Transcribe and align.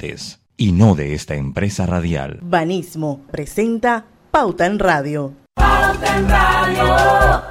oyentes 0.00 0.40
y 0.56 0.72
no 0.72 0.94
de 0.94 1.14
esta 1.14 1.34
empresa 1.34 1.86
radial. 1.86 2.38
Banismo 2.42 3.26
presenta 3.30 4.06
Pauta 4.30 4.66
en 4.66 4.78
Radio. 4.78 5.34
Pauta 5.54 6.18
en 6.18 6.28
Radio. 6.28 7.42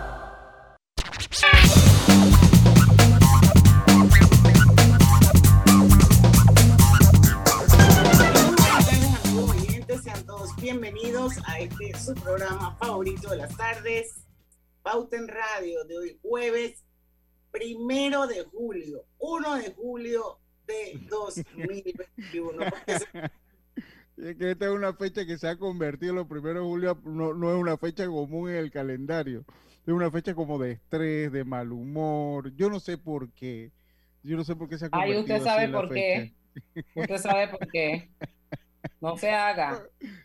Sean 10.04 10.26
todos 10.26 10.56
bienvenidos 10.58 11.34
a 11.46 11.60
este 11.60 11.98
su 11.98 12.14
programa 12.16 12.76
favorito 12.78 13.30
de 13.32 13.38
las 13.38 13.56
tardes, 13.58 14.24
Pauta 14.82 15.18
en 15.18 15.28
Radio, 15.28 15.84
de 15.86 15.98
hoy 15.98 16.20
jueves 16.22 16.84
primero 17.52 18.28
de 18.28 18.44
julio, 18.44 19.06
1 19.18 19.56
de 19.56 19.74
julio 19.74 20.40
de 20.70 21.00
2021. 21.10 22.66
Es 24.18 24.36
que 24.36 24.52
esta 24.52 24.66
es 24.66 24.72
una 24.72 24.92
fecha 24.92 25.26
que 25.26 25.38
se 25.38 25.48
ha 25.48 25.56
convertido, 25.56 26.14
los 26.14 26.28
primeros 26.28 26.62
de 26.62 26.70
julio 26.70 27.02
no, 27.06 27.34
no, 27.34 27.54
es 27.54 27.58
una 27.58 27.78
fecha 27.78 28.06
común 28.06 28.50
en 28.50 28.58
el 28.58 28.70
calendario, 28.70 29.46
es 29.88 29.94
una 29.94 30.12
fecha 30.12 30.36
como 30.36 30.60
de 30.60 30.74
estrés, 30.74 31.32
de 31.32 31.46
mal 31.46 31.72
humor, 31.72 32.54
yo 32.58 32.70
no 32.70 32.82
sé 32.82 32.98
por 32.98 33.32
qué, 33.32 33.72
yo 34.22 34.36
no 34.36 34.44
sé 34.44 34.58
por 34.58 34.68
qué 34.68 34.78
se 34.78 34.88
ha 34.88 34.90
convertido 34.90 35.20
Ay, 35.20 35.24
usted 35.24 35.42
sabe 35.42 35.70
por 35.70 35.90
qué, 35.90 36.34
usted 36.96 37.18
sabe 37.18 37.48
por 37.48 37.66
qué. 37.70 38.10
No 39.02 39.18
se 39.18 39.30
haga. 39.32 39.82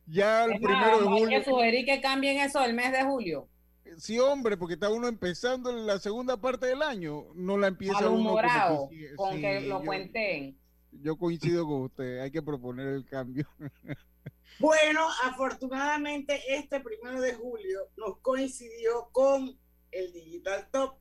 Ya 0.06 0.44
el 0.44 0.60
primero 0.60 1.00
de 1.00 1.06
julio. 1.06 1.28
Hay 1.28 1.38
que 1.38 1.44
sugerir 1.44 1.84
que 1.84 2.00
cambien 2.00 2.38
eso 2.38 2.64
el 2.64 2.74
mes 2.74 2.92
de 2.92 3.04
julio. 3.04 3.48
Sí, 3.98 4.18
hombre, 4.18 4.56
porque 4.56 4.74
está 4.74 4.88
uno 4.88 5.08
empezando 5.08 5.70
en 5.70 5.86
la 5.86 5.98
segunda 5.98 6.36
parte 6.36 6.66
del 6.66 6.82
año, 6.82 7.26
no 7.34 7.58
la 7.58 7.68
empieza 7.68 8.08
uno 8.08 8.36
como 8.36 8.88
con 9.16 9.40
que 9.40 9.60
lo 9.62 9.80
yo, 9.80 9.84
cuenten. 9.84 10.58
Yo 10.92 11.16
coincido 11.16 11.66
con 11.66 11.82
usted, 11.82 12.20
hay 12.20 12.30
que 12.30 12.42
proponer 12.42 12.88
el 12.88 13.04
cambio. 13.06 13.48
Bueno, 14.60 15.00
afortunadamente 15.24 16.40
este 16.46 16.78
primero 16.78 17.20
de 17.20 17.34
julio 17.34 17.90
nos 17.96 18.18
coincidió 18.18 19.08
con 19.10 19.58
el 19.90 20.12
Digital 20.12 20.68
Top. 20.70 20.96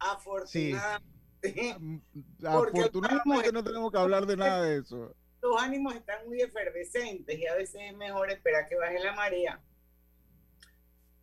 Afortunadamente. 0.00 1.08
Sí. 1.44 2.02
Afortunadamente 2.44 3.52
no 3.52 3.62
tenemos 3.62 3.92
que 3.92 3.98
hablar 3.98 4.26
de 4.26 4.36
nada 4.36 4.62
de 4.62 4.78
eso. 4.78 5.14
Los 5.42 5.62
ánimos 5.62 5.94
están 5.94 6.26
muy 6.26 6.40
efervescentes 6.40 7.38
y 7.38 7.46
a 7.46 7.54
veces 7.54 7.82
es 7.84 7.96
mejor 7.96 8.32
esperar 8.32 8.66
que 8.66 8.74
baje 8.74 8.98
la 8.98 9.12
marea 9.12 9.62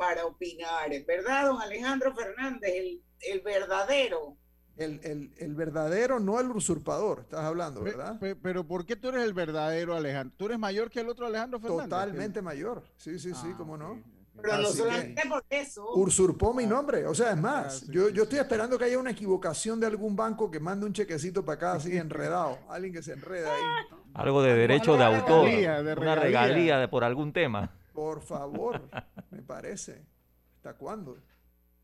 para 0.02 0.26
opinar, 0.26 0.90
¿verdad, 1.06 1.46
don 1.46 1.62
Alejandro 1.62 2.12
Fernández? 2.16 2.72
El, 2.74 3.04
el 3.20 3.42
verdadero. 3.42 4.36
El, 4.76 5.00
el, 5.04 5.32
el, 5.38 5.54
verdadero, 5.54 6.20
no 6.20 6.40
el 6.40 6.50
usurpador, 6.50 7.20
estás 7.20 7.42
hablando, 7.42 7.84
¿verdad? 7.84 8.18
Pero, 8.20 8.40
pero, 8.42 8.68
¿por 8.68 8.84
qué 8.84 8.96
tú 8.96 9.10
eres 9.10 9.24
el 9.24 9.34
verdadero, 9.34 9.96
Alejandro? 9.96 10.34
¿Tú 10.36 10.46
eres 10.48 10.58
mayor 10.58 10.90
que 10.90 11.02
el 11.02 11.10
otro 11.10 11.28
Alejandro 11.28 11.60
Fernández? 11.60 11.84
Totalmente 11.84 12.40
¿qué? 12.40 12.42
mayor, 12.42 12.84
sí, 12.98 13.20
sí, 13.20 13.32
sí, 13.36 13.50
ah, 13.52 13.56
cómo 13.56 13.78
no. 13.78 14.02
Pero 14.42 14.54
Así 14.54 14.64
no 14.64 14.70
solamente 14.70 15.22
por 15.30 15.44
eso. 15.52 15.88
Usurpó 15.94 16.52
mi 16.52 16.66
nombre, 16.66 17.06
o 17.06 17.14
sea, 17.14 17.30
es 17.30 17.38
más, 17.38 17.66
ah, 17.66 17.70
sí, 17.70 17.92
yo, 17.92 18.10
yo 18.10 18.24
estoy 18.24 18.40
esperando 18.40 18.80
que 18.80 18.86
haya 18.86 18.98
una 18.98 19.12
equivocación 19.12 19.80
de 19.80 19.86
algún 19.86 20.16
banco 20.16 20.50
que 20.50 20.60
mande 20.60 20.88
un 20.88 20.94
chequecito 20.94 21.46
para 21.46 21.58
acá 21.58 21.74
así 21.74 21.96
enredado, 21.96 22.58
alguien 22.70 22.92
que 22.92 23.04
se 23.04 23.14
enreda 23.14 23.54
ahí. 23.54 23.62
Algo 24.16 24.42
de 24.42 24.56
derecho 24.56 24.98
de 24.98 25.04
autor, 25.04 25.46
regalía, 25.46 25.84
de 25.84 25.94
una 25.94 26.16
regalía 26.16 26.80
de 26.80 26.88
por 26.88 27.04
algún 27.04 27.34
tema. 27.34 27.78
Por 27.94 28.22
favor, 28.22 28.90
me 29.32 29.42
parece. 29.42 30.06
¿Hasta 30.58 30.76
cuándo? 30.76 31.18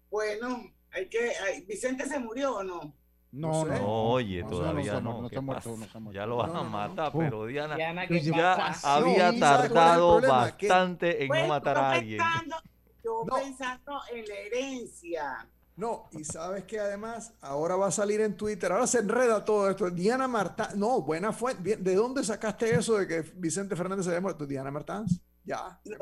Bueno, 0.09 0.72
hay 0.91 1.09
que. 1.09 1.31
Hay, 1.38 1.61
¿Vicente 1.66 2.05
se 2.05 2.19
murió 2.19 2.58
o 2.58 2.64
no? 2.64 2.94
No, 3.31 3.66
no, 3.66 3.77
no, 3.77 4.03
oye, 4.11 4.41
no, 4.41 4.49
todavía 4.49 5.02
no. 5.02 5.22
no, 5.22 5.27
está 5.27 5.41
muerto, 5.41 5.75
no 5.77 5.83
está 5.83 5.99
muerto. 5.99 6.17
Ya 6.17 6.25
lo 6.25 6.38
van 6.38 6.55
a 6.55 6.64
matar, 6.64 7.11
pero 7.11 7.45
Diana, 7.45 7.75
Diana, 7.75 8.08
ya 8.08 8.73
había 8.83 9.38
tardado 9.38 10.22
bastante 10.22 11.23
en 11.23 11.27
Pues, 11.27 11.41
no 11.41 11.47
matar 11.49 11.77
a 11.77 11.91
alguien. 11.91 12.19
Pensando, 12.19 12.55
yo 13.03 13.25
pensando 13.25 14.02
en 14.14 14.27
la 14.27 14.36
herencia. 14.36 15.48
No, 15.76 16.10
y 16.11 16.23
sabes 16.23 16.64
que 16.64 16.80
además 16.80 17.33
ahora 17.42 17.76
va 17.76 17.87
a 17.87 17.92
salir 17.92 18.21
en 18.21 18.36
Twitter, 18.36 18.71
ahora 18.71 18.87
se 18.87 18.99
enreda 18.99 19.45
todo 19.45 19.70
esto. 19.70 19.92
Diana 19.92 20.27
Martán, 20.27 20.80
no, 20.80 21.02
buena 21.02 21.31
fuente. 21.31 21.76
¿De 21.76 21.95
dónde 21.95 22.23
sacaste 22.23 22.73
eso 22.73 22.98
de 22.98 23.08
que 23.08 23.21
Vicente 23.36 23.76
Fernández 23.76 24.05
se 24.05 24.11
había 24.11 24.21
muerto? 24.21 24.48
Diana 24.48 24.71
Martán. 24.71 25.05
Ya. 25.47 25.80
Yo, 25.85 25.95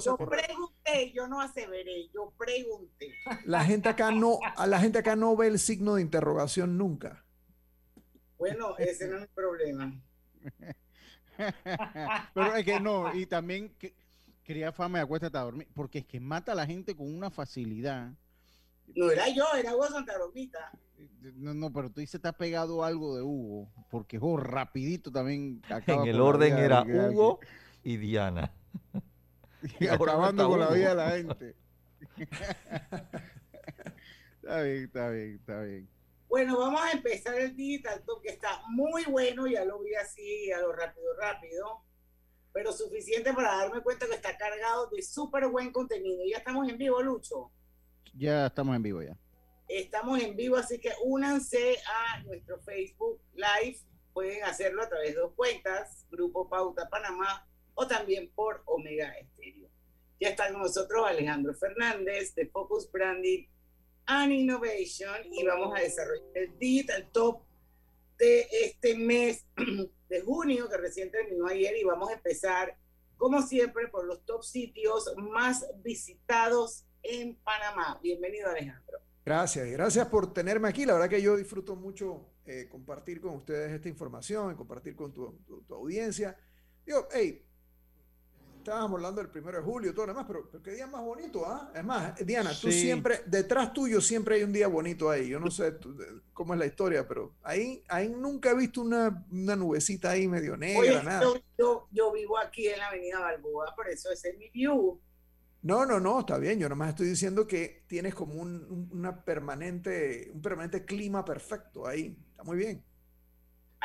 yo 0.00 0.16
pregunté, 0.18 1.12
yo 1.14 1.26
no 1.26 1.40
aseveré, 1.40 2.10
yo 2.12 2.30
pregunté. 2.36 3.14
La 3.46 3.64
gente 3.64 3.88
acá 3.88 4.10
no, 4.10 4.38
a 4.54 4.66
la 4.66 4.78
gente 4.80 4.98
acá 4.98 5.16
no 5.16 5.34
ve 5.34 5.46
el 5.46 5.58
signo 5.58 5.94
de 5.94 6.02
interrogación 6.02 6.76
nunca. 6.76 7.24
Bueno, 8.36 8.76
ese 8.76 9.08
no 9.08 9.16
es 9.16 9.22
el 9.22 9.28
problema. 9.28 9.98
Pero 12.34 12.54
es 12.54 12.64
que 12.66 12.80
no, 12.80 13.14
y 13.14 13.24
también 13.24 13.70
que, 13.78 13.94
quería 14.44 14.72
fama 14.72 14.98
y 14.98 15.00
acuéstate 15.00 15.38
a 15.38 15.42
dormir, 15.42 15.68
porque 15.72 16.00
es 16.00 16.04
que 16.04 16.20
mata 16.20 16.52
a 16.52 16.54
la 16.54 16.66
gente 16.66 16.94
con 16.94 17.12
una 17.14 17.30
facilidad. 17.30 18.12
No 18.94 19.10
era 19.10 19.26
yo, 19.30 19.46
era 19.56 19.74
Hugo 19.74 19.86
Santa 19.86 20.18
Romita. 20.18 20.70
No, 21.36 21.54
no, 21.54 21.72
pero 21.72 21.90
tú 21.90 22.00
dices 22.00 22.16
está 22.16 22.32
pegado 22.32 22.84
algo 22.84 23.16
de 23.16 23.22
Hugo, 23.22 23.72
porque 23.90 24.18
Hugo 24.18 24.36
rapidito 24.36 25.10
también 25.10 25.62
En 25.86 26.06
el 26.06 26.20
orden 26.20 26.58
era 26.58 26.82
Hugo 26.82 27.40
y 27.82 27.96
Diana. 27.96 28.52
Y 29.78 29.86
acabando 29.86 30.48
con 30.48 30.60
la 30.60 30.70
vida 30.70 30.90
de 30.90 30.94
la 30.94 31.10
gente. 31.10 31.56
está 34.42 34.62
bien, 34.62 34.84
está 34.84 35.10
bien, 35.10 35.34
está 35.36 35.62
bien. 35.62 35.88
Bueno, 36.28 36.58
vamos 36.58 36.80
a 36.80 36.92
empezar 36.92 37.38
el 37.38 37.54
Digital 37.54 38.02
Talk, 38.04 38.22
que 38.22 38.30
está 38.30 38.62
muy 38.70 39.04
bueno, 39.04 39.46
ya 39.46 39.64
lo 39.64 39.80
vi 39.80 39.94
así 39.94 40.50
a 40.50 40.60
lo 40.60 40.72
rápido, 40.72 41.14
rápido, 41.20 41.84
pero 42.52 42.72
suficiente 42.72 43.32
para 43.34 43.56
darme 43.56 43.82
cuenta 43.82 44.06
que 44.06 44.14
está 44.14 44.36
cargado 44.36 44.88
de 44.88 45.02
súper 45.02 45.46
buen 45.48 45.70
contenido. 45.72 46.22
Ya 46.28 46.38
estamos 46.38 46.68
en 46.68 46.78
vivo, 46.78 47.02
Lucho. 47.02 47.52
Ya 48.14 48.46
estamos 48.46 48.74
en 48.76 48.82
vivo 48.82 49.02
ya. 49.02 49.16
Estamos 49.68 50.20
en 50.20 50.34
vivo, 50.34 50.56
así 50.56 50.80
que 50.80 50.92
únanse 51.04 51.76
a 51.86 52.22
nuestro 52.22 52.58
Facebook 52.62 53.20
Live. 53.34 53.78
Pueden 54.12 54.44
hacerlo 54.44 54.82
a 54.82 54.88
través 54.88 55.14
de 55.14 55.20
dos 55.20 55.32
cuentas, 55.34 56.06
Grupo 56.10 56.48
Pauta 56.48 56.88
Panamá 56.88 57.46
o 57.74 57.86
también 57.86 58.30
por 58.34 58.62
Omega 58.66 59.12
Estéreo. 59.18 59.68
Ya 60.20 60.30
está 60.30 60.52
con 60.52 60.62
nosotros 60.62 61.04
Alejandro 61.06 61.54
Fernández 61.54 62.34
de 62.34 62.46
Focus 62.46 62.90
Branding 62.90 63.46
and 64.06 64.32
Innovation 64.32 65.16
y 65.30 65.44
vamos 65.44 65.76
a 65.76 65.82
desarrollar 65.82 66.26
el 66.34 66.58
Digital 66.58 67.10
Top 67.12 67.42
de 68.18 68.46
este 68.52 68.96
mes 68.96 69.46
de 70.08 70.20
junio 70.20 70.68
que 70.68 70.76
recién 70.76 71.10
terminó 71.10 71.46
ayer 71.46 71.76
y 71.76 71.84
vamos 71.84 72.10
a 72.10 72.14
empezar 72.14 72.76
como 73.16 73.42
siempre 73.42 73.88
por 73.88 74.04
los 74.04 74.24
top 74.24 74.42
sitios 74.42 75.12
más 75.16 75.66
visitados 75.82 76.86
en 77.02 77.36
Panamá. 77.36 77.98
Bienvenido 78.02 78.48
Alejandro. 78.48 78.98
Gracias, 79.24 79.68
gracias 79.70 80.08
por 80.08 80.32
tenerme 80.32 80.68
aquí. 80.68 80.84
La 80.84 80.94
verdad 80.94 81.08
que 81.08 81.22
yo 81.22 81.36
disfruto 81.36 81.76
mucho 81.76 82.32
eh, 82.44 82.68
compartir 82.68 83.20
con 83.20 83.34
ustedes 83.36 83.70
esta 83.72 83.88
información, 83.88 84.56
compartir 84.56 84.96
con 84.96 85.12
tu, 85.12 85.38
tu, 85.46 85.62
tu 85.62 85.74
audiencia. 85.74 86.36
Digo, 86.84 87.06
hey, 87.12 87.44
estábamos 88.62 88.92
hablando 88.98 89.20
del 89.20 89.30
primero 89.30 89.58
de 89.58 89.64
julio 89.64 89.90
y 89.90 89.94
todo 89.94 90.06
lo 90.06 90.12
demás, 90.12 90.24
pero, 90.26 90.48
pero 90.50 90.62
qué 90.62 90.72
día 90.72 90.86
más 90.86 91.02
bonito, 91.02 91.44
¿ah? 91.46 91.70
Es 91.74 91.84
más, 91.84 92.16
Diana, 92.24 92.50
tú 92.50 92.70
Sí. 92.70 92.80
siempre, 92.80 93.20
detrás 93.26 93.72
tuyo 93.72 94.00
siempre 94.00 94.36
hay 94.36 94.42
un 94.44 94.52
día 94.52 94.68
bonito 94.68 95.10
ahí. 95.10 95.28
Yo 95.28 95.38
no 95.40 95.50
sé 95.50 95.72
tú, 95.72 95.94
de- 95.96 96.06
cómo 96.32 96.54
es 96.54 96.58
la 96.60 96.66
historia, 96.66 97.06
pero 97.06 97.34
ahí, 97.42 97.82
ahí 97.88 98.08
nunca 98.08 98.50
he 98.50 98.54
visto 98.56 98.80
una, 98.80 99.24
una 99.30 99.56
nubecita 99.56 100.10
ahí 100.10 100.26
medio 100.28 100.56
negra, 100.56 100.80
Oye, 100.80 101.02
nada. 101.02 101.22
yo, 101.22 101.36
yo, 101.58 101.88
yo 101.90 102.12
vivo 102.12 102.38
aquí 102.38 102.68
en 102.68 102.78
la 102.78 102.88
avenida 102.88 103.18
Balboa, 103.20 103.74
por 103.76 103.88
eso 103.88 104.10
ese 104.10 104.30
es 104.30 104.38
mi 104.38 104.48
view. 104.50 105.00
No, 105.62 105.86
no, 105.86 106.00
no, 106.00 106.20
está 106.20 106.38
bien. 106.38 106.58
Yo 106.58 106.68
nomás 106.68 106.88
estoy 106.90 107.06
diciendo 107.08 107.46
que 107.46 107.84
tienes 107.86 108.14
como 108.14 108.34
un, 108.34 108.64
un- 108.68 108.88
una 108.92 109.24
permanente, 109.24 110.30
un 110.34 110.42
permanente 110.42 110.84
clima 110.84 111.24
perfecto 111.24 111.86
ahí. 111.86 112.16
Está 112.30 112.42
muy 112.42 112.56
bien. 112.56 112.82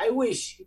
I 0.04 0.10
wish. 0.10 0.66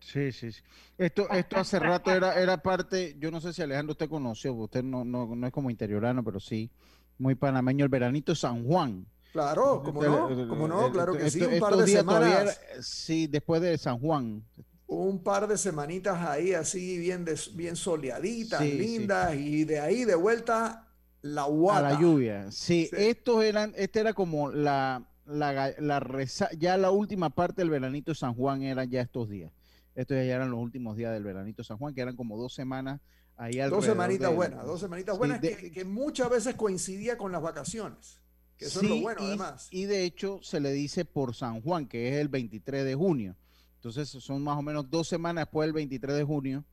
Sí, 0.00 0.32
sí, 0.32 0.50
sí. 0.52 0.60
Esto, 0.98 1.28
esto 1.30 1.56
hace 1.56 1.78
rato 1.78 2.10
era, 2.12 2.40
era 2.40 2.56
parte, 2.62 3.16
yo 3.18 3.30
no 3.30 3.40
sé 3.40 3.52
si 3.52 3.62
Alejandro 3.62 3.92
usted 3.92 4.08
conoció, 4.08 4.52
usted 4.54 4.82
no, 4.82 5.04
no, 5.04 5.34
no 5.34 5.46
es 5.46 5.52
como 5.52 5.70
interiorano, 5.70 6.22
pero 6.24 6.40
sí, 6.40 6.70
muy 7.18 7.34
panameño, 7.34 7.84
el 7.84 7.88
veranito 7.90 8.34
San 8.34 8.64
Juan. 8.64 9.06
Claro, 9.32 9.82
como 9.84 10.02
no, 10.02 10.48
como 10.48 10.68
no, 10.68 10.90
claro 10.92 11.12
que 11.16 11.30
sí. 11.30 11.42
Un 11.42 11.58
par 11.58 11.76
de 11.76 11.86
semanas, 11.88 12.60
era- 12.72 12.82
sí, 12.82 13.26
después 13.26 13.60
de 13.62 13.76
San 13.78 13.98
Juan. 13.98 14.42
un 14.86 15.22
par 15.24 15.48
de 15.48 15.56
semanitas 15.58 16.18
ahí 16.26 16.52
así 16.54 16.98
bien, 16.98 17.24
des- 17.24 17.54
bien 17.56 17.74
soleaditas, 17.74 18.60
Sí, 18.62 18.70
sí. 18.70 18.78
lindas, 18.78 19.34
y 19.34 19.64
de 19.64 19.80
ahí 19.80 20.04
de 20.04 20.14
vuelta 20.14 20.86
la 21.22 21.42
A 21.42 21.46
guata. 21.46 21.82
la 21.92 22.00
lluvia. 22.00 22.50
Sí, 22.52 22.86
Sí. 22.90 22.96
estos 22.96 23.42
eran, 23.42 23.72
este 23.76 24.00
era 24.00 24.12
como 24.12 24.50
la, 24.50 25.02
la, 25.26 25.72
la 25.78 26.00
reza- 26.00 26.50
ya 26.58 26.76
la 26.76 26.90
última 26.90 27.30
parte 27.30 27.62
del 27.62 27.70
veranito 27.70 28.14
San 28.14 28.34
Juan 28.34 28.62
era 28.62 28.84
ya 28.84 29.00
estos 29.00 29.28
días. 29.30 29.50
Estos 29.94 30.16
ya 30.16 30.22
eran 30.34 30.50
los 30.50 30.60
últimos 30.60 30.96
días 30.96 31.12
del 31.12 31.22
veranito 31.24 31.62
San 31.62 31.78
Juan, 31.78 31.94
que 31.94 32.00
eran 32.00 32.16
como 32.16 32.36
dos 32.36 32.52
semanas 32.54 33.00
ahí 33.36 33.56
Dos 33.56 33.64
alrededor 33.64 33.84
semanitas 33.84 34.30
de- 34.30 34.36
buenas, 34.36 34.66
dos 34.66 34.80
semanitas 34.80 35.18
buenas 35.18 35.40
de- 35.40 35.56
que, 35.56 35.70
que 35.72 35.84
muchas 35.84 36.30
veces 36.30 36.54
coincidía 36.54 37.16
con 37.16 37.32
las 37.32 37.42
vacaciones. 37.42 38.20
Que 38.56 38.66
eso 38.66 38.82
es 38.82 38.88
lo 38.88 39.00
bueno, 39.00 39.20
y, 39.22 39.26
además. 39.26 39.68
y 39.70 39.84
de 39.84 40.04
hecho 40.04 40.38
se 40.42 40.60
le 40.60 40.72
dice 40.72 41.04
por 41.04 41.34
San 41.34 41.60
Juan, 41.60 41.86
que 41.86 42.08
es 42.10 42.16
el 42.16 42.28
23 42.28 42.84
de 42.84 42.94
junio. 42.94 43.36
Entonces 43.76 44.08
son 44.08 44.42
más 44.42 44.56
o 44.58 44.62
menos 44.62 44.88
dos 44.90 45.08
semanas 45.08 45.46
después 45.46 45.66
del 45.66 45.72
23 45.74 46.16
de 46.16 46.24
junio 46.24 46.64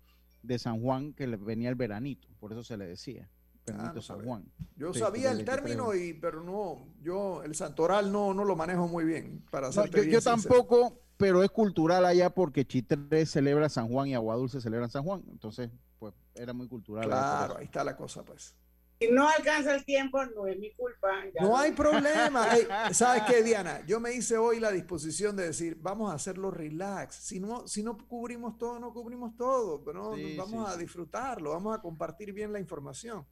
de 0.43 0.57
San 0.59 0.79
Juan 0.81 1.13
que 1.13 1.27
le 1.27 1.37
venía 1.37 1.69
el 1.69 1.75
veranito, 1.75 2.27
por 2.39 2.51
eso 2.51 2.63
se 2.63 2.77
le 2.77 2.85
decía. 2.85 3.29
Ah, 3.73 3.93
San 4.01 4.23
Juan. 4.23 4.43
Yo 4.75 4.91
Sí, 4.93 4.99
sabía 4.99 5.29
el 5.31 5.37
23 5.37 5.45
de 5.45 5.61
término, 5.69 5.93
y, 5.95 6.13
pero 6.13 6.43
no, 6.43 6.87
yo 7.01 7.43
el 7.43 7.53
santoral 7.55 8.11
no, 8.11 8.33
no 8.33 8.43
lo 8.43 8.55
manejo 8.55 8.87
muy 8.87 9.05
bien, 9.05 9.43
para 9.51 9.69
No, 9.69 9.85
yo, 9.85 10.21
tampoco, 10.21 10.99
pero 11.21 11.43
es 11.43 11.51
cultural 11.51 12.03
allá 12.03 12.31
porque 12.31 12.65
Chitré 12.65 13.27
celebra 13.27 13.69
San 13.69 13.87
Juan 13.87 14.07
y 14.07 14.15
Aguadulce 14.15 14.59
celebran 14.59 14.89
San 14.89 15.03
Juan. 15.03 15.23
Entonces, 15.29 15.69
pues 15.99 16.15
era 16.33 16.51
muy 16.51 16.67
cultural. 16.67 17.05
Claro, 17.05 17.57
ahí 17.57 17.65
está 17.65 17.83
la 17.83 17.95
cosa, 17.95 18.23
pues. 18.23 18.55
Si 18.99 19.07
no 19.11 19.29
alcanza 19.29 19.75
el 19.75 19.85
tiempo, 19.85 20.23
no 20.25 20.47
es 20.47 20.57
mi 20.57 20.71
culpa. 20.73 21.09
ya 21.33 21.41
No 21.43 21.55
hay 21.55 21.73
problema. 21.73 22.47
¿Sabes 22.91 23.21
qué, 23.27 23.43
Diana? 23.43 23.85
Yo 23.85 23.99
me 23.99 24.13
hice 24.13 24.37
hoy 24.37 24.59
la 24.59 24.71
disposición 24.71 25.35
de 25.35 25.43
decir, 25.45 25.77
vamos 25.79 26.11
a 26.11 26.15
hacerlo 26.15 26.49
relax. 26.49 27.15
Si 27.15 27.39
no, 27.39 27.67
si 27.67 27.83
no 27.83 27.97
cubrimos 27.97 28.57
todo, 28.57 28.79
no 28.79 28.91
cubrimos 28.91 29.35
todo, 29.37 29.83
pero 29.83 30.15
Sí, 30.15 30.35
vamos 30.37 30.67
sí, 30.67 30.71
a 30.71 30.73
sí. 30.75 30.81
disfrutarlo, 30.81 31.51
vamos 31.51 31.77
a 31.77 31.81
compartir 31.81 32.33
bien 32.33 32.51
la 32.51 32.59
información. 32.59 33.27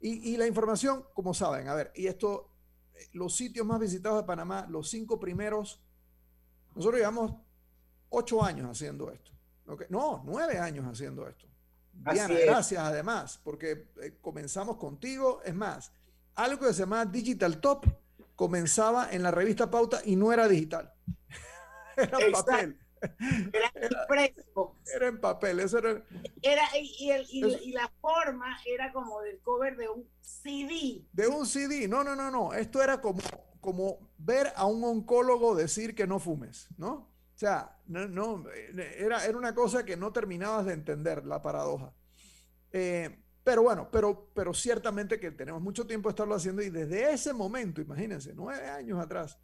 Y, 0.00 0.32
y 0.32 0.36
la 0.36 0.46
información, 0.46 1.04
como 1.12 1.34
saben, 1.34 1.66
a 1.66 1.74
ver, 1.74 1.90
y 1.96 2.06
esto, 2.06 2.52
eh, 2.94 3.08
los 3.14 3.36
sitios 3.36 3.66
más 3.66 3.80
visitados 3.80 4.22
de 4.22 4.26
Panamá, 4.26 4.66
los 4.70 4.88
cinco 4.90 5.18
primeros, 5.18 5.82
nosotros 6.74 6.98
llevamos 7.00 7.34
ocho 8.10 8.42
años 8.42 8.70
haciendo 8.70 9.10
esto. 9.10 9.30
No, 9.88 10.22
nueve 10.24 10.58
años 10.58 10.84
haciendo 10.86 11.28
esto. 11.28 11.46
Diana, 11.92 12.34
gracias 12.34 12.82
además, 12.82 13.40
porque 13.42 13.88
eh, 14.02 14.18
comenzamos 14.20 14.76
contigo. 14.76 15.40
Es 15.44 15.54
más, 15.54 15.92
algo 16.34 16.66
que 16.66 16.72
se 16.72 16.80
llama 16.80 17.04
Digital 17.04 17.60
Top 17.60 17.86
comenzaba 18.34 19.10
en 19.12 19.22
la 19.22 19.30
revista 19.30 19.70
Pauta 19.70 20.00
y 20.04 20.16
no 20.16 20.32
era 20.32 20.48
digital. 20.48 20.92
Era 21.96 22.18
Exacto. 22.18 22.46
papel. 22.46 22.78
Era 23.00 23.72
impreso. 23.90 24.76
Era 24.94 25.08
en 25.08 25.20
papel. 25.20 25.60
Eso 25.60 25.78
era, 25.78 26.02
Era, 26.42 26.62
y, 26.78 27.10
el- 27.10 27.26
y- 27.30 27.72
la 27.72 27.88
forma 28.00 28.58
era 28.66 28.92
como 28.92 29.20
del 29.22 29.40
cover 29.40 29.76
de 29.76 29.88
un 29.88 30.06
CD. 30.20 31.04
de 31.12 31.26
un 31.28 31.46
CD. 31.46 31.88
No, 31.88 32.04
no, 32.04 32.14
no, 32.14 32.30
no. 32.30 32.52
Esto 32.52 32.82
era 32.82 33.00
como, 33.00 33.20
como 33.60 33.98
ver 34.18 34.52
a 34.56 34.66
un 34.66 34.82
oncólogo 34.84 35.54
decir 35.54 35.94
que 35.94 36.06
no 36.06 36.18
fumes, 36.18 36.68
¿no? 36.76 36.92
O 37.34 37.38
sea, 37.40 37.78
no, 37.86 38.06
no, 38.06 38.44
era, 38.74 39.24
era 39.24 39.38
una 39.38 39.54
cosa 39.54 39.84
que 39.84 39.96
no 39.96 40.12
terminabas 40.12 40.66
de 40.66 40.74
entender, 40.74 41.24
la 41.24 41.40
paradoja. 41.40 41.94
Eh, 42.72 43.22
pero 43.42 43.62
bueno, 43.62 43.88
pero, 43.90 44.30
pero 44.34 44.52
ciertamente 44.52 45.18
que 45.18 45.30
tenemos 45.30 45.62
mucho 45.62 45.86
tiempo 45.86 46.08
de 46.08 46.12
estarlo 46.12 46.34
haciendo 46.34 46.60
y 46.60 46.68
desde 46.68 47.10
ese 47.12 47.32
momento, 47.32 47.80
imagínense, 47.80 48.32
nueve 48.34 48.68
años 48.68 48.98
atrás, 49.00 49.38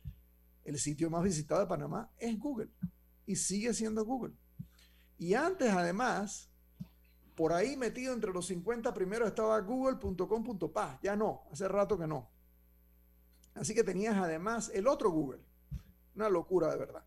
el 0.65 0.79
sitio 0.79 1.09
más 1.09 1.23
visitado 1.23 1.61
de 1.63 1.67
Panamá 1.67 2.13
es 2.19 2.39
Google 2.39 2.69
y 3.27 3.37
sigue 3.37 3.75
siendo 3.75 4.05
Google. 4.05 4.35
Y 5.19 5.35
antes, 5.35 5.71
además, 5.73 6.51
por 7.35 7.53
ahí 7.53 7.77
metido 7.77 8.15
entre 8.15 8.33
los 8.33 8.47
50 8.47 8.95
primeros 8.95 9.29
estaba 9.29 9.61
google.com.pa. 9.61 10.99
Ya 11.03 11.17
no, 11.17 11.43
hace 11.53 11.69
rato 11.69 11.99
que 11.99 12.07
no. 12.07 12.31
Así 13.55 13.75
que 13.75 13.85
tenías 13.85 14.17
además 14.17 14.71
el 14.75 14.87
otro 14.87 15.11
Google. 15.11 15.41
Una 16.15 16.29
locura 16.29 16.71
de 16.71 16.79
verdad. 16.79 17.05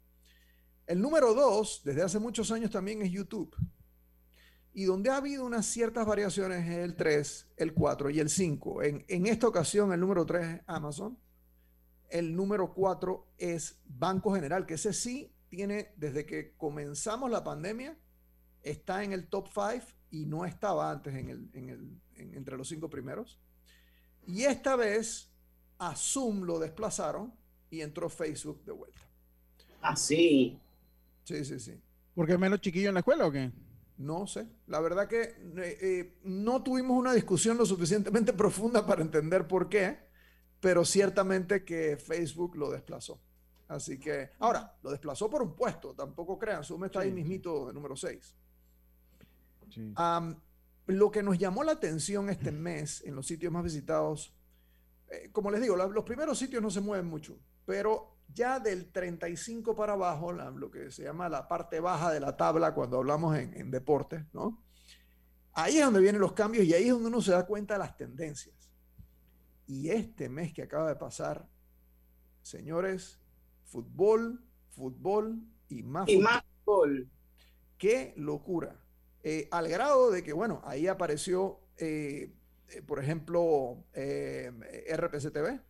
El 0.85 1.01
número 1.01 1.33
dos, 1.33 1.81
desde 1.83 2.03
hace 2.03 2.19
muchos 2.19 2.51
años 2.51 2.71
también 2.71 3.01
es 3.01 3.11
YouTube. 3.11 3.55
Y 4.73 4.85
donde 4.85 5.09
ha 5.09 5.17
habido 5.17 5.45
unas 5.45 5.65
ciertas 5.65 6.05
variaciones 6.05 6.67
es 6.67 6.77
el 6.77 6.95
3, 6.95 7.47
el 7.57 7.73
4 7.73 8.09
y 8.11 8.19
el 8.19 8.29
5. 8.29 8.83
En, 8.83 9.05
en 9.07 9.25
esta 9.27 9.47
ocasión 9.47 9.93
el 9.93 9.99
número 9.99 10.25
3 10.25 10.45
es 10.45 10.61
Amazon. 10.67 11.17
El 12.09 12.35
número 12.35 12.73
4 12.73 13.27
es 13.37 13.79
Banco 13.85 14.33
General, 14.33 14.65
que 14.65 14.75
ese 14.75 14.93
sí 14.93 15.31
tiene, 15.49 15.91
desde 15.97 16.25
que 16.25 16.53
comenzamos 16.57 17.29
la 17.31 17.43
pandemia, 17.43 17.97
está 18.63 19.03
en 19.03 19.13
el 19.13 19.27
top 19.27 19.47
5 19.53 19.85
y 20.11 20.25
no 20.25 20.45
estaba 20.45 20.91
antes 20.91 21.15
en 21.15 21.29
el, 21.29 21.49
en 21.53 21.69
el- 21.69 22.01
en- 22.15 22.35
entre 22.35 22.57
los 22.57 22.67
cinco 22.69 22.89
primeros. 22.89 23.39
Y 24.25 24.43
esta 24.43 24.75
vez 24.75 25.29
a 25.77 25.95
Zoom 25.95 26.43
lo 26.43 26.59
desplazaron 26.59 27.33
y 27.69 27.81
entró 27.81 28.09
Facebook 28.09 28.63
de 28.65 28.71
vuelta. 28.73 28.99
Así. 29.81 30.59
Sí, 31.23 31.45
sí, 31.45 31.59
sí. 31.59 31.79
¿Porque 32.13 32.33
es 32.33 32.39
menos 32.39 32.61
chiquillo 32.61 32.89
en 32.89 32.95
la 32.95 32.99
escuela 32.99 33.25
o 33.27 33.31
qué? 33.31 33.51
No 33.97 34.27
sé. 34.27 34.47
La 34.67 34.79
verdad 34.79 35.07
que 35.07 35.21
eh, 35.21 35.77
eh, 35.81 36.13
no 36.23 36.63
tuvimos 36.63 36.97
una 36.97 37.13
discusión 37.13 37.57
lo 37.57 37.65
suficientemente 37.65 38.33
profunda 38.43 38.85
para 38.85 39.01
entender 39.01 39.47
por 39.47 39.69
qué, 39.69 39.99
pero 40.59 40.85
ciertamente 40.85 41.63
que 41.63 41.97
Facebook 41.97 42.55
lo 42.55 42.71
desplazó. 42.71 43.19
Así 43.69 43.97
que, 43.99 44.31
ahora, 44.39 44.75
lo 44.83 44.89
desplazó 44.91 45.29
por 45.29 45.41
un 45.41 45.55
puesto, 45.55 45.93
tampoco 45.93 46.37
crean, 46.37 46.63
Zoom 46.63 46.85
está 46.85 46.99
ahí 47.01 47.09
Sí. 47.09 47.15
mismito 47.15 47.67
de 47.67 47.73
número 47.73 47.95
6. 47.95 48.35
Sí. 49.69 49.93
Am, 49.95 50.35
lo 50.87 51.11
que 51.11 51.21
nos 51.23 51.37
llamó 51.37 51.63
la 51.63 51.73
atención 51.73 52.29
este 52.29 52.51
mes 52.51 53.03
en 53.05 53.15
los 53.15 53.27
sitios 53.27 53.53
más 53.53 53.63
visitados, 53.63 54.33
eh, 55.07 55.29
como 55.31 55.51
les 55.51 55.61
digo, 55.61 55.75
la- 55.77 55.85
los 55.87 56.03
primeros 56.03 56.37
sitios 56.39 56.61
no 56.63 56.71
se 56.71 56.81
mueven 56.81 57.05
mucho, 57.05 57.37
pero 57.65 58.15
ya 58.33 58.59
del 58.59 58.91
35 58.91 59.75
para 59.75 59.93
abajo, 59.93 60.33
la- 60.33 60.49
lo 60.49 60.71
que 60.71 60.89
se 60.89 61.03
llama 61.03 61.29
la 61.29 61.47
parte 61.47 61.79
baja 61.79 62.11
de 62.11 62.19
la 62.19 62.35
tabla 62.35 62.73
cuando 62.73 62.97
hablamos 62.97 63.37
en, 63.37 63.53
en 63.55 63.69
deportes, 63.69 64.23
¿no? 64.33 64.63
Ahí 65.53 65.77
es 65.77 65.85
donde 65.85 65.99
vienen 65.99 66.21
los 66.21 66.33
cambios 66.33 66.65
y 66.65 66.73
ahí 66.73 66.85
es 66.85 66.91
donde 66.91 67.07
uno 67.09 67.21
se 67.21 67.31
da 67.31 67.45
cuenta 67.45 67.75
de 67.75 67.79
las 67.79 67.95
tendencias. 67.95 68.55
Y 69.67 69.89
este 69.89 70.27
mes 70.29 70.53
que 70.53 70.63
acaba 70.63 70.87
de 70.89 70.95
pasar, 70.95 71.47
señores, 72.41 73.19
fútbol, 73.69 74.43
fútbol 74.69 75.41
y 75.69 75.83
más 75.83 76.07
Y 76.09 76.15
fútbol. 76.15 76.23
más 76.23 76.43
gol. 76.65 77.09
Qué 77.77 78.13
locura. 78.17 78.79
Eh, 79.23 79.47
al 79.51 79.67
grado 79.67 80.11
de 80.11 80.23
que, 80.23 80.33
bueno, 80.33 80.61
ahí 80.63 80.87
apareció, 80.87 81.59
eh, 81.77 82.33
eh, 82.69 82.81
por 82.81 82.99
ejemplo, 82.99 83.85
eh, 83.93 84.51
RPC 84.95 85.31
TV, 85.31 85.61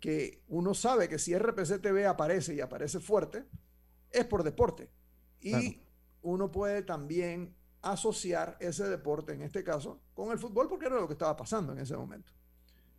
que 0.00 0.42
uno 0.48 0.74
sabe 0.74 1.08
que 1.08 1.18
si 1.18 1.32
RPC 1.34 1.78
TV 1.80 2.06
aparece 2.06 2.54
y 2.54 2.60
aparece 2.60 3.00
fuerte, 3.00 3.44
es 4.10 4.24
por 4.26 4.42
deporte. 4.42 4.90
Y 5.40 5.50
Claro. 5.50 5.68
uno 6.22 6.50
puede 6.50 6.82
también 6.82 7.54
asociar 7.82 8.56
ese 8.60 8.84
deporte, 8.88 9.32
en 9.32 9.42
este 9.42 9.64
caso, 9.64 10.00
con 10.14 10.30
el 10.30 10.38
fútbol, 10.38 10.68
porque 10.68 10.86
era 10.86 10.96
lo 11.00 11.06
que 11.06 11.14
estaba 11.14 11.36
pasando 11.36 11.72
en 11.72 11.78
ese 11.80 11.96
momento. 11.96 12.32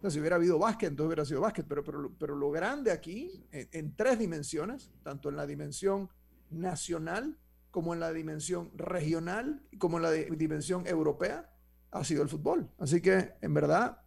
Si 0.09 0.19
hubiera 0.19 0.35
habido 0.35 0.59
básquet, 0.59 0.89
entonces 0.89 1.07
hubiera 1.07 1.25
sido 1.25 1.41
básquet, 1.41 1.65
pero, 1.67 1.83
pero, 1.83 2.11
pero 2.19 2.35
lo 2.35 2.51
grande 2.51 2.91
aquí, 2.91 3.45
en, 3.51 3.69
en 3.71 3.95
tres 3.95 4.19
dimensiones, 4.19 4.91
tanto 5.03 5.29
en 5.29 5.35
la 5.38 5.47
dimensión 5.47 6.09
nacional, 6.50 7.38
como 7.71 7.94
en 7.94 8.00
la 8.00 8.11
dimensión 8.13 8.71
regional, 8.75 9.65
y 9.71 9.77
como 9.77 9.97
en 9.97 10.03
la 10.03 10.12
di- 10.12 10.25
dimensión 10.36 10.86
europea, 10.88 11.50
ha 11.91 12.03
sido 12.03 12.22
el 12.24 12.29
fútbol. 12.29 12.69
Así 12.77 13.01
que, 13.01 13.33
en 13.41 13.53
verdad, 13.53 14.01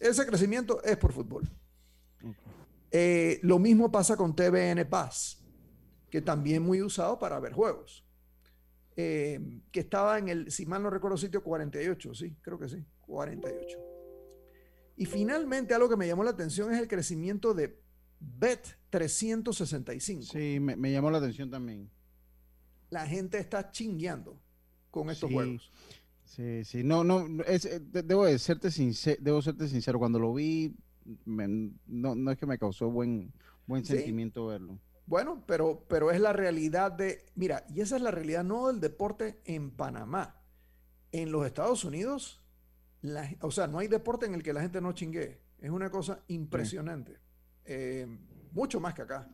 ese 0.00 0.24
crecimiento 0.26 0.82
es 0.82 0.96
por 0.96 1.12
fútbol. 1.12 1.48
Eh, 2.90 3.40
lo 3.42 3.58
mismo 3.58 3.90
pasa 3.90 4.16
con 4.16 4.34
TVN 4.36 4.88
Paz, 4.88 5.42
que 6.10 6.22
también 6.22 6.62
muy 6.62 6.80
usado 6.80 7.18
para 7.18 7.40
ver 7.40 7.52
juegos. 7.52 8.06
Eh, 8.96 9.60
que 9.72 9.80
estaba 9.80 10.18
en 10.18 10.28
el, 10.28 10.50
si 10.52 10.64
mal 10.66 10.80
no 10.82 10.88
recuerdo, 10.90 11.16
sitio 11.16 11.42
48, 11.42 12.14
sí, 12.14 12.36
creo 12.40 12.58
que 12.58 12.68
sí, 12.68 12.84
48. 13.00 13.78
Y 14.96 15.06
finalmente 15.06 15.74
algo 15.74 15.88
que 15.88 15.96
me 15.96 16.06
llamó 16.06 16.22
la 16.24 16.30
atención 16.30 16.72
es 16.72 16.78
el 16.80 16.86
crecimiento 16.88 17.52
de 17.54 17.80
Bet 18.20 18.66
365. 18.90 20.22
Sí, 20.32 20.58
me, 20.60 20.76
me 20.76 20.92
llamó 20.92 21.10
la 21.10 21.18
atención 21.18 21.50
también. 21.50 21.90
La 22.90 23.06
gente 23.06 23.38
está 23.38 23.70
chingueando 23.70 24.38
con 24.90 25.10
estos 25.10 25.28
Sí. 25.28 25.34
juegos. 25.34 25.72
Sí, 26.24 26.64
sí. 26.64 26.84
No, 26.84 27.04
no, 27.04 27.26
es, 27.44 27.64
eh, 27.64 27.80
de- 27.80 28.02
debo 28.02 28.24
de 28.24 28.38
serte 28.38 28.70
sincero, 28.70 29.20
debo 29.20 29.42
serte 29.42 29.68
sincero. 29.68 29.98
Cuando 29.98 30.18
lo 30.18 30.32
vi, 30.32 30.74
me- 31.24 31.72
no, 31.86 32.14
no 32.14 32.30
es 32.30 32.38
que 32.38 32.46
me 32.46 32.58
causó 32.58 32.88
buen, 32.90 33.32
buen 33.66 33.84
Sí. 33.84 33.94
sentimiento 33.94 34.46
verlo. 34.46 34.78
Bueno, 35.06 35.44
pero, 35.46 35.84
pero 35.88 36.10
es 36.12 36.20
la 36.20 36.32
realidad 36.32 36.90
de, 36.92 37.26
mira, 37.34 37.66
y 37.74 37.80
esa 37.82 37.96
es 37.96 38.02
la 38.02 38.10
realidad 38.10 38.42
no 38.44 38.68
del 38.68 38.80
deporte 38.80 39.40
en 39.44 39.70
Panamá. 39.70 40.40
En 41.12 41.30
los 41.30 41.44
Estados 41.46 41.84
Unidos, 41.84 42.40
la- 43.04 43.30
o 43.42 43.50
sea, 43.50 43.66
no 43.66 43.78
hay 43.78 43.88
deporte 43.88 44.26
en 44.26 44.34
el 44.34 44.42
que 44.42 44.52
la 44.52 44.62
gente 44.62 44.80
no 44.80 44.92
chingue. 44.92 45.40
Es 45.58 45.70
una 45.70 45.90
cosa 45.90 46.20
impresionante. 46.28 47.18
Eh, 47.64 48.06
mucho 48.52 48.80
más 48.80 48.94
que 48.94 49.02
acá. 49.02 49.28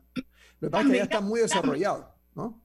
Lo 0.59 0.67
que 0.67 0.71
pasa 0.71 0.83
es 0.85 0.91
que 0.91 0.97
ya 0.97 1.03
está 1.03 1.21
muy 1.21 1.39
desarrollado, 1.39 2.13
¿no? 2.35 2.61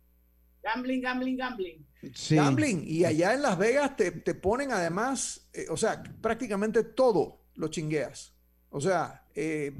Gambling, 0.63 1.01
gambling, 1.01 1.37
gambling. 1.37 1.87
Sí. 2.15 2.35
Gambling. 2.37 2.83
Y 2.87 3.05
allá 3.05 3.35
en 3.35 3.43
Las 3.43 3.57
Vegas 3.57 3.97
te, 3.97 4.11
te 4.11 4.35
ponen 4.35 4.73
además, 4.73 5.49
eh, 5.53 5.67
o 5.71 5.77
sea, 5.77 6.03
prácticamente 6.21 6.83
todo 6.83 7.43
lo 7.55 7.69
chingueas. 7.69 8.35
O 8.71 8.81
sea, 8.81 9.25
eh, 9.35 9.77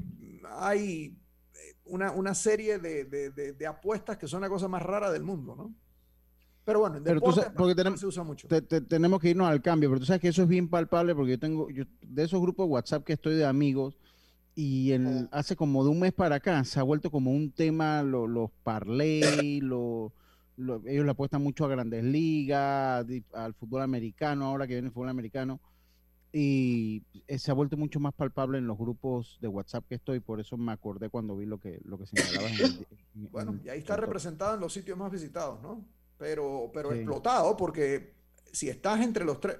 hay 0.49 1.17
una, 1.85 2.11
una 2.11 2.33
serie 2.33 2.79
de, 2.79 3.03
de- 3.05 3.29
de- 3.31 3.53
de 3.53 3.67
apuestas 3.67 4.17
que 4.17 4.27
son 4.27 4.41
la 4.41 4.49
cosa 4.49 4.67
más 4.69 4.81
rara 4.81 5.11
del 5.11 5.23
mundo, 5.23 5.55
¿no? 5.55 5.75
Pero 6.67 6.81
bueno, 6.81 6.97
en 6.97 7.03
porque 7.55 7.75
tenemos- 7.75 7.97
se 8.01 8.07
usa 8.07 8.23
mucho. 8.23 8.45
Te- 8.49 8.61
te- 8.61 8.81
tenemos 8.81 9.21
que 9.21 9.29
irnos 9.29 9.47
al 9.47 9.61
cambio, 9.61 9.87
pero 9.89 10.01
tú 10.01 10.05
sabes 10.05 10.21
que 10.21 10.27
eso 10.27 10.41
es 10.43 10.49
bien 10.49 10.67
palpable 10.67 11.15
porque 11.15 11.31
yo 11.31 11.39
tengo, 11.39 11.69
yo, 11.69 11.85
de 12.01 12.23
esos 12.23 12.41
grupos 12.41 12.67
de 12.67 12.73
WhatsApp 12.73 13.05
que 13.05 13.13
estoy 13.13 13.35
de 13.35 13.45
amigos, 13.45 13.97
y 14.53 14.91
el, 14.91 15.29
hace 15.31 15.55
como 15.55 15.85
de 15.85 15.91
un 15.91 16.01
mes 16.01 16.11
para 16.11 16.35
acá 16.35 16.61
se 16.65 16.77
ha 16.81 16.83
vuelto 16.83 17.09
como 17.09 17.31
un 17.31 17.51
tema 17.53 18.03
lo- 18.03 18.27
los 18.27 18.51
parlay, 18.63 19.61
lo- 19.61 20.11
ellos 20.85 21.05
le 21.05 21.11
apuestan 21.11 21.41
mucho 21.41 21.63
a 21.63 21.69
grandes 21.69 22.03
ligas, 22.03 23.05
al 23.33 23.53
fútbol 23.53 23.83
americano, 23.83 24.43
ahora 24.47 24.67
que 24.67 24.73
viene 24.73 24.87
el 24.89 24.93
fútbol 24.93 25.07
americano, 25.09 25.61
y 26.33 27.01
eh, 27.27 27.39
se 27.39 27.49
ha 27.49 27.53
vuelto 27.53 27.77
mucho 27.77 28.01
más 28.01 28.13
palpable 28.13 28.57
en 28.57 28.67
los 28.67 28.77
grupos 28.77 29.37
de 29.39 29.47
WhatsApp 29.47 29.85
que 29.87 29.95
estoy, 29.95 30.19
por 30.19 30.41
eso 30.41 30.57
me 30.57 30.73
acordé 30.73 31.09
cuando 31.09 31.37
vi 31.37 31.45
lo 31.45 31.59
que, 31.59 31.79
lo 31.85 31.97
que 31.97 32.07
señalabas. 32.07 32.51
bueno, 33.13 33.57
y 33.63 33.69
ahí 33.69 33.79
está 33.79 33.95
representado 33.95 34.55
en 34.55 34.59
los 34.59 34.73
sitios 34.73 34.97
más 34.97 35.09
visitados, 35.13 35.61
¿no? 35.61 35.85
Pero, 36.17 36.71
pero 36.73 36.93
explotado, 36.93 37.55
porque 37.55 38.15
si 38.51 38.69
estás 38.69 39.01
entre 39.01 39.23
los 39.23 39.39
tres, 39.39 39.57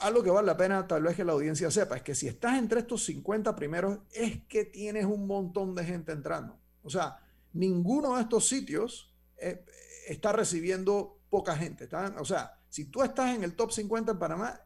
algo 0.00 0.22
que 0.22 0.30
vale 0.30 0.46
la 0.46 0.56
pena 0.56 0.86
tal 0.86 1.02
vez 1.02 1.16
que 1.16 1.24
la 1.24 1.32
audiencia 1.32 1.70
sepa, 1.70 1.96
es 1.96 2.02
que 2.02 2.14
si 2.14 2.28
estás 2.28 2.58
entre 2.58 2.80
estos 2.80 3.04
50 3.04 3.56
primeros, 3.56 4.00
es 4.12 4.44
que 4.44 4.66
tienes 4.66 5.06
un 5.06 5.26
montón 5.26 5.74
de 5.74 5.84
gente 5.84 6.12
entrando. 6.12 6.58
O 6.82 6.90
sea, 6.90 7.18
ninguno 7.54 8.16
de 8.16 8.22
estos 8.22 8.46
sitios 8.46 9.14
eh, 9.38 9.64
está 10.06 10.32
recibiendo 10.32 11.20
poca 11.30 11.56
gente. 11.56 11.88
O 12.18 12.24
sea, 12.24 12.58
si 12.68 12.86
tú 12.86 13.02
estás 13.02 13.34
en 13.34 13.44
el 13.44 13.54
top 13.54 13.72
50 13.72 14.12
en 14.12 14.18
Panamá, 14.18 14.60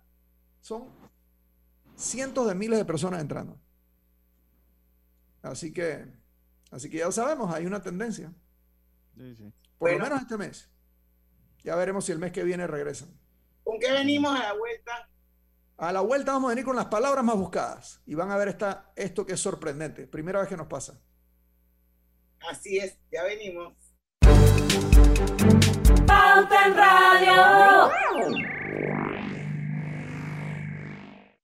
son 0.61 0.89
cientos 1.95 2.49
de 2.49 2.55
miles 2.55 2.79
de 2.79 2.85
personas 2.85 3.21
entrando. 3.21 3.61
Así 5.43 5.73
que, 5.73 6.05
así 6.73 6.91
que 6.91 6.99
ya 6.99 7.07
lo 7.07 7.13
sabemos, 7.13 7.55
hay 7.55 7.67
una 7.67 7.81
tendencia. 7.81 8.33
Por 9.79 9.93
lo 9.93 9.99
menos 9.99 10.21
este 10.21 10.37
mes. 10.37 10.69
Ya 11.67 11.75
veremos 11.75 12.05
si 12.05 12.13
el 12.13 12.21
mes 12.21 12.31
que 12.31 12.45
viene 12.45 12.65
regresan. 12.69 13.09
¿Con 13.65 13.81
qué 13.81 13.91
venimos 13.91 14.31
a 14.39 14.41
la 14.41 14.53
vuelta? 14.53 15.11
A 15.79 15.93
la 15.93 16.01
vuelta 16.01 16.31
vamos 16.31 16.47
a 16.47 16.51
venir 16.51 16.65
con 16.65 16.77
las 16.77 16.85
palabras 16.85 17.25
más 17.25 17.37
buscadas 17.37 18.01
y 18.07 18.15
van 18.15 18.31
a 18.31 18.37
ver 18.37 18.47
esta, 18.47 18.93
esto 18.95 19.27
que 19.27 19.33
es 19.33 19.41
sorprendente. 19.41 20.07
Primera 20.07 20.39
vez 20.39 20.49
que 20.49 20.57
nos 20.57 20.69
pasa. 20.69 21.03
Así 22.49 22.79
es, 22.79 22.97
ya 23.11 23.25
venimos. 23.25 23.75
Pauta 26.07 26.67
en 26.67 26.77
Radio. 26.77 27.91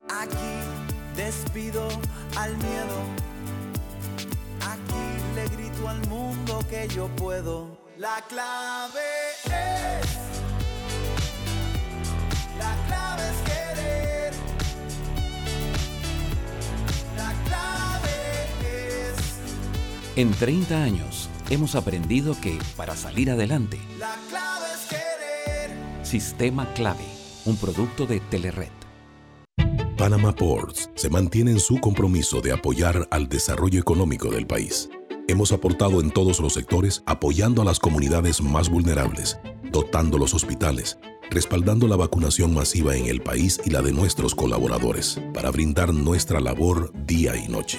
Aquí 0.08 1.16
despido 1.16 1.88
al 2.38 2.56
miedo. 2.58 3.02
Aquí 4.60 5.34
le 5.34 5.48
grito 5.48 5.88
al 5.88 6.06
mundo 6.06 6.60
que 6.70 6.86
yo 6.86 7.08
puedo. 7.16 7.81
La 8.02 8.20
clave 8.28 8.98
es. 9.44 10.08
La 12.58 12.76
clave 12.88 13.22
es 13.30 13.38
querer. 13.48 14.32
La 17.16 17.32
clave 17.46 18.10
es. 19.12 20.16
En 20.16 20.32
30 20.32 20.82
años 20.82 21.30
hemos 21.48 21.76
aprendido 21.76 22.36
que 22.40 22.58
para 22.76 22.96
salir 22.96 23.30
adelante. 23.30 23.78
La 24.00 24.16
clave 24.28 24.66
es 24.74 24.88
querer. 24.88 26.04
Sistema 26.04 26.74
Clave, 26.74 27.06
un 27.44 27.56
producto 27.56 28.06
de 28.06 28.18
Telered. 28.18 28.72
Panama 29.96 30.34
Ports 30.34 30.90
se 30.96 31.08
mantiene 31.08 31.52
en 31.52 31.60
su 31.60 31.78
compromiso 31.78 32.40
de 32.40 32.50
apoyar 32.50 33.06
al 33.12 33.28
desarrollo 33.28 33.78
económico 33.78 34.28
del 34.28 34.48
país. 34.48 34.90
Hemos 35.28 35.52
aportado 35.52 36.00
en 36.00 36.10
todos 36.10 36.40
los 36.40 36.54
sectores 36.54 37.02
apoyando 37.06 37.62
a 37.62 37.64
las 37.64 37.78
comunidades 37.78 38.42
más 38.42 38.68
vulnerables, 38.68 39.38
dotando 39.70 40.18
los 40.18 40.34
hospitales, 40.34 40.98
respaldando 41.30 41.86
la 41.86 41.96
vacunación 41.96 42.52
masiva 42.52 42.96
en 42.96 43.06
el 43.06 43.22
país 43.22 43.60
y 43.64 43.70
la 43.70 43.82
de 43.82 43.92
nuestros 43.92 44.34
colaboradores, 44.34 45.20
para 45.32 45.50
brindar 45.50 45.94
nuestra 45.94 46.40
labor 46.40 46.92
día 47.06 47.36
y 47.36 47.48
noche. 47.48 47.78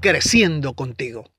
creciendo 0.00 0.74
contigo. 0.74 1.30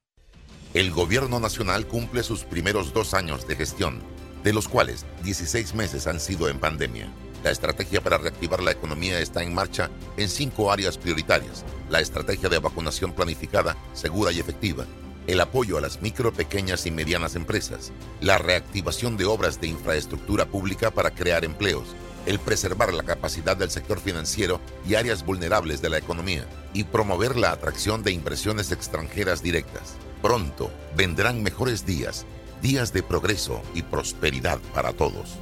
El 0.74 0.92
gobierno 0.92 1.40
nacional 1.40 1.88
cumple 1.88 2.24
sus 2.24 2.44
primeros 2.44 2.94
dos 2.94 3.14
años 3.14 3.48
de 3.48 3.56
gestión, 3.56 4.02
de 4.44 4.54
los 4.54 4.68
cuales 4.68 5.06
16 5.24 5.74
meses 5.74 6.06
han 6.08 6.20
sido 6.20 6.50
en 6.50 6.60
pandemia. 6.60 7.08
La 7.44 7.52
estrategia 7.52 8.02
para 8.02 8.18
reactivar 8.18 8.62
la 8.62 8.72
economía 8.72 9.20
está 9.20 9.44
en 9.44 9.54
marcha 9.54 9.90
en 10.18 10.30
cinco 10.30 10.72
áreas 10.72 10.98
prioritarias. 10.98 11.64
La 11.90 12.00
estrategia 12.00 12.50
de 12.50 12.60
vacunación 12.60 13.14
planificada, 13.14 13.78
segura 13.94 14.32
y 14.32 14.40
efectiva. 14.40 14.86
El 15.28 15.40
apoyo 15.40 15.78
a 15.78 15.82
las 15.82 16.02
micro, 16.02 16.34
pequeñas 16.34 16.86
y 16.86 16.92
medianas 16.92 17.36
empresas. 17.36 17.92
La 18.20 18.38
reactivación 18.38 19.16
de 19.16 19.26
obras 19.26 19.62
de 19.62 19.68
infraestructura 19.68 20.46
pública 20.46 20.92
para 20.92 21.12
crear 21.12 21.46
empleos. 21.46 21.96
El 22.26 22.40
preservar 22.40 22.94
la 22.94 23.04
capacidad 23.04 23.56
del 23.56 23.70
sector 23.70 24.00
financiero 24.00 24.60
y 24.88 24.96
áreas 24.96 25.26
vulnerables 25.26 25.82
de 25.82 25.90
la 25.90 25.98
economía. 25.98 26.46
Y 26.74 26.86
promover 26.86 27.38
la 27.38 27.52
atracción 27.52 28.04
de 28.04 28.12
inversiones 28.12 28.72
extranjeras 28.72 29.42
directas. 29.42 29.96
Pronto 30.22 30.72
vendrán 30.96 31.44
mejores 31.44 31.86
días, 31.86 32.26
días 32.62 32.94
de 32.94 33.04
progreso 33.04 33.62
y 33.74 33.84
prosperidad 33.84 34.60
para 34.74 34.92
todos. 34.94 35.38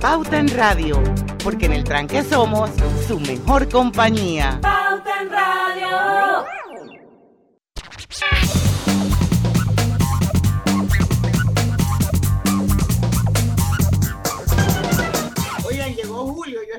Pauta 0.00 0.38
en 0.38 0.48
Radio, 0.48 1.02
porque 1.42 1.66
en 1.66 1.72
el 1.72 1.84
tranque 1.84 2.22
somos 2.22 2.70
su 3.06 3.18
mejor 3.18 3.68
compañía. 3.68 4.60
Pauta 4.62 5.22
en 5.22 5.30
Radio. 5.30 6.27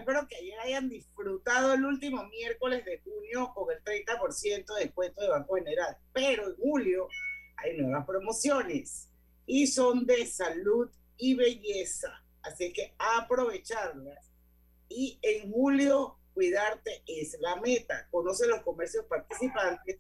Espero 0.10 0.28
que 0.28 0.38
ayer 0.38 0.60
hayan 0.60 0.90
disfrutado 0.90 1.74
el 1.74 1.86
último 1.86 2.26
miércoles 2.28 2.84
de 2.84 3.00
junio 3.00 3.52
con 3.54 3.72
el 3.72 3.84
30% 3.84 4.76
de 4.76 4.84
descuento 4.86 5.22
de 5.22 5.30
Banco 5.30 5.56
General. 5.56 5.98
Pero 6.14 6.48
en 6.48 6.56
julio 6.56 7.08
hay 7.58 7.78
nuevas 7.78 8.08
promociones 8.08 9.10
y 9.46 9.68
son 9.68 10.06
de 10.06 10.26
salud 10.26 10.90
y 11.18 11.36
belleza 11.36 12.24
Así 12.42 12.72
que 12.74 12.96
aprovecharlas. 12.98 14.32
Y 14.88 15.20
en 15.22 15.52
julio, 15.52 16.18
cuidarte 16.34 17.04
es 17.06 17.38
la 17.40 17.58
meta. 17.58 18.08
Conoce 18.10 18.48
los 18.48 18.64
comercios 18.64 19.06
participantes 19.06 20.00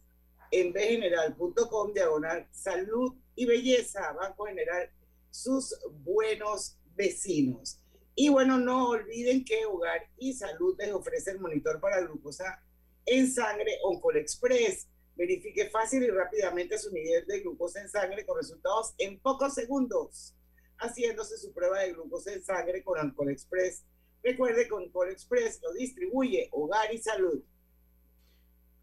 en 0.49 0.73
bgeneral.com, 0.73 1.93
diagonal 1.93 2.47
salud 2.51 3.13
y 3.35 3.45
belleza, 3.45 4.13
Banco 4.13 4.45
General, 4.45 4.89
sus 5.29 5.77
buenos 6.03 6.79
vecinos. 6.95 7.78
Y 8.21 8.27
bueno, 8.27 8.57
no 8.57 8.89
olviden 8.89 9.45
que 9.45 9.65
Hogar 9.65 10.01
y 10.17 10.33
Salud 10.33 10.75
les 10.77 10.91
ofrece 10.91 11.31
el 11.31 11.39
monitor 11.39 11.79
para 11.79 12.01
glucosa 12.01 12.61
en 13.05 13.31
sangre 13.31 13.79
Oncol 13.81 14.17
Express. 14.17 14.89
Verifique 15.15 15.69
fácil 15.69 16.03
y 16.03 16.09
rápidamente 16.09 16.77
su 16.77 16.91
nivel 16.91 17.25
de 17.27 17.39
glucosa 17.39 17.79
en 17.79 17.87
sangre 17.87 18.25
con 18.25 18.35
resultados 18.35 18.93
en 18.97 19.21
pocos 19.21 19.53
segundos 19.53 20.35
haciéndose 20.79 21.37
su 21.37 21.53
prueba 21.53 21.79
de 21.79 21.93
glucosa 21.93 22.33
en 22.33 22.43
sangre 22.43 22.83
con 22.83 22.99
Alcohol 22.99 23.29
Express. 23.29 23.85
Recuerde 24.21 24.67
que 24.67 24.75
Alcohol 24.75 25.11
Express 25.11 25.61
lo 25.63 25.71
distribuye 25.71 26.49
Hogar 26.51 26.93
y 26.93 26.97
Salud. 26.97 27.41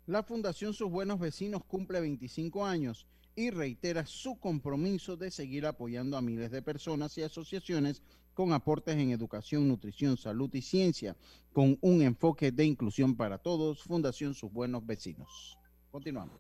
La 0.06 0.22
Fundación 0.22 0.72
Sus 0.72 0.90
Buenos 0.90 1.20
Vecinos 1.20 1.62
cumple 1.66 2.00
25 2.00 2.64
años 2.64 3.06
y 3.34 3.50
reitera 3.50 4.06
su 4.06 4.40
compromiso 4.40 5.18
de 5.18 5.30
seguir 5.30 5.66
apoyando 5.66 6.16
a 6.16 6.22
miles 6.22 6.50
de 6.50 6.62
personas 6.62 7.18
y 7.18 7.22
asociaciones 7.22 8.00
con 8.36 8.52
aportes 8.52 8.94
en 8.96 9.08
educación, 9.10 9.66
nutrición, 9.66 10.18
salud 10.18 10.50
y 10.52 10.60
ciencia, 10.60 11.16
con 11.54 11.78
un 11.80 12.02
enfoque 12.02 12.52
de 12.52 12.66
inclusión 12.66 13.16
para 13.16 13.38
todos, 13.38 13.82
Fundación 13.82 14.34
Sus 14.34 14.52
Buenos 14.52 14.84
Vecinos. 14.84 15.58
Continuamos. 15.90 16.38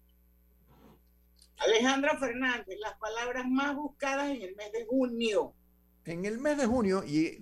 Alejandro 1.56 2.10
Fernández, 2.18 2.78
las 2.80 2.98
palabras 2.98 3.48
más 3.48 3.74
buscadas 3.74 4.28
en 4.28 4.42
el 4.42 4.54
mes 4.56 4.72
de 4.72 4.84
junio. 4.84 5.54
En 6.04 6.26
el 6.26 6.38
mes 6.38 6.58
de 6.58 6.66
junio, 6.66 7.02
y 7.02 7.38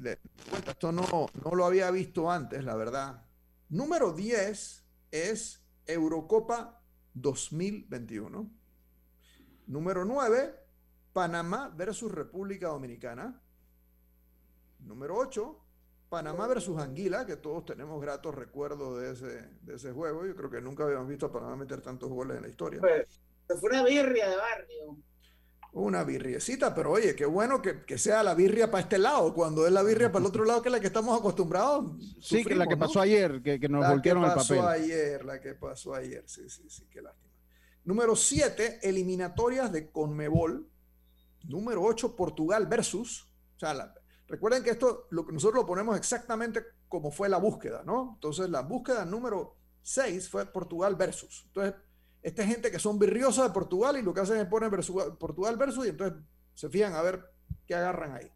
esto 0.68 0.92
no, 0.92 1.04
no 1.42 1.54
lo 1.56 1.64
había 1.64 1.90
visto 1.90 2.30
antes, 2.30 2.62
la 2.62 2.76
verdad. 2.76 3.26
Número 3.68 4.12
10 4.12 4.84
es 5.10 5.64
Eurocopa 5.84 6.80
2021. 7.14 8.48
Número 9.66 10.04
9, 10.04 10.54
Panamá 11.12 11.74
versus 11.76 12.12
República 12.12 12.68
Dominicana. 12.68 13.40
Número 14.84 15.16
8, 15.16 15.64
Panamá 16.08 16.46
versus 16.46 16.78
Anguila, 16.78 17.26
que 17.26 17.36
todos 17.36 17.64
tenemos 17.64 18.00
gratos 18.00 18.34
recuerdos 18.34 19.00
de 19.00 19.12
ese, 19.12 19.48
de 19.62 19.74
ese 19.74 19.92
juego. 19.92 20.26
Yo 20.26 20.36
creo 20.36 20.50
que 20.50 20.60
nunca 20.60 20.84
habíamos 20.84 21.08
visto 21.08 21.26
a 21.26 21.32
Panamá 21.32 21.56
meter 21.56 21.80
tantos 21.80 22.08
goles 22.10 22.36
en 22.36 22.42
la 22.42 22.48
historia. 22.48 22.80
Pues, 22.80 23.60
fue 23.60 23.70
una 23.70 23.84
birria 23.84 24.28
de 24.28 24.36
barrio. 24.36 24.96
Una 25.72 26.04
birriecita, 26.04 26.72
pero 26.72 26.92
oye, 26.92 27.16
qué 27.16 27.26
bueno 27.26 27.60
que, 27.60 27.84
que, 27.84 27.98
sea 27.98 28.22
la 28.22 28.34
birria 28.34 28.70
para 28.70 28.82
este 28.82 28.96
lado, 28.96 29.34
cuando 29.34 29.66
es 29.66 29.72
la 29.72 29.82
birria 29.82 30.12
para 30.12 30.20
el 30.20 30.28
otro 30.28 30.44
lado, 30.44 30.62
que 30.62 30.68
es 30.68 30.72
la 30.72 30.78
que 30.78 30.86
estamos 30.86 31.18
acostumbrados. 31.18 32.00
Sí, 32.20 32.44
que 32.44 32.54
la 32.54 32.68
que 32.68 32.76
pasó 32.76 33.00
ayer, 33.00 33.42
que, 33.42 33.58
que 33.58 33.68
nos 33.68 33.82
la 33.82 33.90
voltearon 33.90 34.22
el 34.22 34.34
papel. 34.34 34.40
La 34.40 34.54
que 34.54 34.60
pasó 34.60 34.68
ayer, 34.68 35.24
la 35.24 35.40
que 35.40 35.54
pasó 35.54 35.94
ayer, 35.94 36.22
sí, 36.28 36.48
sí, 36.48 36.62
sí, 36.68 36.86
qué 36.88 37.02
lástima. 37.02 37.32
Número 37.84 38.14
7, 38.14 38.80
eliminatorias 38.82 39.72
de 39.72 39.90
Conmebol. 39.90 40.68
Número 41.42 41.82
8, 41.82 42.14
Portugal 42.14 42.66
versus. 42.66 43.28
O 43.56 43.58
sea, 43.58 43.74
la, 43.74 43.92
Recuerden 44.26 44.62
que 44.62 44.70
esto 44.70 45.06
lo, 45.10 45.24
nosotros 45.24 45.62
lo 45.62 45.66
ponemos 45.66 45.96
exactamente 45.96 46.62
como 46.88 47.10
fue 47.10 47.28
la 47.28 47.38
búsqueda, 47.38 47.82
¿no? 47.84 48.12
Entonces, 48.14 48.48
la 48.48 48.62
búsqueda 48.62 49.04
número 49.04 49.56
6 49.82 50.28
fue 50.28 50.46
Portugal 50.46 50.96
versus. 50.96 51.44
Entonces, 51.46 51.74
esta 52.22 52.46
gente 52.46 52.70
que 52.70 52.78
son 52.78 52.98
birriosas 52.98 53.48
de 53.48 53.52
Portugal 53.52 53.98
y 53.98 54.02
lo 54.02 54.14
que 54.14 54.22
hacen 54.22 54.38
es 54.38 54.46
poner 54.46 54.70
Portugal 55.18 55.56
versus 55.58 55.86
y 55.86 55.90
entonces 55.90 56.18
se 56.54 56.70
fijan 56.70 56.94
a 56.94 57.02
ver 57.02 57.22
qué 57.66 57.74
agarran 57.74 58.12
ahí. 58.12 58.30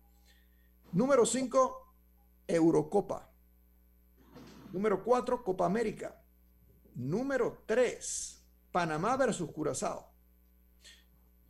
Número 0.92 1.24
5, 1.24 1.94
Eurocopa. 2.46 3.30
Número 4.72 5.02
4, 5.02 5.42
Copa 5.42 5.64
América. 5.64 6.22
Número 6.94 7.62
3, 7.64 8.44
Panamá 8.70 9.16
versus 9.16 9.50
Curazao. 9.52 10.12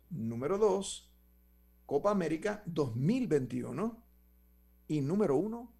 Número 0.09 0.57
2, 0.57 1.11
Copa 1.85 2.11
América 2.11 2.63
2021. 2.65 4.08
Y 4.89 5.01
número 5.01 5.37
uno, 5.37 5.71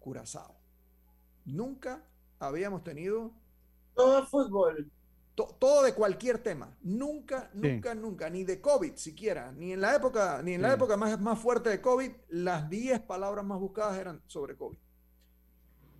Curazao. 0.00 0.56
Nunca 1.44 2.04
habíamos 2.40 2.82
tenido... 2.82 3.32
Todo 3.94 4.26
fútbol. 4.26 4.90
todo 5.34 5.84
de 5.84 5.94
cualquier 5.94 6.42
tema. 6.42 6.76
Nunca, 6.82 7.48
nunca, 7.54 7.94
nunca. 7.94 8.28
Ni 8.28 8.42
de 8.42 8.60
COVID 8.60 8.96
siquiera. 8.96 9.52
Ni 9.52 9.72
en 9.72 9.80
la 9.80 9.94
época, 9.94 10.42
ni 10.42 10.54
en 10.54 10.62
la 10.62 10.72
época 10.72 10.96
más, 10.96 11.20
más 11.20 11.38
fuerte 11.38 11.70
de 11.70 11.80
COVID, 11.80 12.10
las 12.30 12.68
10 12.68 13.02
palabras 13.02 13.44
más 13.44 13.60
buscadas 13.60 13.96
eran 13.96 14.20
sobre 14.26 14.56
COVID. 14.56 14.78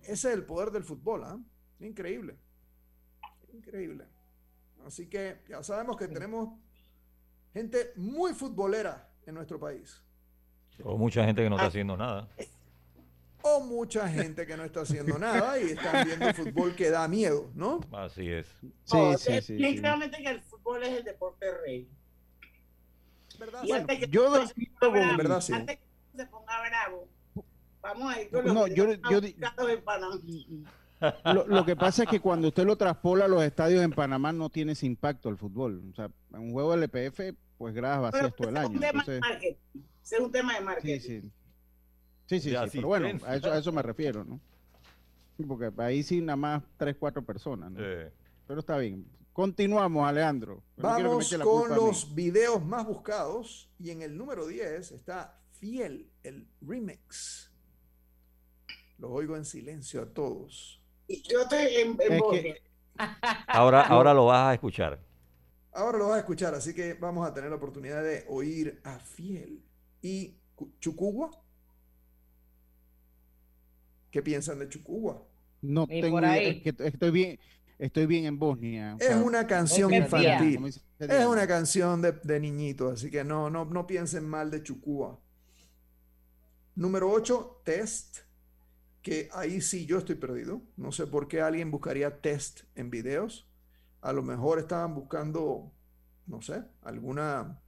Ese 0.01 0.27
es 0.27 0.33
el 0.33 0.45
poder 0.45 0.71
del 0.71 0.83
fútbol. 0.83 1.23
¿ah? 1.23 1.39
Increíble. 1.79 2.37
Increíble. 3.53 4.07
Así 4.85 5.07
que 5.07 5.41
ya 5.47 5.63
sabemos 5.63 5.95
que 5.95 6.09
tenemos 6.09 6.59
gente 7.53 7.93
muy 7.95 8.33
futbolera 8.33 9.09
en 9.25 9.35
nuestro 9.35 9.57
país. 9.57 10.03
O 10.83 10.97
mucha 10.97 11.25
gente 11.25 11.43
que 11.43 11.49
no 11.49 11.55
está 11.55 11.67
haciendo 11.67 11.97
nada. 11.97 12.27
O 13.43 13.59
mucha 13.61 14.07
gente 14.07 14.45
que 14.45 14.55
no 14.55 14.63
está 14.63 14.81
haciendo 14.81 15.17
nada 15.17 15.59
y 15.59 15.71
están 15.71 16.05
viendo 16.05 16.33
fútbol 16.33 16.75
que 16.75 16.89
da 16.89 17.07
miedo, 17.07 17.49
¿no? 17.55 17.79
Así 17.91 18.29
es. 18.29 18.47
Sí, 18.83 18.97
sí, 19.17 19.41
sí, 19.41 19.53
Definitivamente 19.53 20.17
que 20.17 20.29
el 20.29 20.41
fútbol 20.41 20.83
es 20.83 20.99
el 20.99 21.03
deporte 21.03 21.45
rey. 21.65 21.87
¿Verdad? 23.39 23.63
Antes 23.73 23.99
que 23.99 24.07
yo 24.09 24.25
ponga 24.25 24.45
bravo, 24.79 25.17
verdad, 25.17 25.41
sí. 25.41 25.53
antes 25.53 25.77
que 25.77 26.17
se 26.17 26.25
ponga 26.27 26.61
bravo, 26.67 27.07
vamos 27.81 28.13
a 28.13 28.21
ir 28.21 28.29
con 28.29 28.45
los 28.45 28.53
No, 28.53 28.67
yo, 28.67 28.83
en 28.83 29.01
lo, 31.33 31.47
lo 31.47 31.65
que 31.65 31.75
pasa 31.75 32.03
es 32.03 32.09
que 32.09 32.19
cuando 32.19 32.49
usted 32.49 32.63
lo 32.63 32.75
traspola 32.75 33.25
a 33.25 33.27
los 33.27 33.41
estadios 33.41 33.83
en 33.83 33.91
Panamá 33.91 34.31
no 34.31 34.51
tiene 34.51 34.73
ese 34.73 34.85
impacto 34.85 35.29
el 35.29 35.37
fútbol. 35.37 35.81
O 35.91 35.95
sea, 35.95 36.11
en 36.33 36.39
un 36.39 36.51
juego 36.51 36.75
del 36.75 36.83
LPF, 36.83 37.35
pues 37.57 37.73
gradas 37.73 38.01
vacías 38.01 38.35
todo 38.35 38.49
el 38.49 38.57
año. 38.57 38.79
Entonces, 38.79 39.19
marketing. 39.19 39.81
Ese 40.03 40.15
es 40.15 40.21
un 40.21 40.31
tema 40.31 40.55
de 40.55 40.61
marketing. 40.61 40.99
sí, 40.99 41.21
sí. 41.21 41.31
Sí, 42.27 42.39
sí, 42.39 42.49
sí, 42.51 42.55
pero 42.77 42.87
bueno, 42.87 43.19
a 43.25 43.35
eso, 43.35 43.51
a 43.51 43.57
eso 43.57 43.71
me 43.73 43.81
refiero, 43.81 44.23
¿no? 44.23 44.39
Sí, 45.35 45.43
Porque 45.43 45.69
ahí 45.81 46.01
sí 46.01 46.21
nada 46.21 46.37
más 46.37 46.63
tres, 46.77 46.95
cuatro 46.97 47.23
personas, 47.25 47.71
¿no? 47.71 47.79
Sí. 47.79 48.09
Pero 48.47 48.59
está 48.61 48.77
bien. 48.77 49.05
Continuamos, 49.33 50.07
Alejandro. 50.07 50.63
Vamos 50.77 51.33
con 51.41 51.69
los 51.75 52.13
videos 52.15 52.63
más 52.63 52.85
buscados 52.85 53.69
y 53.79 53.89
en 53.91 54.01
el 54.01 54.17
número 54.17 54.47
10 54.47 54.91
está 54.91 55.41
Fiel, 55.53 56.09
el 56.23 56.47
remix. 56.61 57.51
Los 58.97 59.11
oigo 59.11 59.35
en 59.35 59.45
silencio 59.45 60.01
a 60.01 60.05
todos. 60.05 60.81
Yo 61.07 61.41
estoy 61.41 61.65
en, 61.75 61.87
en 61.89 61.99
Es 61.99 62.07
que- 62.09 62.19
Bosnia. 62.19 62.55
Ahora, 63.47 63.81
ahora 63.87 64.13
lo 64.13 64.25
vas 64.27 64.51
a 64.51 64.53
escuchar. 64.53 64.99
Ahora 65.73 65.97
lo 65.97 66.07
vas 66.09 66.17
a 66.17 66.19
escuchar, 66.19 66.53
así 66.53 66.73
que 66.73 66.93
vamos 66.93 67.27
a 67.27 67.33
tener 67.33 67.49
la 67.49 67.55
oportunidad 67.55 68.03
de 68.03 68.25
oír 68.27 68.79
a 68.83 68.99
Fiel 68.99 69.63
y 70.01 70.35
Cu- 70.55 70.71
Chucuwa. 70.79 71.31
¿Qué 74.11 74.21
piensan 74.21 74.59
de 74.59 74.69
Chucuwa? 74.69 75.21
No 75.61 75.85
Y 75.89 76.01
tengo 76.01 76.19
idea, 76.19 76.37
es 76.37 76.61
que 76.63 76.73
estoy 76.87 77.11
bien, 77.11 77.39
estoy 77.77 78.05
bien 78.07 78.25
en 78.25 78.39
Bosnia. 78.39 78.95
o 78.95 78.97
Es 78.99 79.07
sea, 79.07 79.17
una 79.17 79.47
canción 79.47 79.93
infantil. 79.93 80.59
Es 80.99 81.25
una 81.25 81.47
canción 81.47 82.01
de, 82.01 82.11
de 82.23 82.39
niñito, 82.39 82.89
así 82.89 83.09
que 83.09 83.23
no, 83.23 83.49
no, 83.49 83.65
no 83.65 83.87
piensen 83.87 84.27
mal 84.27 84.51
de 84.51 84.63
Chucúa. 84.63 85.19
Número 86.75 87.11
8, 87.11 87.61
Test, 87.63 88.19
que 89.01 89.29
ahí 89.33 89.61
sí 89.61 89.85
yo 89.85 89.97
estoy 89.99 90.15
perdido. 90.15 90.61
No 90.77 90.91
sé 90.91 91.07
por 91.07 91.27
qué 91.27 91.41
alguien 91.41 91.71
buscaría 91.71 92.21
Test 92.21 92.61
en 92.75 92.89
videos. 92.89 93.47
A 94.01 94.13
lo 94.13 94.23
mejor 94.23 94.59
estaban 94.59 94.95
buscando, 94.95 95.71
no 96.27 96.41
sé, 96.41 96.63
alguna, 96.83 97.61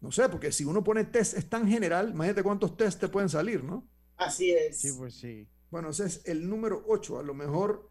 no 0.00 0.12
sé, 0.12 0.28
porque 0.28 0.52
si 0.52 0.64
uno 0.64 0.82
pone 0.84 1.04
test 1.04 1.36
es 1.36 1.48
tan 1.48 1.68
general, 1.68 2.10
imagínate 2.10 2.42
cuántos 2.42 2.76
test 2.76 3.00
te 3.00 3.08
pueden 3.08 3.28
salir, 3.28 3.64
¿no? 3.64 3.88
Así 4.16 4.50
es. 4.52 4.80
Sí, 4.80 4.92
pues 4.92 5.14
sí. 5.14 5.48
Bueno, 5.70 5.90
ese 5.90 6.06
es 6.06 6.22
el 6.26 6.48
número 6.48 6.84
8. 6.88 7.18
A 7.18 7.22
lo 7.22 7.34
mejor 7.34 7.90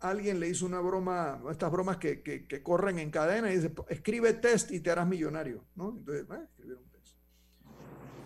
alguien 0.00 0.40
le 0.40 0.48
hizo 0.48 0.66
una 0.66 0.80
broma, 0.80 1.42
estas 1.50 1.70
bromas 1.70 1.98
que, 1.98 2.22
que- 2.22 2.46
que 2.46 2.62
corren 2.62 2.98
en 2.98 3.10
cadena 3.10 3.52
y 3.52 3.56
dice, 3.56 3.72
escribe 3.88 4.32
test 4.34 4.72
y 4.72 4.80
te 4.80 4.90
harás 4.90 5.06
millonario, 5.08 5.64
¿no? 5.76 5.90
Entonces, 5.96 6.26
eh, 6.30 6.44
escribieron 6.50 6.84
test. 6.90 7.16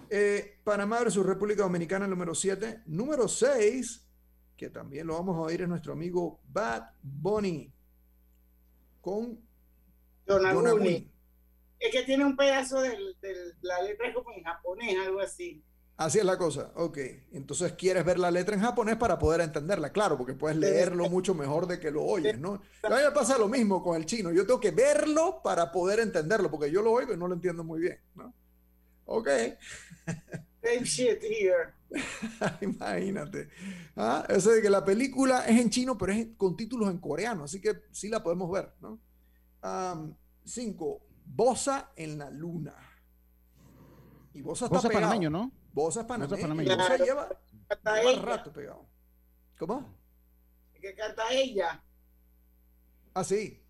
Eh, 0.09 0.61
Panamá 0.65 1.01
versus 1.01 1.27
República 1.27 1.63
Dominicana, 1.65 2.05
el 2.05 2.11
número 2.11 2.35
7. 2.35 2.83
Número 2.87 3.29
6, 3.29 4.07
que 4.57 4.71
también 4.71 5.07
lo 5.07 5.15
vamos 5.15 5.37
a 5.37 5.41
oír, 5.41 5.63
es 5.63 5.69
nuestro 5.69 5.93
amigo 5.93 6.41
Bad 6.49 6.85
Bunny 7.03 7.73
con. 9.01 9.39
Yonaguni. 10.27 11.13
Es 11.79 11.93
que 11.93 12.03
tiene 12.03 12.25
un 12.25 12.37
pedazo 12.37 12.81
de 12.81 12.97
la 13.63 13.83
letra 13.83 14.13
como 14.15 14.33
en 14.33 14.43
japonés, 14.43 14.97
algo 15.05 15.21
así. 15.21 15.63
Así 15.97 16.19
es 16.19 16.25
la 16.25 16.37
cosa, 16.37 16.73
ok. 16.75 16.99
Entonces 17.33 17.73
quieres 17.73 18.05
ver 18.05 18.19
la 18.19 18.31
letra 18.31 18.55
en 18.55 18.61
japonés 18.61 18.97
para 18.97 19.19
poder 19.19 19.41
entenderla, 19.41 19.93
claro, 19.93 20.19
porque 20.19 20.35
puedes 20.35 20.59
leerlo 20.59 21.09
mucho 21.09 21.35
mejor 21.35 21.67
de 21.67 21.81
que 21.81 21.91
lo 21.91 22.05
oyes, 22.05 22.39
¿no? 22.39 22.61
A 22.83 22.91
mí 22.91 22.97
me 23.03 23.11
pasa 23.13 23.39
lo 23.39 23.49
mismo 23.49 23.83
con 23.83 23.97
el 23.97 24.05
chino, 24.05 24.31
yo 24.31 24.47
tengo 24.47 24.61
que 24.61 24.73
verlo 24.73 25.41
para 25.43 25.73
poder 25.73 26.01
entenderlo, 26.01 26.51
porque 26.51 26.71
yo 26.71 26.83
lo 26.83 26.93
oigo 26.93 27.15
y 27.15 27.17
no 27.17 27.29
lo 27.29 27.35
entiendo 27.35 27.65
muy 27.65 27.81
bien, 27.81 27.99
¿no? 28.15 28.35
Ok, 29.07 29.29
Same 30.63 30.85
shit 30.85 31.23
here. 31.23 31.73
imagínate. 32.61 33.49
Ah, 33.95 34.27
Eso 34.29 34.51
de 34.51 34.61
que 34.61 34.69
la 34.69 34.85
película 34.85 35.47
es 35.47 35.61
en 35.61 35.71
chino, 35.71 35.97
pero 35.97 36.13
es 36.13 36.27
con 36.37 36.57
títulos 36.57 36.91
en 36.91 36.99
coreano, 36.99 37.45
así 37.45 37.61
que 37.61 37.73
sí 37.93 38.09
la 38.09 38.23
podemos 38.23 38.51
ver, 38.51 38.71
¿no? 38.81 39.01
Cinco, 40.45 41.06
Bosa 41.27 41.93
en 41.97 42.19
la 42.19 42.31
luna. 42.31 42.75
Y 44.33 44.43
Bosa 44.43 44.67
está 44.67 44.79
es 44.79 44.83
pegado. 44.85 45.03
panameño, 45.03 45.31
¿no? 45.31 45.51
Bosa 45.73 46.01
es 46.01 46.07
panameño. 46.07 46.41
panameño. 46.41 46.73
y 46.73 46.77
Bosa 46.77 46.97
lleva, 46.97 47.29
lleva 48.03 48.23
rato 48.23 48.53
pegado. 48.53 48.87
¿Cómo? 49.59 49.95
Que 50.81 50.95
canta 50.95 51.31
ella. 51.33 51.83
Ah, 53.15 53.25
sí. 53.25 53.63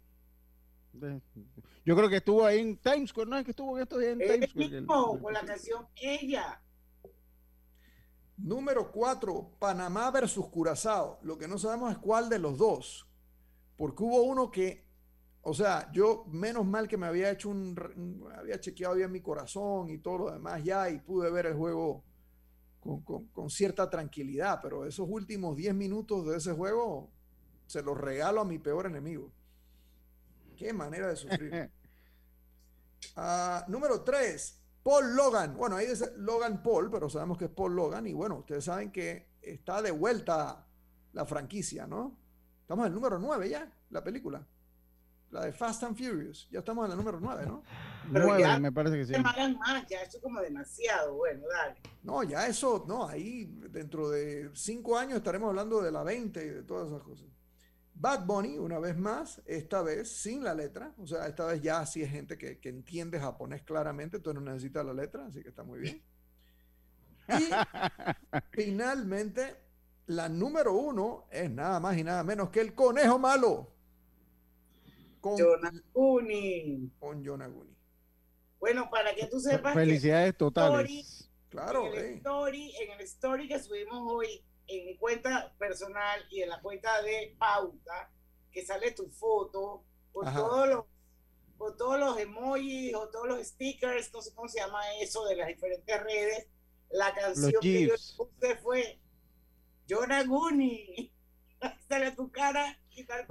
Yo 1.84 1.94
creo 1.96 2.08
que 2.08 2.16
estuvo 2.16 2.44
ahí 2.44 2.58
en 2.60 2.78
Times 2.78 3.10
Square, 3.10 3.30
¿no? 3.30 3.38
Es 3.38 3.44
que 3.44 3.50
estuvo 3.52 3.76
en 3.76 3.82
estos 3.82 4.00
días 4.00 4.12
en 4.12 4.18
Times 4.18 4.50
Square. 4.50 4.68
mismo, 4.68 5.20
con 5.20 5.32
la 5.32 5.44
canción 5.44 5.86
Ella. 5.94 6.60
Número 8.36 8.90
4, 8.92 9.56
Panamá 9.58 10.10
versus 10.10 10.48
Curazao. 10.48 11.18
Lo 11.22 11.38
que 11.38 11.48
no 11.48 11.58
sabemos 11.58 11.92
es 11.92 11.98
cuál 11.98 12.28
de 12.28 12.38
los 12.38 12.58
dos. 12.58 13.06
Porque 13.76 14.02
hubo 14.02 14.22
uno 14.22 14.50
que 14.50 14.85
O 15.48 15.54
sea, 15.54 15.88
yo 15.92 16.24
menos 16.26 16.66
mal 16.66 16.88
que 16.88 16.96
me 16.96 17.06
había 17.06 17.30
hecho 17.30 17.50
un, 17.50 18.28
había 18.36 18.58
chequeado 18.58 18.96
bien 18.96 19.12
mi 19.12 19.20
corazón 19.20 19.88
y 19.90 19.98
todo 19.98 20.18
lo 20.18 20.32
demás 20.32 20.64
ya 20.64 20.90
y 20.90 20.98
pude 20.98 21.30
ver 21.30 21.46
el 21.46 21.54
juego 21.54 22.02
con, 23.32 23.48
cierta 23.48 23.88
tranquilidad, 23.88 24.58
pero 24.60 24.84
esos 24.86 25.06
últimos 25.08 25.56
10 25.56 25.72
minutos 25.72 26.26
de 26.26 26.38
ese 26.38 26.52
juego 26.52 27.12
se 27.64 27.80
los 27.80 27.96
regalo 27.96 28.40
a 28.40 28.44
mi 28.44 28.58
peor 28.58 28.86
enemigo. 28.86 29.30
Qué 30.56 30.72
manera 30.72 31.06
de 31.08 31.16
sufrir. 31.16 31.70
Ah, 33.14 33.64
número 33.68 34.02
3, 34.02 34.60
Paul 34.82 35.14
Logan. 35.14 35.56
Bueno, 35.56 35.76
ahí 35.76 35.86
dice 35.86 36.12
Logan 36.16 36.60
Paul, 36.62 36.90
pero 36.90 37.08
sabemos 37.08 37.38
que 37.38 37.44
es 37.44 37.50
Paul 37.50 37.76
Logan 37.76 38.06
y 38.06 38.14
bueno, 38.14 38.38
ustedes 38.38 38.64
saben 38.64 38.90
que 38.90 39.28
está 39.40 39.80
de 39.80 39.92
vuelta 39.92 40.66
la 41.12 41.24
franquicia, 41.24 41.86
¿no? 41.86 42.18
Estamos 42.62 42.84
en 42.86 42.92
el 42.92 42.94
número 42.94 43.18
9 43.18 43.48
ya, 43.48 43.72
la 43.90 44.02
película. 44.02 44.44
La 45.36 45.44
de 45.44 45.52
Fast 45.52 45.82
and 45.82 45.94
Furious. 45.94 46.48
Ya 46.50 46.60
estamos 46.60 46.84
en 46.84 46.90
la 46.90 46.96
número 46.96 47.20
9, 47.20 47.44
¿no? 47.46 47.62
9, 48.08 48.58
me 48.58 48.72
parece 48.72 48.96
que 48.96 49.04
sí. 49.04 49.12
más, 49.20 49.86
ya 49.86 50.00
eso 50.00 50.16
es 50.16 50.22
como 50.22 50.40
demasiado. 50.40 51.14
Bueno, 51.14 51.42
dale. 51.46 51.76
No, 52.02 52.22
ya 52.22 52.46
eso, 52.46 52.86
no, 52.88 53.06
ahí 53.06 53.44
dentro 53.68 54.08
de 54.08 54.50
5 54.54 54.96
años 54.96 55.18
estaremos 55.18 55.50
hablando 55.50 55.82
de 55.82 55.92
la 55.92 56.02
20 56.04 56.42
y 56.42 56.48
de 56.48 56.62
todas 56.62 56.88
esas 56.88 57.02
cosas. 57.02 57.26
Bad 57.92 58.24
Bunny, 58.24 58.56
una 58.56 58.78
vez 58.78 58.96
más, 58.96 59.42
esta 59.44 59.82
vez 59.82 60.10
sin 60.10 60.42
la 60.42 60.54
letra, 60.54 60.94
o 60.96 61.06
sea, 61.06 61.26
esta 61.26 61.44
vez 61.44 61.60
ya 61.60 61.84
sí 61.84 62.02
es 62.02 62.10
gente 62.10 62.38
que, 62.38 62.58
que 62.58 62.70
entiende 62.70 63.20
japonés 63.20 63.62
claramente, 63.62 64.16
entonces 64.16 64.42
no 64.42 64.50
necesita 64.50 64.82
la 64.82 64.94
letra, 64.94 65.26
así 65.26 65.42
que 65.42 65.50
está 65.50 65.64
muy 65.64 65.80
bien. 65.80 66.02
Y 67.28 67.50
finalmente, 68.52 69.54
la 70.06 70.30
número 70.30 70.72
uno 70.72 71.26
es 71.30 71.50
nada 71.50 71.78
más 71.78 71.98
y 71.98 72.04
nada 72.04 72.24
menos 72.24 72.48
que 72.48 72.62
el 72.62 72.74
conejo 72.74 73.18
malo 73.18 73.75
con 75.20 75.36
Yonaguni. 75.36 76.90
Con 76.98 77.22
Yonaguni. 77.22 77.76
Bueno, 78.58 78.88
para 78.90 79.14
que 79.14 79.26
tú 79.26 79.40
sepas. 79.40 79.74
Felicidades 79.74 80.36
totales. 80.36 81.30
claro. 81.48 81.94
En 81.94 82.04
el, 82.04 82.14
story, 82.16 82.74
en 82.76 82.90
el 82.92 83.00
story 83.02 83.48
que 83.48 83.60
subimos 83.60 84.00
hoy 84.04 84.44
en 84.68 84.86
mi 84.86 84.96
cuenta 84.96 85.54
personal 85.58 86.20
y 86.30 86.42
en 86.42 86.48
la 86.48 86.60
cuenta 86.60 87.02
de 87.02 87.36
Pauta, 87.38 88.10
que 88.50 88.64
sale 88.64 88.92
tu 88.92 89.08
foto 89.10 89.84
con 90.12 90.32
todos 90.32 90.68
los 90.68 90.84
con 91.56 91.76
todos 91.76 91.98
los 91.98 92.18
emojis 92.18 92.94
o 92.94 93.08
todos 93.08 93.28
los 93.28 93.46
stickers, 93.46 94.12
no 94.12 94.20
sé 94.20 94.34
cómo 94.34 94.48
se 94.48 94.58
llama 94.58 94.80
eso, 95.00 95.24
de 95.24 95.36
las 95.36 95.48
diferentes 95.48 96.02
redes. 96.02 96.48
La 96.90 97.14
canción 97.14 97.60
que 97.62 97.86
yo 97.86 97.94
puse 98.16 98.56
fue 98.56 99.00
Yonaguni. 99.86 101.12
Sale 101.88 102.10
tu 102.12 102.30
cara 102.30 102.78
y 102.90 103.04
tal 103.04 103.26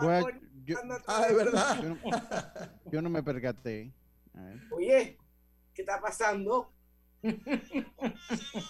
Ah, 1.07 1.25
de 1.27 1.33
verdad. 1.33 1.97
Yo 2.91 3.01
no, 3.01 3.09
me 3.09 3.23
percaté. 3.23 3.91
Oye, 4.71 5.17
¿qué 5.73 5.81
está 5.81 6.01
pasando? 6.01 6.71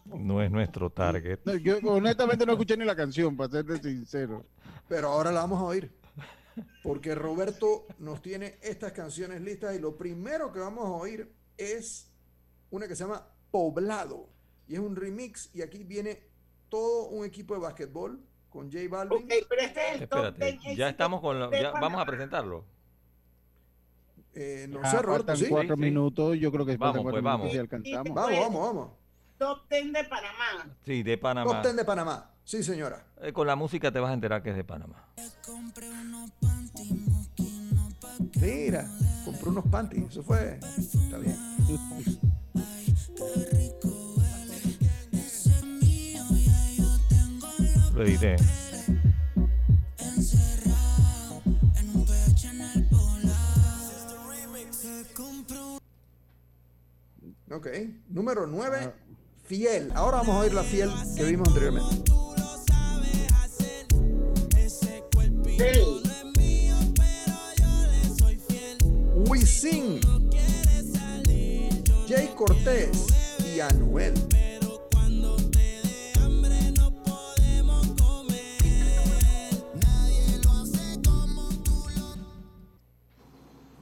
No 0.05 0.41
es 0.41 0.51
nuestro 0.51 0.89
target. 0.89 1.39
yo 1.61 1.77
honestamente 1.85 2.45
no 2.45 2.53
escuché 2.53 2.77
ni 2.77 2.85
la 2.85 2.95
canción, 2.95 3.35
para 3.35 3.51
serte 3.51 3.77
sincero. 3.81 4.45
Pero 4.87 5.09
ahora 5.09 5.31
la 5.31 5.41
vamos 5.41 5.59
a 5.59 5.65
oír. 5.65 5.91
Porque 6.83 7.15
Roberto 7.15 7.85
nos 7.99 8.21
tiene 8.21 8.57
estas 8.61 8.93
canciones 8.93 9.41
listas 9.41 9.75
y 9.75 9.79
lo 9.79 9.97
primero 9.97 10.51
que 10.51 10.59
vamos 10.59 10.85
a 10.85 10.91
oír 10.91 11.33
es 11.57 12.11
una 12.69 12.87
que 12.87 12.95
se 12.95 13.03
llama 13.03 13.27
Poblado. 13.51 14.29
Y 14.67 14.75
es 14.75 14.79
un 14.79 14.95
remix 14.95 15.53
y 15.53 15.61
aquí 15.61 15.83
viene 15.83 16.23
todo 16.69 17.09
un 17.09 17.25
equipo 17.25 17.53
de 17.53 17.59
básquetbol 17.59 18.23
con 18.55 18.71
J 18.71 18.85
Balvin. 18.89 19.27
pero 19.27 19.61
este 19.61 19.89
es 19.89 19.95
el 19.95 20.03
Espérate, 20.03 20.59
ya 20.75 20.87
estamos 20.87 21.19
con 21.19 21.37
lo, 21.37 21.51
ya 21.51 21.71
vamos 21.71 22.01
a 22.01 22.05
presentarlo. 22.05 22.63
Eh, 24.33 24.67
no 24.69 24.79
ah, 24.81 24.91
sé, 24.91 25.01
Roberto, 25.01 25.35
¿sí? 25.35 25.47
cuatro 25.49 25.77
minutos, 25.77 26.37
yo 26.37 26.51
creo 26.51 26.65
que 26.65 26.77
vamos, 26.77 27.03
pues 27.03 27.21
vamos. 27.21 27.51
Si 27.51 27.57
alcanzamos. 27.57 28.13
Vamos, 28.13 28.39
vamos, 28.39 28.61
vamos. 28.61 28.89
Top 29.37 29.67
ten 29.67 29.91
de 29.91 30.03
Panamá. 30.05 30.75
Sí, 30.85 31.03
de 31.03 31.17
Panamá. 31.17 31.51
Top 31.51 31.61
ten 31.61 31.75
de 31.75 31.85
Panamá. 31.85 32.31
Sí, 32.43 32.63
señora. 32.63 33.05
Eh, 33.21 33.33
con 33.33 33.45
la 33.45 33.55
música 33.55 33.91
te 33.91 33.99
vas 33.99 34.11
a 34.11 34.13
enterar 34.13 34.41
que 34.41 34.51
es 34.51 34.55
de 34.55 34.63
Panamá. 34.63 35.05
Mira, 38.41 38.87
compré 39.25 39.49
unos 39.49 39.65
panties. 39.65 40.09
Eso 40.09 40.23
fue. 40.23 40.59
Está 40.77 41.17
bien. 41.17 41.37
Lo 47.95 48.03
edité. 48.03 48.35
Ok, 57.49 57.67
número 58.09 58.47
9, 58.47 58.93
fiel. 59.45 59.91
Ahora 59.95 60.17
vamos 60.17 60.35
a 60.35 60.39
oír 60.39 60.53
la 60.53 60.63
fiel 60.63 60.89
que 61.15 61.23
vimos 61.23 61.47
anteriormente. 61.47 62.11
Wisin, 69.29 70.01
Jay 72.09 72.29
Cortés 72.35 72.89
y 73.55 73.61
Anuel. 73.61 74.13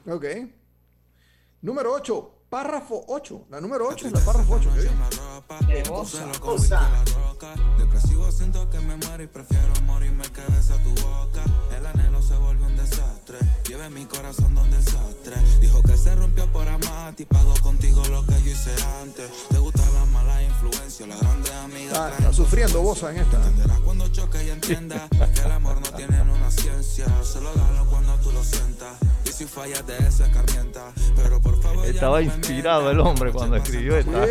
Ok. 0.07 0.25
Número 1.61 1.93
8, 1.93 2.31
párrafo 2.49 3.05
8. 3.07 3.45
La 3.49 3.61
número 3.61 3.87
8 3.87 4.07
es 4.07 4.13
la 4.13 4.19
párrafo 4.19 4.55
8. 4.55 4.69
Depresivo 7.77 8.31
siento 8.31 8.69
que 8.69 8.79
me 8.79 8.97
muero 8.97 9.23
y 9.23 9.27
prefiero 9.27 9.73
morirme 9.85 10.23
que 10.23 10.41
besar 10.53 10.77
tu 10.83 10.89
boca. 11.01 11.43
El 11.75 11.85
anhelo 11.85 12.21
se 12.21 12.35
volvió 12.35 12.65
un 12.65 12.75
desastre. 12.75 13.37
Lleve 13.65 13.89
mi 13.91 14.05
corazón 14.05 14.53
donde 14.55 14.75
desastre. 14.77 15.35
Dijo 15.61 15.81
que 15.83 15.95
se 15.95 16.13
rompió 16.15 16.51
por 16.51 16.67
amar 16.67 17.13
y 17.17 17.23
pago 17.25 17.53
contigo 17.61 18.03
lo 18.09 18.25
que 18.25 18.33
yo 18.43 18.51
hice 18.51 18.75
antes. 19.01 19.47
Te 19.49 19.57
gusta 19.57 19.89
la 19.91 20.05
mala 20.07 20.43
influencia, 20.43 21.07
la 21.07 21.15
grande 21.15 21.53
amiga. 21.53 21.93
Está, 21.93 22.09
está 22.09 22.33
sufriendo 22.33 22.81
Bosa 22.81 23.11
en 23.11 23.19
esta. 23.19 23.37
Entenderás 23.37 23.79
cuando 23.79 24.07
choque 24.09 24.43
y 24.43 24.49
entienda 24.49 25.07
que 25.09 25.41
el 25.41 25.51
amor 25.51 25.79
no 25.79 25.95
tiene 25.95 26.21
una 26.21 26.51
ciencia. 26.51 27.05
Solo 27.23 27.53
dalo 27.53 27.85
cuando 27.89 28.15
tú 28.17 28.33
lo 28.33 28.43
sientas. 28.43 28.97
Si 29.43 29.49
fallas 29.49 29.86
de 29.86 29.97
esa 29.97 30.25
escarmienta. 30.25 30.93
Pero 31.17 31.41
por 31.41 31.62
favor. 31.62 31.86
Estaba 31.86 32.21
inspirado 32.21 32.89
el 32.89 32.99
hombre 33.01 33.34
cuando 33.34 33.58
escribió 33.58 33.97
esta. 33.97 34.25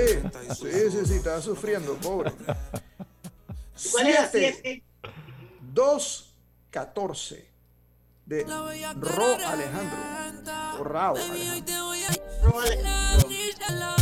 Sí, 0.54 0.90
sí, 0.90 1.04
sí, 1.04 1.14
estaba 1.16 1.42
sufriendo, 1.42 1.96
pobre. 1.96 2.32
¿Cuál 3.92 4.06
era 4.06 4.26
7? 4.30 4.82
2, 5.60 6.34
14 6.70 7.46
de 8.24 8.44
Ro 8.44 8.68
Alejandro. 8.68 9.10
O 10.80 10.84
Rao 10.84 11.14
Alejandro. 11.16 11.76
Ro 12.42 12.60
Alejandro. 12.60 14.01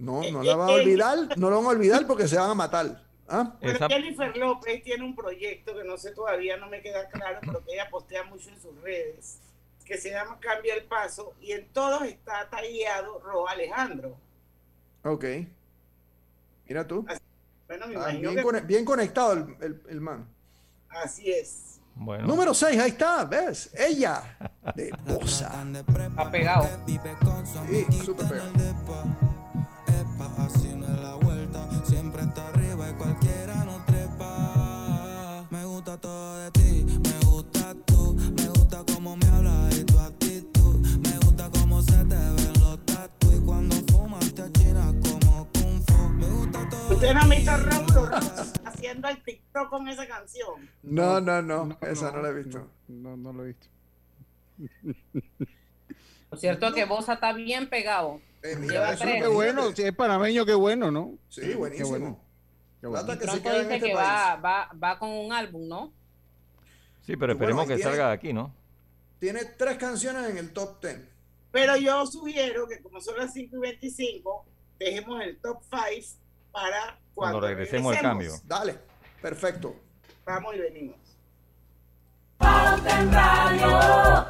No, 0.00 0.22
no 0.30 0.42
la 0.42 0.56
van 0.56 0.70
a 0.70 0.72
olvidar, 0.72 1.18
no 1.36 1.50
lo 1.50 1.56
van 1.56 1.66
a 1.66 1.68
olvidar 1.68 2.06
porque 2.06 2.26
se 2.26 2.36
van 2.36 2.50
a 2.50 2.54
matar. 2.54 3.02
¿Ah? 3.28 3.54
Pero 3.60 3.86
Jennifer 3.86 4.34
López 4.34 4.82
tiene 4.82 5.04
un 5.04 5.14
proyecto 5.14 5.76
que 5.76 5.84
no 5.84 5.98
sé 5.98 6.12
todavía, 6.12 6.56
no 6.56 6.68
me 6.68 6.80
queda 6.80 7.06
claro, 7.10 7.38
pero 7.42 7.62
que 7.62 7.74
ella 7.74 7.88
postea 7.90 8.24
mucho 8.24 8.48
en 8.48 8.60
sus 8.60 8.74
redes, 8.80 9.38
que 9.84 9.98
se 9.98 10.10
llama 10.10 10.38
Cambia 10.40 10.74
el 10.74 10.84
Paso, 10.84 11.34
y 11.40 11.52
en 11.52 11.68
todos 11.68 12.02
está 12.02 12.48
tallado 12.48 13.20
Ro 13.20 13.46
Alejandro. 13.46 14.16
Ok. 15.04 15.24
Mira 16.66 16.86
tú. 16.86 17.06
bueno, 17.68 17.86
me 17.86 17.96
ah, 17.96 18.08
bien, 18.08 18.66
bien, 18.66 18.84
conectado 18.86 19.34
el, 19.34 19.82
el, 19.86 20.00
man. 20.00 20.26
Así 20.88 21.30
es. 21.30 21.78
Bueno. 21.94 22.26
Número 22.26 22.54
6, 22.54 22.80
ahí 22.80 22.90
está, 22.90 23.24
¿ves? 23.26 23.70
Ella, 23.74 24.38
de 24.74 24.90
Bosa. 25.04 25.52
Ha 26.16 26.30
pegado. 26.30 26.66
Sí, 27.68 27.86
súper 28.02 28.26
pegado. 28.26 29.29
Gusta 47.00 47.06
todo. 47.06 47.10
¿Usted 47.10 47.14
no 47.14 47.26
me 47.26 47.40
hizo 47.40 47.56
Raúl 47.56 48.10
haciendo 48.64 49.08
el 49.08 49.22
TikTok 49.22 49.68
con 49.70 49.88
esa 49.88 50.06
canción? 50.06 50.68
No, 50.82 51.20
no, 51.20 51.42
no, 51.42 51.78
esa 51.82 52.12
no, 52.12 52.22
la 52.22 52.28
he 52.30 52.34
visto. 52.34 52.68
No, 52.88 53.16
no, 53.16 53.32
lo 53.32 53.44
he 53.44 53.48
visto. 53.48 53.66
Por 56.28 56.38
cierto 56.38 56.72
que 56.72 56.84
Bosa 56.84 57.14
está 57.14 57.32
bien 57.32 57.68
pegado. 57.68 58.20
Eh, 58.42 58.56
Lleva 58.60 58.92
Eso 58.92 59.04
qué 59.04 59.26
bueno, 59.26 59.72
si 59.72 59.82
es 59.82 59.92
panameño, 59.92 60.46
qué 60.46 60.54
bueno, 60.54 60.90
¿no? 60.90 61.18
Sí, 61.28 61.40
Qué 61.42 61.54
buenísimo. 61.56 61.88
bueno. 61.90 62.20
Qué 62.80 62.86
bueno. 62.86 63.06
Que 63.18 63.26
se 63.26 63.36
dice 63.36 63.60
este 63.62 63.80
que 63.80 63.94
va, 63.94 64.36
va, 64.36 64.70
va 64.82 64.98
con 64.98 65.10
un 65.10 65.32
álbum, 65.32 65.68
¿no? 65.68 65.92
Sí, 67.02 67.16
pero 67.16 67.18
bueno, 67.18 67.32
esperemos 67.34 67.62
ahí 67.62 67.68
que 67.68 67.74
tiene- 67.76 67.90
salga 67.90 68.08
de 68.08 68.14
aquí, 68.14 68.32
¿no? 68.32 68.54
Tiene 69.18 69.44
tres 69.44 69.76
canciones 69.76 70.30
en 70.30 70.38
el 70.38 70.52
top 70.52 70.80
10. 70.82 71.00
Pero 71.52 71.76
yo 71.76 72.06
sugiero 72.06 72.66
que 72.68 72.80
como 72.80 73.00
son 73.00 73.18
las 73.18 73.32
5 73.34 73.56
y 73.56 73.60
25, 73.60 74.46
dejemos 74.78 75.20
el 75.22 75.36
top 75.38 75.58
5 75.62 76.19
para 76.52 76.98
cuando, 77.14 77.38
Cuando 77.38 77.40
regresemos 77.40 77.96
al 77.96 78.02
cambio. 78.02 78.32
Dale, 78.44 78.78
perfecto. 79.20 79.74
Vamos 80.24 80.54
y 80.54 80.58
venimos. 80.58 80.96
Pauta 82.38 83.00
en 83.00 83.12
Radio. 83.12 84.29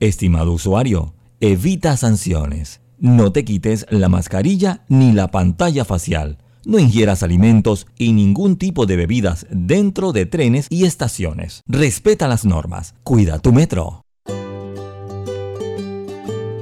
Estimado 0.00 0.52
usuario, 0.52 1.12
evita 1.40 1.94
sanciones. 1.98 2.80
No 2.96 3.32
te 3.32 3.44
quites 3.44 3.84
la 3.90 4.08
mascarilla 4.08 4.82
ni 4.88 5.12
la 5.12 5.30
pantalla 5.30 5.84
facial. 5.84 6.38
No 6.64 6.78
ingieras 6.78 7.22
alimentos 7.22 7.86
y 7.98 8.14
ningún 8.14 8.56
tipo 8.56 8.86
de 8.86 8.96
bebidas 8.96 9.46
dentro 9.50 10.12
de 10.12 10.24
trenes 10.24 10.68
y 10.70 10.86
estaciones. 10.86 11.62
Respeta 11.66 12.28
las 12.28 12.46
normas. 12.46 12.94
Cuida 13.04 13.40
tu 13.40 13.52
metro. 13.52 14.00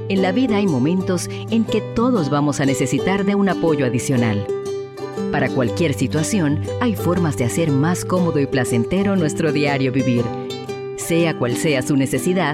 En 0.09 0.21
la 0.21 0.33
vida 0.33 0.57
hay 0.57 0.67
momentos 0.67 1.29
en 1.49 1.63
que 1.63 1.79
todos 1.95 2.29
vamos 2.29 2.59
a 2.59 2.65
necesitar 2.65 3.23
de 3.23 3.35
un 3.35 3.47
apoyo 3.47 3.85
adicional. 3.85 4.45
Para 5.31 5.47
cualquier 5.47 5.93
situación, 5.93 6.59
hay 6.81 6.93
formas 6.93 7.37
de 7.37 7.45
hacer 7.45 7.71
más 7.71 8.03
cómodo 8.03 8.41
y 8.41 8.47
placentero 8.47 9.15
nuestro 9.15 9.53
diario 9.53 9.93
vivir. 9.93 10.25
Sea 10.97 11.37
cual 11.37 11.55
sea 11.55 11.81
su 11.81 11.95
necesidad, 11.95 12.53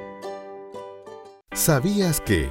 ¿Sabías 1.61 2.19
que 2.19 2.49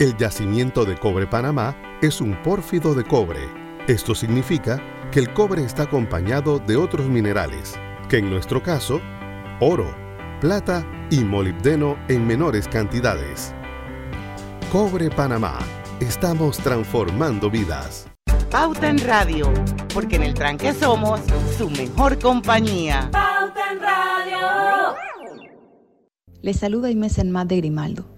el 0.00 0.16
yacimiento 0.16 0.86
de 0.86 0.96
cobre 0.96 1.26
Panamá 1.26 1.76
es 2.00 2.22
un 2.22 2.34
pórfido 2.42 2.94
de 2.94 3.04
cobre? 3.04 3.40
Esto 3.86 4.14
significa 4.14 4.82
que 5.12 5.20
el 5.20 5.34
cobre 5.34 5.62
está 5.62 5.82
acompañado 5.82 6.58
de 6.58 6.78
otros 6.78 7.08
minerales, 7.08 7.78
que 8.08 8.16
en 8.16 8.30
nuestro 8.30 8.62
caso, 8.62 9.02
oro, 9.60 9.94
plata 10.40 10.82
y 11.10 11.18
molibdeno 11.24 11.98
en 12.08 12.26
menores 12.26 12.66
cantidades. 12.68 13.52
Cobre 14.72 15.10
Panamá. 15.10 15.58
Estamos 16.00 16.56
transformando 16.56 17.50
vidas. 17.50 18.06
Pauta 18.50 18.88
en 18.88 18.96
Radio, 19.06 19.52
porque 19.92 20.16
en 20.16 20.22
el 20.22 20.32
tranque 20.32 20.72
somos 20.72 21.20
su 21.58 21.68
mejor 21.68 22.18
compañía. 22.18 23.10
Pauta 23.12 23.72
en 23.72 23.80
Radio. 23.82 24.38
Les 26.40 26.56
saluda 26.56 26.90
Inés 26.90 27.18
Enmat 27.18 27.46
de 27.46 27.58
Grimaldo, 27.58 28.17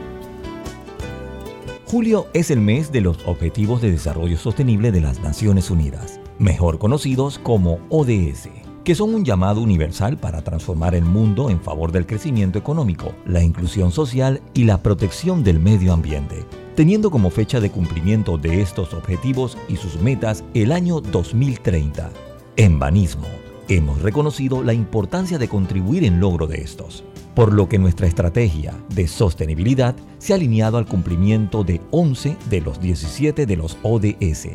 Julio 1.91 2.27
es 2.33 2.51
el 2.51 2.61
mes 2.61 2.93
de 2.93 3.01
los 3.01 3.17
Objetivos 3.25 3.81
de 3.81 3.91
Desarrollo 3.91 4.37
Sostenible 4.37 4.93
de 4.93 5.01
las 5.01 5.19
Naciones 5.19 5.69
Unidas, 5.69 6.21
mejor 6.39 6.79
conocidos 6.79 7.37
como 7.37 7.79
ODS, 7.89 8.47
que 8.85 8.95
son 8.95 9.13
un 9.13 9.25
llamado 9.25 9.59
universal 9.59 10.17
para 10.17 10.41
transformar 10.41 10.95
el 10.95 11.03
mundo 11.03 11.49
en 11.49 11.59
favor 11.59 11.91
del 11.91 12.05
crecimiento 12.05 12.57
económico, 12.57 13.13
la 13.25 13.43
inclusión 13.43 13.91
social 13.91 14.41
y 14.53 14.63
la 14.63 14.81
protección 14.81 15.43
del 15.43 15.59
medio 15.59 15.91
ambiente, 15.91 16.45
teniendo 16.77 17.11
como 17.11 17.29
fecha 17.29 17.59
de 17.59 17.71
cumplimiento 17.71 18.37
de 18.37 18.61
estos 18.61 18.93
objetivos 18.93 19.57
y 19.67 19.75
sus 19.75 19.99
metas 19.99 20.45
el 20.53 20.71
año 20.71 21.01
2030. 21.01 22.09
En 22.55 22.79
Banismo, 22.79 23.27
hemos 23.75 24.01
reconocido 24.01 24.63
la 24.63 24.73
importancia 24.73 25.37
de 25.37 25.47
contribuir 25.47 26.03
en 26.03 26.19
logro 26.19 26.45
de 26.45 26.61
estos, 26.61 27.05
por 27.33 27.53
lo 27.53 27.69
que 27.69 27.79
nuestra 27.79 28.05
estrategia 28.05 28.73
de 28.89 29.07
sostenibilidad 29.07 29.95
se 30.17 30.33
ha 30.33 30.35
alineado 30.35 30.77
al 30.77 30.85
cumplimiento 30.85 31.63
de 31.63 31.79
11 31.91 32.35
de 32.49 32.61
los 32.61 32.81
17 32.81 33.45
de 33.45 33.55
los 33.55 33.77
ODS. 33.83 34.49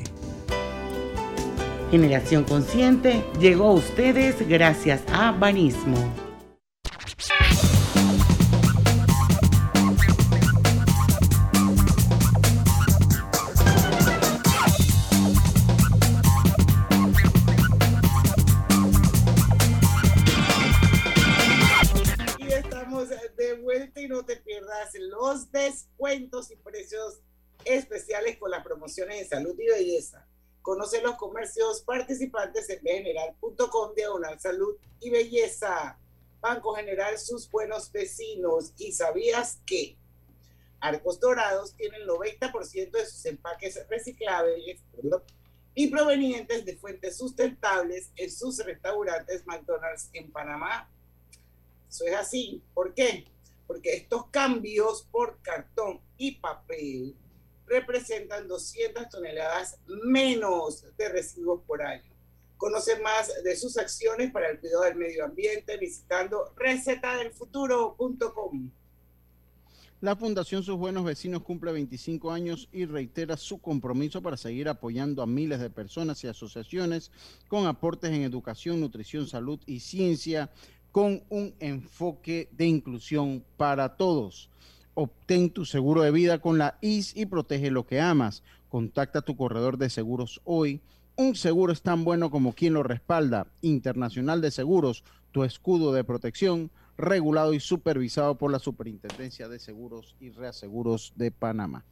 Generación 1.91 2.45
Consciente 2.45 3.25
llegó 3.41 3.69
a 3.69 3.75
ustedes 3.75 4.47
gracias 4.47 5.03
a 5.11 5.33
Banismo. 5.33 5.97
Estamos 23.11 23.37
de 23.37 23.55
vuelta 23.55 24.01
y 24.01 24.09
no 24.09 24.25
te 24.25 24.37
pierdas 24.37 24.91
los 24.95 25.51
descuentos 25.51 26.51
y 26.51 26.57
precios 26.57 27.21
especiales 27.65 28.37
con 28.39 28.51
las 28.51 28.65
promociones 28.65 29.19
de 29.19 29.25
salud 29.27 29.59
y 29.59 29.67
belleza. 29.67 30.27
Conoce 30.63 31.01
los 31.01 31.17
comercios 31.17 31.83
participantes 31.83 32.69
en 32.71 32.81
general.com 32.81 33.95
diagonal 33.95 34.39
salud 34.41 34.77
y 35.01 35.11
belleza. 35.11 35.99
Banco 36.41 36.75
General, 36.75 37.17
sus 37.19 37.51
buenos 37.51 37.91
vecinos. 37.91 38.73
¿Y 38.79 38.93
sabías 38.93 39.61
que 39.65 39.97
Arcos 40.81 41.19
Dorados 41.19 41.75
tiene 41.77 41.99
el 41.99 42.09
90% 42.09 42.91
de 42.91 43.07
sus 43.07 43.25
empaques 43.27 43.81
reciclables 43.89 44.81
y 45.75 45.89
provenientes 45.89 46.65
de 46.65 46.77
fuentes 46.77 47.17
sustentables 47.17 48.11
en 48.17 48.31
sus 48.31 48.65
restaurantes 48.65 49.47
McDonald's 49.47 50.11
en 50.13 50.31
Panamá? 50.31 50.91
Eso 51.89 52.05
es 52.07 52.15
así. 52.15 52.63
¿Por 52.75 52.95
qué? 52.95 53.27
Porque 53.67 53.95
estos 53.95 54.27
cambios 54.31 55.09
por 55.11 55.41
cartón 55.43 56.01
y 56.17 56.37
papel 56.37 57.17
representan 57.67 58.49
200 58.49 59.09
toneladas 59.09 59.79
menos 59.87 60.85
de 60.97 61.09
residuos 61.09 61.63
por 61.67 61.83
año. 61.83 62.13
Conoce 62.57 63.01
más 63.01 63.43
de 63.43 63.57
sus 63.57 63.77
acciones 63.77 64.31
para 64.31 64.51
el 64.51 64.61
cuidado 64.61 64.85
del 64.85 64.95
medio 64.97 65.25
ambiente 65.25 65.77
visitando 65.77 66.55
recetadelfuturo.com. 66.57 68.71
La 70.03 70.15
Fundación 70.15 70.63
Sus 70.63 70.77
Buenos 70.77 71.05
Vecinos 71.05 71.43
cumple 71.43 71.73
25 71.73 72.31
años 72.31 72.69
y 72.71 72.85
reitera 72.85 73.39
su 73.39 73.59
compromiso 73.59 74.23
para 74.23 74.37
seguir 74.37 74.69
apoyando 74.69 75.23
a 75.23 75.27
miles 75.27 75.59
de 75.59 75.71
personas 75.71 76.23
y 76.23 76.29
asociaciones 76.29 77.11
con 77.49 77.67
aportes 77.67 78.13
en 78.13 78.23
educación, 78.23 78.79
nutrición, 78.79 79.27
salud 79.27 79.59
y 79.65 79.81
ciencia 79.81 80.51
con 80.97 81.23
un 81.29 81.55
enfoque 81.61 82.49
de 82.53 82.65
inclusión 82.65 83.45
para 83.59 83.99
todos. 83.99 84.49
Obtén 84.95 85.51
tu 85.51 85.67
seguro 85.67 86.01
de 86.01 86.11
vida 86.11 86.39
con 86.39 86.57
la 86.57 86.79
IS 86.81 87.15
y 87.15 87.27
protege 87.27 87.71
lo 87.71 87.87
que 87.87 88.01
amas. 88.01 88.43
Contacta 88.71 89.19
a 89.19 89.23
tu 89.23 89.37
corredor 89.37 89.77
de 89.77 89.91
seguros 89.91 90.41
hoy. 90.45 90.81
Un 91.15 91.35
seguro 91.35 91.71
es 91.71 91.83
tan 91.83 92.03
bueno 92.03 92.31
como 92.31 92.55
quien 92.55 92.73
lo 92.73 92.83
respalda. 92.83 93.47
Internacional 93.61 94.41
de 94.41 94.51
Seguros, 94.51 95.05
tu 95.33 95.45
escudo 95.45 95.93
de 95.93 96.03
protección, 96.03 96.71
regulado 96.97 97.53
y 97.53 97.61
supervisado 97.61 98.39
por 98.39 98.51
la 98.51 98.59
Superintendencia 98.59 99.49
de 99.49 99.59
Seguros 99.59 100.17
y 100.19 100.31
Reaseguros 100.31 101.13
de 101.15 101.31
Panamá. 101.31 101.85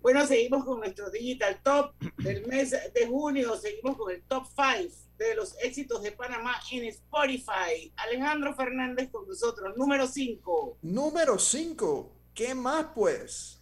Bueno, 0.00 0.24
seguimos 0.28 0.64
con 0.64 0.78
nuestro 0.78 1.10
Digital 1.10 1.58
Top 1.64 1.92
del 2.18 2.46
mes 2.46 2.70
de 2.70 3.06
junio. 3.08 3.56
Seguimos 3.56 3.96
con 3.96 4.12
el 4.12 4.22
Top 4.22 4.44
5 4.46 5.07
de 5.18 5.34
los 5.34 5.54
éxitos 5.62 6.02
de 6.02 6.12
Panamá 6.12 6.60
en 6.70 6.84
Spotify. 6.84 7.92
Alejandro 7.96 8.54
Fernández 8.54 9.10
con 9.10 9.26
nosotros, 9.26 9.76
número 9.76 10.06
5. 10.06 10.78
Número 10.82 11.38
5. 11.38 12.12
¿Qué 12.34 12.54
más 12.54 12.86
pues? 12.94 13.60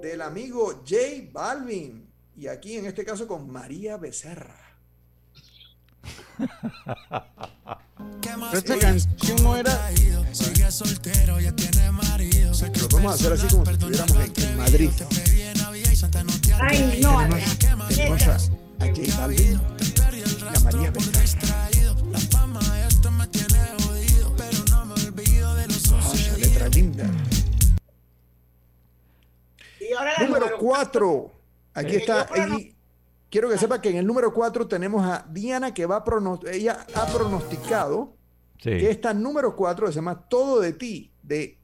Del 0.00 0.22
amigo 0.22 0.82
J 0.88 0.96
Balvin. 1.30 2.08
Y 2.36 2.46
aquí 2.46 2.76
en 2.76 2.86
este 2.86 3.04
caso 3.04 3.26
con 3.28 3.50
María 3.50 3.96
Becerra. 3.98 4.64
Esta 8.52 8.78
canción 8.78 9.42
no 9.42 9.56
era. 9.56 9.90
Sigue 10.32 10.70
soltero, 10.70 11.40
ya 11.40 11.54
tiene 11.54 11.90
marido. 11.90 12.52
Lo 12.80 12.88
vamos 12.88 13.12
a 13.12 13.14
hacer 13.14 13.32
así 13.32 13.48
como 13.48 13.66
si 13.66 13.72
estuviéramos 13.72 14.16
en, 14.16 14.32
en 14.42 14.56
Madrid. 14.56 14.90
Ay, 16.60 17.00
no, 17.02 17.18
Tenemos 17.88 18.22
a, 18.22 18.36
a 18.36 18.86
J 18.86 19.18
Balvin 19.18 19.60
y 20.40 20.56
a 20.56 20.60
María 20.60 20.90
Becerra. 20.90 21.68
La 22.12 22.18
fama 22.18 22.60
de 22.60 22.86
esto 22.88 23.10
me 23.10 23.26
tiene 23.28 23.58
jodido, 23.82 24.34
pero 24.36 24.58
no 24.70 24.86
me 24.86 24.94
olvido 24.94 25.54
de 25.54 25.66
los 25.68 25.76
esa 25.84 26.36
letra 26.38 26.68
linda. 26.68 27.04
Y 29.80 29.92
ahora 29.92 30.12
la 30.18 30.24
Número 30.26 30.40
número 30.46 30.58
4. 30.58 31.32
Aquí 31.74 31.96
está. 31.96 32.26
Prono- 32.26 32.58
y 32.58 32.74
quiero 33.30 33.48
que 33.48 33.58
sepa 33.58 33.80
que 33.80 33.90
en 33.90 33.96
el 33.96 34.06
número 34.06 34.32
4 34.32 34.66
tenemos 34.68 35.04
a 35.06 35.26
Diana 35.30 35.72
que 35.74 35.86
va 35.86 35.96
a 35.96 36.04
pronosticar. 36.04 36.54
Ella 36.54 36.86
ha 36.94 37.06
pronosticado 37.06 38.14
Sí. 38.58 38.70
que 38.70 38.90
esta 38.90 39.14
número 39.14 39.54
4 39.54 39.86
que 39.86 39.92
se 39.92 39.96
llama 39.96 40.28
Todo 40.28 40.60
de 40.60 40.72
ti, 40.72 41.12
de 41.22 41.58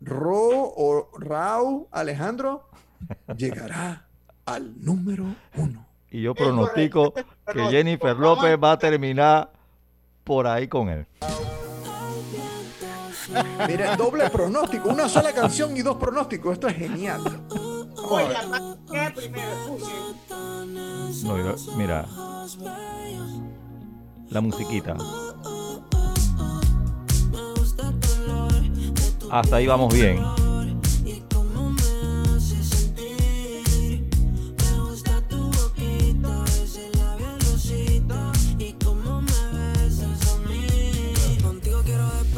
Ro 0.00 0.50
o 0.76 1.10
Rau 1.18 1.88
Alejandro, 1.90 2.68
llegará 3.36 4.06
al 4.44 4.74
número 4.84 5.24
1. 5.56 5.85
Y 6.16 6.22
yo 6.22 6.34
pronostico 6.34 7.12
que. 7.12 7.66
Jennifer 7.68 8.16
López 8.16 8.56
va 8.62 8.72
a 8.72 8.78
terminar 8.78 9.52
por 10.24 10.46
ahí 10.46 10.66
con 10.66 10.88
él. 10.88 11.06
Mira, 13.68 13.96
doble 13.96 14.30
pronóstico, 14.30 14.88
una 14.88 15.10
sola 15.10 15.32
canción 15.34 15.76
y 15.76 15.82
dos 15.82 15.96
pronósticos. 15.96 16.54
Esto 16.54 16.68
es 16.68 16.76
genial. 16.76 17.20
No, 21.22 21.36
yo- 21.38 21.56
mira. 21.76 22.06
La 24.30 24.40
musiquita. 24.40 24.96
Hasta 29.30 29.56
ahí 29.56 29.66
vamos 29.66 29.92
bien. 29.92 30.18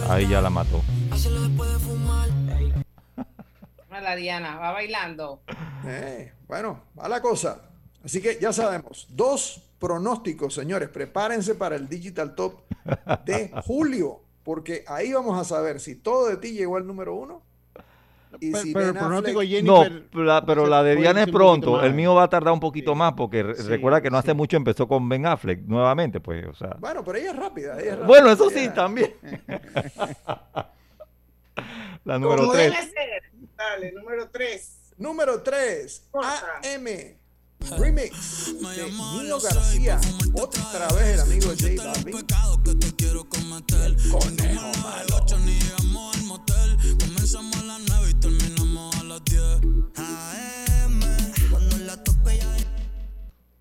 Ahí 0.09 0.27
ya 0.27 0.41
la 0.41 0.49
mató. 0.49 0.81
A 3.91 4.01
la 4.01 4.17
Diana, 4.17 4.57
va 4.57 4.73
bailando. 4.73 5.43
Eh, 5.85 6.33
bueno, 6.47 6.85
va 6.99 7.09
la 7.11 7.21
cosa. 7.21 7.61
Así 8.03 8.23
que 8.23 8.39
ya 8.41 8.55
sabemos, 8.55 9.07
dos 9.11 9.63
pronósticos, 9.79 10.55
señores. 10.55 10.89
Prepárense 10.89 11.55
para 11.55 11.77
el 11.77 11.91
Digital 11.91 12.35
Top 12.35 12.63
de 13.27 13.51
julio, 13.67 14.23
porque 14.45 14.83
ahí 14.89 15.13
vamos 15.13 15.39
a 15.39 15.45
saber 15.45 15.79
si 15.79 15.95
todo 15.95 16.29
de 16.29 16.39
ti 16.39 16.53
llegó 16.53 16.79
al 16.79 16.87
número 16.87 17.15
uno. 17.15 17.43
Y 18.41 18.53
Pero, 18.53 18.63
si 18.65 18.73
pero 18.75 18.93
pronóstico 18.95 19.41
Affleck- 19.41 19.63
No, 19.65 19.83
Jennifer. 19.83 20.21
la- 20.25 20.45
pero 20.47 20.67
la 20.67 20.83
de 20.83 20.97
Diana 20.97 21.23
es 21.23 21.29
pronto. 21.31 21.83
El 21.83 21.95
mío 21.95 22.15
va 22.15 22.25
a 22.25 22.29
tardar 22.29 22.53
un 22.53 22.61
poquito 22.61 22.95
más 22.95 23.15
porque 23.15 23.55
Sí, 23.57 23.63
recuerda 23.63 24.01
que 24.01 24.11
no 24.11 24.19
hace 24.19 24.31
sí. 24.33 24.37
mucho 24.37 24.57
empezó 24.57 24.87
con 24.87 25.09
Ben 25.09 25.27
Affleck 25.27 25.61
nuevamente, 25.67 26.21
pues, 26.21 26.47
o 26.47 26.55
sea. 26.55 26.77
Bueno, 26.79 27.03
pero 27.05 27.19
ella 27.19 27.31
es 27.31 27.37
rápida. 27.37 27.81
ella 27.81 27.93
es 27.95 28.07
Bueno, 28.07 28.29
rápida, 28.29 28.33
eso 28.47 28.51
sí, 28.51 28.59
ella- 28.65 28.75
también. 28.75 29.15
La 32.05 32.19
número 32.19 32.43
Como 32.43 32.53
3. 32.53 32.71
debe 32.71 32.83
ser. 32.85 33.23
Dale, 33.57 33.93
número 33.93 34.29
3. 34.31 34.75
Número 34.99 35.43
3, 35.43 36.09
Corta. 36.11 36.61
AM 36.65 36.87
Remix 37.79 38.55
de 38.61 38.91
Nino 38.91 39.39
García. 39.41 40.01
Otra 40.35 40.89
vez 40.97 41.15
el 41.15 41.21
amigo 41.21 41.53
de 41.55 41.77
J 41.77 41.89
Balvin. 41.93 42.17
El 43.85 43.97
conejo 44.11 44.71
malo. 44.83 45.25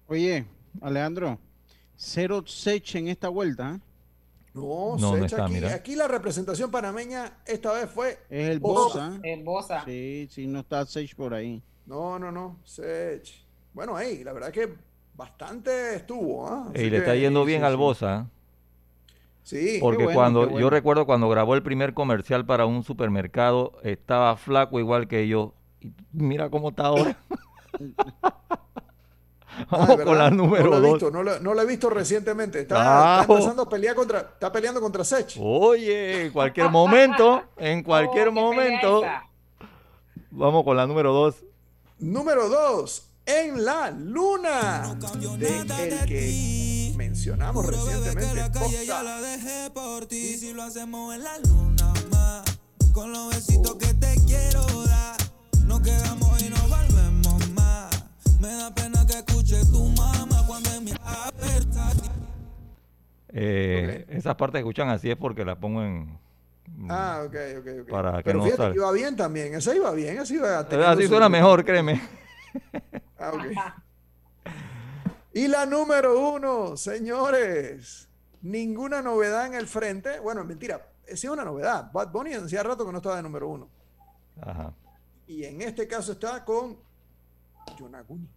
Oye, 0.08 0.46
Alejandro, 0.82 1.40
cero 1.96 2.44
sech 2.46 2.96
en 2.96 3.08
esta 3.10 3.30
vuelta. 3.30 3.76
¿eh? 3.76 3.80
No, 4.54 4.96
No, 4.98 5.12
no 5.12 5.14
Sech, 5.16 5.24
está, 5.26 5.46
aquí, 5.46 5.54
mira. 5.54 5.74
aquí 5.74 5.96
la 5.96 6.08
representación 6.08 6.72
panameña 6.72 7.38
esta 7.46 7.74
vez 7.74 7.90
fue. 7.90 8.18
Es 8.30 8.50
el 8.50 8.60
Bosa. 8.60 9.20
Es 9.22 9.44
Bosa. 9.44 9.84
Sí, 9.86 10.28
sí, 10.32 10.48
no 10.48 10.62
está 10.62 10.86
sech 10.86 11.16
por 11.16 11.34
ahí. 11.34 11.62
No, 11.86 12.18
no, 12.18 12.32
no, 12.32 12.58
Sech. 12.64 13.46
Bueno, 13.74 13.96
ahí, 13.96 14.24
la 14.24 14.34
verdad 14.34 14.52
que 14.52 14.74
bastante 15.16 15.96
estuvo. 15.96 16.48
¿ah? 16.48 16.70
Así 16.74 16.86
Y 16.86 16.90
le 16.90 16.98
está 16.98 17.16
yendo 17.16 17.46
bien 17.46 17.62
sí, 17.62 17.66
al. 17.66 17.78
Bosa. 17.78 18.28
Sí, 19.44 19.78
Porque 19.80 20.04
bueno, 20.04 20.18
cuando 20.20 20.40
bueno. 20.42 20.60
yo 20.60 20.70
recuerdo 20.70 21.06
cuando 21.06 21.30
grabó 21.30 21.56
el 21.56 21.64
primer 21.64 21.94
comercial 21.94 22.46
para 22.46 22.66
un 22.66 22.84
supermercado, 22.84 23.78
estaba 23.84 24.36
flaco 24.36 24.80
igual 24.80 25.08
que 25.08 25.28
yo. 25.28 25.54
Y 25.80 25.94
mira 26.12 26.50
cómo 26.50 26.70
está 26.70 26.88
ahora. 26.88 27.18
Vamos 29.72 30.02
con 30.02 30.18
la 30.18 30.30
número 30.30 30.66
no 30.66 30.70
lo 30.72 30.78
he 30.78 30.82
2. 30.82 30.94
visto, 30.94 31.12
no 31.12 31.24
lo, 31.24 31.40
no 31.40 31.54
lo 31.54 31.62
he 31.62 31.66
visto 31.66 31.90
recientemente. 31.90 32.62
Está, 32.62 32.76
Ah, 33.18 33.22
está 33.22 33.34
empezando 33.34 33.64
a 33.64 33.70
pelear 33.70 33.96
contra, 33.96 34.20
está 34.20 34.52
peleando 34.52 34.80
contra 34.82 35.04
Sech. 35.04 35.36
Oye, 35.40 36.26
en 36.26 36.32
cualquier 36.32 36.70
momento, 36.70 37.44
en 37.58 37.84
cualquier 37.84 38.30
Oh, 38.30 38.32
momento. 38.34 39.02
Vamos 40.32 40.64
con 40.64 40.78
la 40.78 40.86
número 40.86 41.14
2. 41.14 41.36
Número 42.00 42.48
2, 42.50 43.04
En 43.26 43.66
la 43.66 43.90
Luna, 43.92 44.96
de 45.40 45.58
el 45.60 46.06
que 46.06 46.94
mencionamos 46.96 47.66
recientemente, 47.66 48.36
ya 48.36 48.52
Costa. 48.52 49.04
la 49.04 49.22
dejé 49.22 49.70
por 49.72 50.06
ti. 50.06 50.38
Si 50.38 50.54
lo 50.54 50.64
hacemos 50.64 51.16
en 51.16 51.24
la 51.24 51.38
luna 51.40 51.94
más, 52.12 52.44
con 52.94 53.12
los 53.12 53.30
besitos 53.34 53.76
que 53.76 53.94
te 53.96 54.16
quiero 54.26 54.64
dar. 54.86 55.18
Nos 55.66 55.82
quedamos 55.82 56.42
y 56.44 56.50
nos 56.50 56.70
volvemos 56.70 57.50
más. 57.50 57.90
Me 58.40 58.48
da 58.50 58.74
pena 58.74 59.06
que 59.06 59.24
escuche 59.78 59.96
tu 59.96 60.02
mamá 60.02 60.48
cuando 60.48 60.70
en 60.72 60.84
mi 60.84 60.92
aperta. 60.92 61.92
Eh, 63.30 64.06
Esas 64.10 64.36
partes 64.36 64.60
que 64.60 64.60
escuchan 64.60 64.90
así 64.90 65.10
es 65.12 65.18
porque 65.18 65.46
las 65.46 65.58
pongo 65.58 65.84
en. 65.84 66.18
Ah, 66.90 67.24
ok, 67.26 67.36
ok, 67.60 67.68
ok. 67.84 67.90
Para 67.90 68.18
que 68.18 68.24
Pero 68.24 68.40
no 68.40 68.46
fíjate 68.46 68.76
iba 68.76 68.92
bien 68.92 69.16
también, 69.16 69.54
esa 69.56 69.74
iba 69.76 69.92
bien, 69.92 70.18
esa 70.20 70.34
iba 70.34 70.60
Así 70.60 71.04
su- 71.04 71.10
suena 71.10 71.30
mejor, 71.30 71.64
créeme. 71.66 72.02
Ah, 73.20 73.32
ok. 73.34 73.46
Y 75.34 75.48
la 75.48 75.66
número 75.66 76.30
uno, 76.34 76.78
señores. 76.78 78.08
Ninguna 78.44 79.02
novedad 79.02 79.48
en 79.48 79.56
el 79.56 79.66
frente. 79.68 80.20
Bueno, 80.20 80.44
mentira, 80.44 80.88
sí 81.08 81.14
es 81.14 81.26
una 81.26 81.44
novedad. 81.44 81.92
Bad 81.92 82.12
Bunny 82.12 82.34
hacía 82.34 82.62
rato 82.62 82.86
que 82.86 82.92
no 82.92 82.98
estaba 83.00 83.16
de 83.18 83.24
número 83.24 83.50
uno. 83.50 83.70
Ajá. 84.40 84.72
Y 85.28 85.44
en 85.46 85.62
este 85.64 85.88
caso 85.88 86.12
está 86.12 86.46
con 86.46 86.78
Yonaguni. 87.80 88.30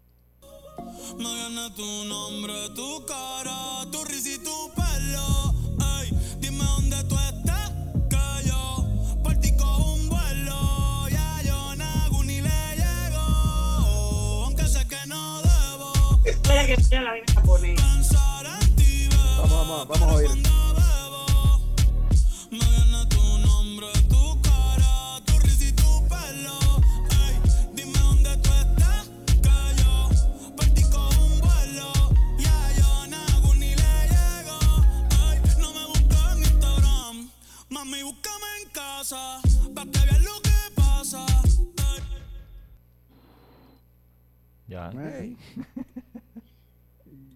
Me 1.18 1.34
viene 1.34 1.70
tu 1.76 2.04
nombre, 2.04 2.54
tu 2.74 3.04
cara, 3.06 3.86
tu 3.90 4.04
risa 4.04 4.30
y 4.30 4.38
tu 4.38 4.70
pelo. 4.74 5.54
Ay, 5.80 6.10
dime 6.38 6.64
dónde 6.64 7.02
tú 7.04 7.16
estás, 7.18 7.70
que 8.08 8.48
yo 8.48 8.84
por 9.22 9.36
ti 9.36 9.54
cojo 9.56 9.92
un 9.94 10.08
vuelo. 10.08 11.08
Ya 11.10 11.42
yo 11.44 11.76
nago 11.76 12.22
ni 12.24 12.40
le 12.40 12.76
llego, 12.76 14.44
aunque 14.44 14.66
sé 14.66 14.86
que 14.88 15.06
no 15.06 15.40
debo 15.42 15.92
Espera 16.24 16.66
que 16.66 16.82
sea 16.82 17.02
la 17.02 17.10
vaina 17.10 17.26
a 17.36 17.42
poner. 17.42 17.76
pensar 17.76 18.46
en 18.62 18.76
ti, 18.76 19.08
Ya. 19.10 20.79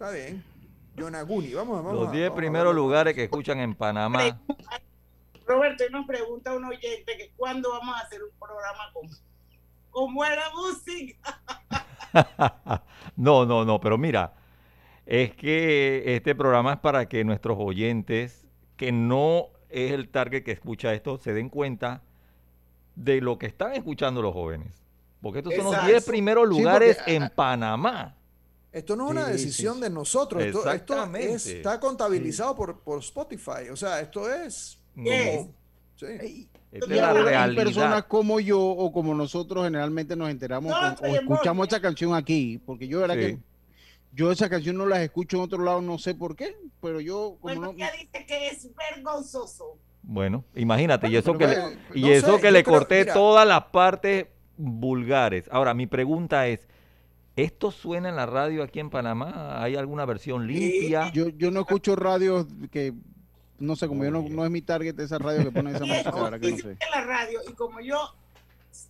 Está 0.04 0.16
bien. 0.16 0.44
Yonaguni, 0.96 1.54
vamos, 1.54 1.82
vamos. 1.82 1.98
Los 1.98 2.08
a- 2.08 2.12
10 2.12 2.24
vamos 2.28 2.36
a 2.36 2.40
primeros 2.40 2.74
lugares 2.74 3.14
que 3.14 3.24
escuchan 3.24 3.58
en 3.60 3.74
Panamá. 3.74 4.38
Roberto, 5.46 5.84
nos 5.90 6.06
pregunta 6.06 6.54
un 6.54 6.64
oyente 6.66 7.16
que 7.16 7.32
cuándo 7.36 7.70
vamos 7.70 7.96
a 7.96 8.00
hacer 8.00 8.20
un 8.22 8.30
programa 8.38 8.92
con, 8.92 9.08
con 9.88 10.14
buena 10.14 10.42
música. 10.54 11.40
no, 13.16 13.46
no, 13.46 13.64
no, 13.64 13.80
pero 13.80 13.96
mira, 13.96 14.34
es 15.06 15.34
que 15.34 16.02
este 16.14 16.34
programa 16.34 16.74
es 16.74 16.78
para 16.80 17.08
que 17.08 17.24
nuestros 17.24 17.56
oyentes, 17.58 18.46
que 18.76 18.92
no 18.92 19.48
es 19.70 19.90
el 19.90 20.10
target 20.10 20.44
que 20.44 20.52
escucha 20.52 20.92
esto, 20.92 21.16
se 21.16 21.32
den 21.32 21.48
cuenta 21.48 22.02
de 22.94 23.22
lo 23.22 23.38
que 23.38 23.46
están 23.46 23.72
escuchando 23.72 24.20
los 24.20 24.34
jóvenes. 24.34 24.82
Porque 25.22 25.38
estos 25.38 25.54
son 25.54 25.64
los 25.64 25.72
Exacto. 25.72 25.90
10 25.92 26.04
primeros 26.04 26.44
Sí, 26.50 26.58
lugares 26.60 26.96
porque, 26.98 27.16
en 27.16 27.30
Panamá. 27.30 28.16
Esto 28.74 28.96
no 28.96 29.04
es 29.06 29.10
una 29.12 29.26
Sí, 29.26 29.32
decisión 29.32 29.76
sí, 29.76 29.80
de 29.82 29.90
nosotros. 29.90 30.42
Esto, 30.42 30.70
esto 30.70 31.14
es- 31.16 31.46
está 31.46 31.78
contabilizado 31.78 32.56
por, 32.56 32.80
por 32.80 32.98
Spotify. 32.98 33.68
O 33.72 33.76
sea, 33.76 34.00
esto 34.00 34.30
es. 34.32 34.78
Yes. 34.96 35.36
como- 35.36 35.54
sí. 35.96 36.48
Esta 36.72 36.86
Y 36.88 36.92
es 36.94 37.00
la 37.00 37.08
ahora 37.10 37.44
hay 37.44 37.54
personas 37.54 38.02
como 38.04 38.40
yo 38.40 38.60
o 38.60 38.92
como 38.92 39.14
nosotros 39.14 39.64
generalmente 39.64 40.16
nos 40.16 40.28
enteramos 40.28 40.72
No, 40.72 40.96
con- 40.96 41.08
o 41.08 41.14
escuchamos 41.14 41.68
esa 41.68 41.80
canción 41.80 42.14
aquí, 42.14 42.58
porque 42.66 42.88
yo 42.88 42.98
verdad 43.00 43.14
Sí. 43.14 43.20
que 43.20 43.38
yo 44.12 44.32
esa 44.32 44.48
canción 44.50 44.76
no 44.76 44.86
las 44.86 44.98
escucho 45.00 45.36
en 45.36 45.42
otro 45.44 45.62
lado, 45.62 45.80
no 45.80 45.98
sé 45.98 46.14
por 46.16 46.34
qué, 46.34 46.56
pero 46.82 47.00
yo 47.00 47.36
como 47.40 47.42
Bueno, 47.42 47.60
no, 47.66 47.70
ella 47.72 47.92
dice 47.92 48.26
que 48.26 48.48
es 48.48 48.68
vergonzoso. 48.92 49.78
Bueno, 50.02 50.44
imagínate, 50.56 51.08
y 51.08 51.16
eso 51.16 51.38
que, 51.38 51.46
le, 51.46 51.60
bueno, 51.60 51.80
y 51.94 52.00
no 52.02 52.08
eso 52.08 52.34
sé, 52.36 52.40
que 52.42 52.50
le 52.50 52.64
creo- 52.64 52.74
corté 52.78 53.00
mira. 53.02 53.14
todas 53.14 53.46
las 53.46 53.64
partes 53.66 54.26
vulgares. 54.56 55.48
Ahora, 55.50 55.74
mi 55.74 55.86
pregunta 55.86 56.46
es, 56.48 56.66
¿esto 57.36 57.70
suena 57.70 58.08
en 58.08 58.16
la 58.16 58.26
radio 58.26 58.62
aquí 58.62 58.80
en 58.80 58.90
Panamá? 58.90 59.62
¿Hay 59.62 59.76
alguna 59.76 60.04
versión 60.04 60.46
limpia? 60.46 61.10
yo, 61.12 61.28
yo 61.28 61.50
no 61.50 61.60
escucho 61.60 61.96
radios 61.96 62.46
que 62.70 62.94
no 63.58 63.76
sé, 63.76 63.86
como 63.86 64.04
yo 64.04 64.10
no, 64.10 64.22
no 64.22 64.44
es 64.44 64.50
mi 64.50 64.62
target 64.62 64.98
esa 64.98 65.18
radio 65.18 65.44
que 65.44 65.52
pone 65.52 65.70
esa 65.74 65.84
música, 65.84 66.10
verdad 66.10 66.40
que 66.40 66.50
no 66.50 66.58
sé. 66.58 66.70
en 66.70 66.90
la 66.90 67.04
radio, 67.04 67.40
y 67.48 67.52
como 67.52 67.80
yo 67.80 68.14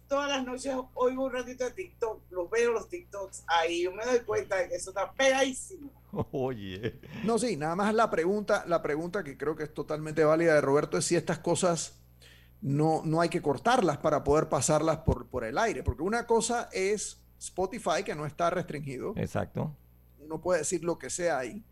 todas 0.09 0.29
las 0.31 0.45
noches 0.45 0.75
oigo 0.95 1.25
un 1.25 1.33
ratito 1.33 1.65
de 1.65 1.71
TikTok, 1.73 2.21
los 2.31 2.51
veo 2.51 2.73
los 2.73 2.89
TikToks 2.89 3.45
ahí, 3.47 3.83
yo 3.83 3.93
me 3.93 4.05
doy 4.05 4.21
cuenta 4.21 4.57
de 4.57 4.69
que 4.69 4.77
eso 4.77 4.91
está 4.91 5.13
pegadísimo. 5.13 5.91
Oye. 6.33 7.01
No, 7.25 7.39
sí, 7.39 7.57
nada 7.57 7.77
más 7.77 7.95
la 7.95 8.11
pregunta, 8.11 8.65
la 8.67 8.83
pregunta 8.83 9.25
que 9.25 9.37
creo 9.37 9.57
que 9.57 9.65
es 9.65 9.75
totalmente 9.75 10.25
válida 10.25 10.55
de 10.55 10.61
Roberto 10.61 10.97
es 10.97 11.05
si 11.05 11.17
estas 11.17 11.39
cosas 11.39 12.01
no, 12.63 13.03
no 13.05 13.21
hay 13.21 13.29
que 13.29 13.43
cortarlas 13.43 13.99
para 13.99 14.25
poder 14.25 14.49
pasarlas 14.49 14.99
por, 14.99 15.27
por 15.27 15.45
el 15.45 15.59
aire. 15.59 15.83
Porque 15.83 16.03
una 16.03 16.27
cosa 16.27 16.69
es 16.73 17.24
Spotify, 17.45 18.03
que 18.05 18.15
no 18.15 18.27
está 18.27 18.51
restringido. 18.51 19.15
Exacto. 19.17 19.75
Uno 20.19 20.41
puede 20.41 20.61
decir 20.61 20.85
lo 20.85 20.99
que 20.99 21.11
sea 21.11 21.39
ahí. 21.39 21.63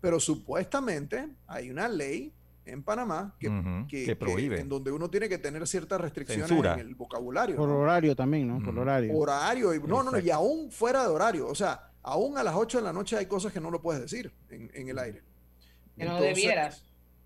Pero 0.00 0.20
supuestamente 0.20 1.28
hay 1.46 1.70
una 1.70 1.88
ley 1.88 2.32
en 2.64 2.82
Panamá 2.82 3.34
que, 3.40 3.48
que- 3.48 3.84
que 4.00 4.04
que- 4.06 4.16
prohíbe. 4.16 4.60
en 4.60 4.68
donde 4.68 4.92
uno 4.92 5.08
tiene 5.10 5.28
que 5.28 5.38
tener 5.38 5.66
ciertas 5.66 6.00
restricciones 6.00 6.46
Censura. 6.48 6.74
en 6.74 6.80
el 6.80 6.94
vocabulario. 6.94 7.56
Por 7.56 7.68
¿no? 7.68 7.78
horario 7.78 8.14
también, 8.14 8.46
¿no? 8.46 8.62
Por 8.62 8.78
horario. 8.78 9.16
horario. 9.16 9.74
Y, 9.74 9.80
no, 9.80 10.02
no, 10.02 10.10
no, 10.12 10.18
y 10.18 10.30
aún 10.30 10.70
fuera 10.70 11.02
de 11.02 11.08
horario. 11.08 11.48
O 11.48 11.54
sea, 11.54 11.90
aún 12.02 12.36
a 12.38 12.42
las 12.44 12.54
8 12.54 12.78
de 12.78 12.84
la 12.84 12.92
noche 12.92 13.16
hay 13.16 13.26
cosas 13.26 13.52
que 13.52 13.60
no 13.60 13.70
lo 13.70 13.80
puedes 13.82 14.02
decir 14.02 14.32
en, 14.50 14.70
en 14.74 14.88
el 14.88 14.98
aire. 14.98 15.22
Que 15.96 16.04
no 16.04 16.20
debieras. 16.20 16.84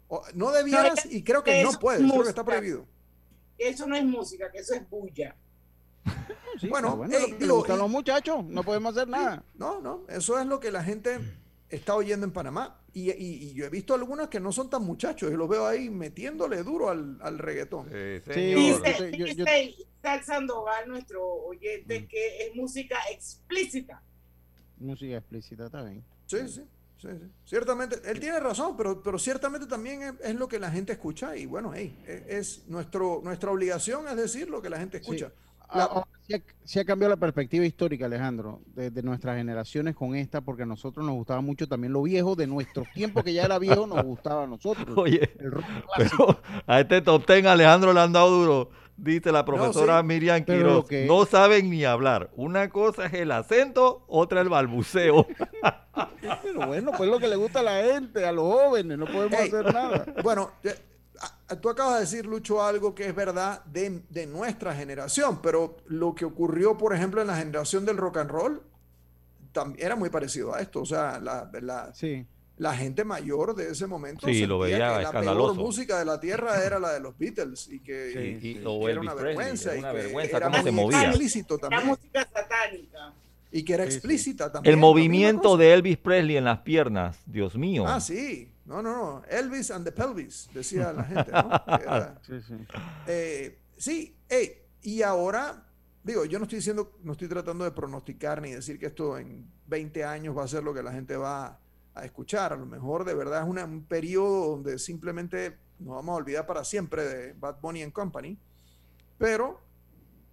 o- 0.09 0.22
no 0.34 0.51
debieras 0.53 1.05
y 1.11 1.22
creo 1.24 1.43
que 1.45 1.62
no 1.62 1.72
puedes. 1.72 2.01
es 2.01 2.07
Creo 2.11 2.22
que 2.22 2.28
está 2.28 2.43
música. 2.43 2.45
prohibido. 2.45 2.86
Eso 3.59 3.86
no 3.86 3.95
es 3.97 4.05
música, 4.05 4.51
que 4.51 4.59
eso 4.59 4.74
es 4.74 4.88
bulla. 4.88 5.36
Sí, 6.61 6.69
bueno, 6.69 6.97
bueno, 6.97 7.19
lo 7.19 7.27
digo, 7.39 7.65
y- 7.67 7.77
los 7.79 7.91
muchachos, 7.91 8.45
no 8.45 8.63
podemos 8.63 8.97
hacer 8.97 9.09
nada. 9.09 9.43
No, 9.55 9.81
no, 9.81 10.03
eso 10.09 10.39
es 10.39 10.47
lo 10.47 10.61
que 10.61 10.71
la 10.71 10.85
gente 10.85 11.19
está 11.69 11.95
oyendo 11.97 12.27
en 12.27 12.33
Panamá. 12.33 12.79
Y, 12.95 13.11
y- 13.11 13.15
y 13.45 13.55
yo 13.55 13.65
he 13.65 13.71
visto 13.71 13.95
algunas 13.95 14.29
que 14.29 14.39
no 14.39 14.53
son 14.53 14.69
tan 14.69 14.83
muchachos 14.85 15.33
y 15.33 15.35
los 15.35 15.49
veo 15.49 15.67
ahí 15.67 15.89
metiéndole 15.89 16.63
duro 16.63 16.91
al, 16.91 17.17
al 17.23 17.39
reggaetón. 17.39 17.87
Sí, 17.89 18.33
señor. 18.33 18.83
Dice, 18.85 19.13
yo- 19.17 19.27
yo- 19.27 19.35
dice 19.45 19.75
Isaac 19.99 20.25
Sandoval, 20.25 20.89
nuestro 20.89 21.25
oyente, 21.27 22.07
que 22.07 22.47
es 22.47 22.55
música 22.55 22.99
explícita. 23.11 24.03
Música 24.79 25.17
explícita 25.17 25.71
también. 25.71 26.05
Sí, 26.27 26.37
sí, 26.49 26.63
sí, 27.01 27.09
sí. 27.11 27.31
Ciertamente, 27.47 27.97
él 28.05 28.21
tiene 28.21 28.39
razón, 28.41 28.77
pero, 28.77 29.03
pero 29.03 29.19
ciertamente 29.19 29.67
también 29.67 30.03
es, 30.03 30.13
es 30.23 30.35
lo 30.35 30.49
que 30.49 30.59
la 30.59 30.71
gente 30.71 30.93
escucha 30.93 31.35
y 31.35 31.47
bueno, 31.47 31.73
hey, 31.75 31.97
es, 32.07 32.59
es 32.59 32.69
nuestro, 32.69 33.21
nuestra 33.25 33.51
obligación 33.51 34.07
es 34.07 34.17
decir 34.17 34.51
lo 34.51 34.61
que 34.61 34.69
la 34.69 34.79
gente 34.79 34.99
escucha. 34.99 35.33
La- 35.75 36.07
sí, 36.64 36.79
ha, 36.79 36.85
cambiado 36.85 37.11
la 37.11 37.16
perspectiva 37.18 37.64
histórica, 37.64 38.07
Alejandro, 38.07 38.61
de, 38.75 38.91
de 38.91 39.03
nuestras 39.03 39.37
generaciones 39.37 39.95
con 39.95 40.14
esta, 40.14 40.41
porque 40.41 40.62
a 40.62 40.66
nosotros 40.66 41.05
nos 41.05 41.14
gustaba 41.14 41.41
mucho 41.41 41.66
también 41.68 41.93
lo 41.93 42.03
viejo, 42.03 42.35
de 42.37 42.47
nuestro 42.47 42.85
tiempo 42.95 43.23
que 43.23 43.33
ya 43.33 43.45
era 43.45 43.59
viejo, 43.59 43.87
nos 43.87 44.03
gustaba 44.05 44.45
a 44.45 44.47
nosotros. 44.47 44.97
Oye, 44.97 45.31
El 45.39 45.51
rock 45.51 45.64
clásico. 45.95 46.27
pero 46.27 46.62
a 46.66 46.81
este 46.81 47.01
top 47.03 47.25
ten 47.27 47.47
Alejandro 47.47 47.93
le 47.93 48.01
han 48.01 48.12
dado 48.12 48.31
duro. 48.31 48.70
Dice 48.95 49.33
la 49.33 49.45
profesora 49.45 50.01
sí, 50.01 50.07
Miriam 50.07 50.45
Quiroz. 50.45 50.87
que- 50.87 51.07
No 51.07 51.25
saben 51.25 51.70
ni 51.70 51.85
hablar. 51.85 52.31
Una 52.37 52.68
cosa 52.68 53.07
es 53.07 53.14
el 53.14 53.33
acento, 53.33 54.05
otra 54.07 54.43
el 54.43 54.49
balbuceo. 54.51 55.27
Pero 56.43 56.66
bueno, 56.66 56.93
pues 56.97 57.11
lo 57.11 57.18
que 57.18 57.27
le 57.29 57.37
gusta 57.37 57.61
a 57.61 57.62
la 57.62 57.83
gente, 57.83 58.25
a 58.25 58.33
los 58.33 58.45
jóvenes, 58.45 58.99
no 58.99 59.07
podemos 59.07 59.41
Ey. 59.41 59.49
hacer 59.49 59.73
nada. 59.75 60.07
Bueno, 60.23 60.51
tú 61.61 61.68
acabas 61.70 61.95
de 61.95 62.01
decir, 62.01 62.27
Lucho, 62.27 62.62
algo 62.62 62.95
que 62.95 63.07
es 63.07 63.14
verdad 63.14 63.64
de, 63.66 64.03
de 64.11 64.27
nuestra 64.27 64.75
generación, 64.75 65.41
pero 65.43 65.77
lo 65.87 66.14
que 66.14 66.25
ocurrió, 66.25 66.77
por 66.79 66.95
ejemplo, 66.95 67.20
en 67.20 67.27
la 67.29 67.37
generación 67.37 67.85
del 67.85 67.97
rock 67.97 68.18
and 68.18 68.31
roll, 68.31 68.62
tam- 69.53 69.75
era 69.79 69.97
muy 69.97 70.09
parecido 70.11 70.55
a 70.55 70.61
esto. 70.61 70.81
O 70.81 70.87
sea, 70.87 71.18
la, 71.20 71.51
la, 71.61 71.95
Sí. 71.95 72.25
la 72.57 72.75
gente 72.75 73.05
mayor 73.05 73.55
de 73.55 73.70
ese 73.70 73.87
momento 73.87 74.27
Sí, 74.27 74.47
lo 74.47 74.59
veía 74.61 74.97
que 74.99 75.03
la 75.03 75.11
peor 75.20 75.55
música 75.55 75.99
de 75.99 76.05
la 76.05 76.18
tierra 76.20 76.64
era 76.64 76.79
la 76.79 76.93
de 76.93 77.01
los 77.01 77.16
Beatles 77.18 77.68
y 77.68 77.81
que, 77.81 78.12
Sí, 78.12 78.47
y 78.47 78.51
y- 78.51 78.55
que 78.57 78.66
o 78.66 78.89
era 78.89 79.01
una 79.01 79.12
Presley, 79.14 79.37
vergüenza 79.37 79.68
era 79.70 79.77
y 79.77 79.79
una 79.81 79.91
que 79.91 79.97
vergüenza 79.99 80.37
era 80.39 80.51
cómo 80.51 80.62
se 80.62 80.70
movía. 80.70 81.05
explícito 81.09 81.55
La 81.55 81.61
también 81.61 81.87
música 81.89 82.29
satánica. 82.33 83.12
y 83.51 83.62
que 83.64 83.75
era 83.75 83.85
Sí, 83.85 83.91
sí. 83.91 83.97
explícita 83.99 84.51
también. 84.51 84.75
El 84.75 84.81
movimiento 84.81 85.57
de 85.59 85.75
Elvis 85.75 85.99
Presley 85.99 86.37
en 86.39 86.45
las 86.45 86.61
piernas. 86.61 87.18
Dios 87.27 87.55
mío. 87.57 87.85
Ah, 87.87 88.01
sí. 88.01 88.49
No, 88.65 88.81
no, 88.83 88.95
no. 88.97 89.23
Elvis 89.29 89.71
and 89.71 89.85
the 89.85 89.93
pelvis, 89.93 90.49
decía 90.55 90.93
la 90.93 91.05
gente, 91.05 91.33
¿no? 91.33 91.51
Era- 91.81 92.19
Sí, 92.23 92.41
sí. 92.41 92.55
Eh, 93.07 93.59
sí, 93.77 94.17
ey, 94.29 94.53
y 94.83 95.03
ahora, 95.03 95.65
digo, 96.05 96.25
yo 96.25 96.39
no 96.39 96.45
estoy 96.45 96.59
diciendo, 96.59 96.97
no 97.03 97.13
estoy 97.13 97.29
tratando 97.29 97.65
de 97.65 97.73
pronosticar 97.73 98.41
ni 98.41 98.53
decir 98.53 98.79
que 98.79 98.87
esto 98.87 99.19
en 99.19 99.51
20 99.67 100.05
años 100.05 100.37
va 100.37 100.45
a 100.45 100.49
ser 100.49 100.63
lo 100.63 100.73
que 100.73 100.83
la 100.83 100.93
gente 100.93 101.17
va 101.17 101.59
a 101.95 102.05
escuchar. 102.05 102.53
A 102.53 102.57
lo 102.57 102.67
mejor 102.67 103.05
de 103.05 103.15
verdad 103.15 103.43
es 103.43 103.49
una- 103.49 103.65
un 103.65 103.85
periodo 103.85 104.51
donde 104.53 104.79
simplemente 104.79 105.59
nos 105.79 105.97
vamos 105.97 106.13
a 106.13 106.17
olvidar 106.17 106.47
para 106.47 106.63
siempre 106.65 107.05
de 107.05 107.33
Bad 107.33 107.57
Bunny 107.61 107.83
and 107.83 107.93
Company, 107.93 108.39
pero 109.19 109.61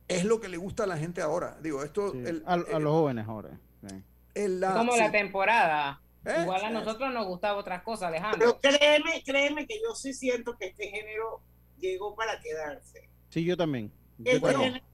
es 0.07 0.23
lo 0.25 0.39
que 0.39 0.49
le 0.49 0.57
gusta 0.57 0.83
a 0.83 0.87
la 0.87 0.97
gente 0.97 1.21
ahora. 1.21 1.57
Digo, 1.61 1.83
esto, 1.83 2.11
Sí. 2.11 2.19
el, 2.25 2.43
a, 2.45 2.57
los 2.57 2.91
jóvenes 2.93 3.27
ahora. 3.27 3.59
sí. 3.87 4.03
el- 4.35 4.59
la- 4.59 4.73
Como 4.75 4.93
sí. 4.93 4.99
la 4.99 5.11
temporada. 5.11 6.01
Eh, 6.25 6.35
Igual 6.43 6.65
a 6.65 6.69
nosotros 6.69 7.13
nos 7.13 7.25
gustaba 7.27 7.57
otras 7.59 7.81
cosas, 7.83 8.11
Pero 8.11 8.25
Alejandro. 8.27 8.59
créeme, 8.61 9.23
créeme 9.23 9.65
que 9.65 9.79
yo 9.81 9.95
sí 9.95 10.13
siento 10.13 10.57
que 10.57 10.67
este 10.67 10.87
género 10.89 11.41
llegó 11.79 12.15
para 12.15 12.39
quedarse. 12.39 13.09
Sí, 13.29 13.43
yo 13.45 13.55
también. 13.55 13.91
Yo 14.17 14.31
Este, 14.33 14.39
también. 14.51 14.73
género, 14.73 14.85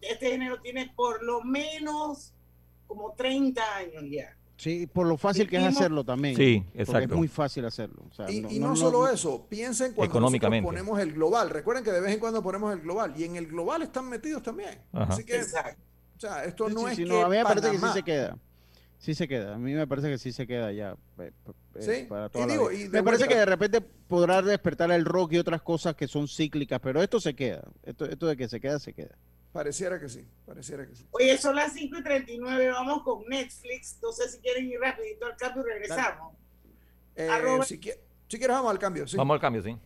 este 0.00 0.30
género 0.30 0.60
tiene 0.60 0.92
por 0.96 1.22
lo 1.22 1.42
menos 1.42 2.32
como 2.86 3.12
30 3.14 3.62
años 3.76 4.04
ya. 4.10 4.36
Sí, 4.56 4.86
por 4.86 5.06
lo 5.06 5.18
fácil 5.18 5.48
que 5.48 5.56
es 5.58 5.64
hacerlo 5.64 6.02
también. 6.02 6.34
Sí, 6.34 6.62
porque 6.64 6.82
exacto. 6.82 7.12
Es 7.14 7.18
muy 7.18 7.28
fácil 7.28 7.64
hacerlo. 7.66 8.02
o 8.10 8.14
sea, 8.14 8.30
Y 8.30 8.38
y 8.56 8.58
no, 8.58 8.74
solo 8.74 9.06
eso, 9.08 9.46
piensen 9.48 9.92
cuando 9.92 10.12
Económicamente. 10.14 10.64
ponemos 10.66 10.98
el 10.98 11.12
global. 11.12 11.50
Recuerden 11.50 11.84
que 11.84 11.92
de 11.92 12.00
vez 12.00 12.14
en 12.14 12.20
cuando 12.20 12.42
ponemos 12.42 12.72
el 12.72 12.80
global 12.80 13.12
y 13.16 13.24
en 13.24 13.36
el 13.36 13.46
global 13.48 13.82
están 13.82 14.08
metidos 14.08 14.42
también. 14.42 14.80
Ajá. 14.92 15.12
Así 15.12 15.24
que, 15.24 15.36
Exacto. 15.36 15.80
o 16.16 16.20
sea, 16.20 16.44
esto 16.44 16.68
Sí, 16.68 16.74
no 16.74 16.80
sí, 16.80 16.86
es 16.86 16.96
sí, 16.96 17.04
que 17.04 17.08
no, 17.10 17.20
a 17.22 17.28
mí 17.28 17.36
me 17.36 17.42
parece 17.44 17.70
que 17.70 17.78
sí 17.78 17.86
se 17.92 18.02
queda. 18.02 18.38
Sí 18.98 19.14
se 19.14 19.28
queda. 19.28 19.54
A 19.54 19.58
mí 19.58 19.72
me 19.74 19.86
parece 19.86 20.08
que 20.08 20.18
sí 20.18 20.32
se 20.32 20.46
queda 20.46 20.72
ya. 20.72 20.96
eh, 21.18 21.30
Sí, 21.78 22.06
para 22.08 22.28
toda 22.28 22.46
digo, 22.46 22.72
y 22.72 22.88
me 22.88 23.02
parece 23.02 23.28
que 23.28 23.36
de 23.36 23.44
repente 23.44 23.80
podrá 23.80 24.40
despertar 24.42 24.90
el 24.90 25.04
rock 25.04 25.34
y 25.34 25.38
otras 25.38 25.62
cosas 25.62 25.94
que 25.94 26.08
son 26.08 26.26
cíclicas, 26.28 26.80
pero 26.80 27.02
esto 27.02 27.20
se 27.20 27.34
queda. 27.36 27.62
Esto, 27.84 28.06
esto 28.06 28.26
de 28.26 28.36
que 28.36 28.48
se 28.48 28.58
queda, 28.60 28.78
se 28.78 28.92
queda. 28.94 29.14
Pareciera 29.52 30.00
que 30.00 30.08
sí, 30.08 30.26
pareciera 30.44 30.86
que 30.86 30.94
sí. 30.96 31.06
Oye, 31.12 31.36
son 31.38 31.54
las 31.56 31.72
5 31.72 31.98
y 31.98 32.02
39, 32.02 32.68
vamos 32.72 33.02
con 33.02 33.22
Netflix. 33.28 33.98
No 34.02 34.12
sé 34.12 34.28
si 34.30 34.38
quieren 34.38 34.66
ir 34.66 34.80
rapidito 34.80 35.26
al 35.26 35.36
cambio 35.36 35.62
y 35.66 35.72
regresamos. 35.72 36.34
Eh, 37.14 37.28
Arroba- 37.30 37.64
si, 37.64 37.78
qui- 37.80 37.94
si 38.28 38.38
quieres, 38.38 38.56
vamos 38.56 38.70
al 38.70 38.78
cambio. 38.78 39.06
Sí. 39.06 39.16
Vamos 39.16 39.34
al 39.34 39.40
cambio, 39.40 39.62
sí. 39.62 39.76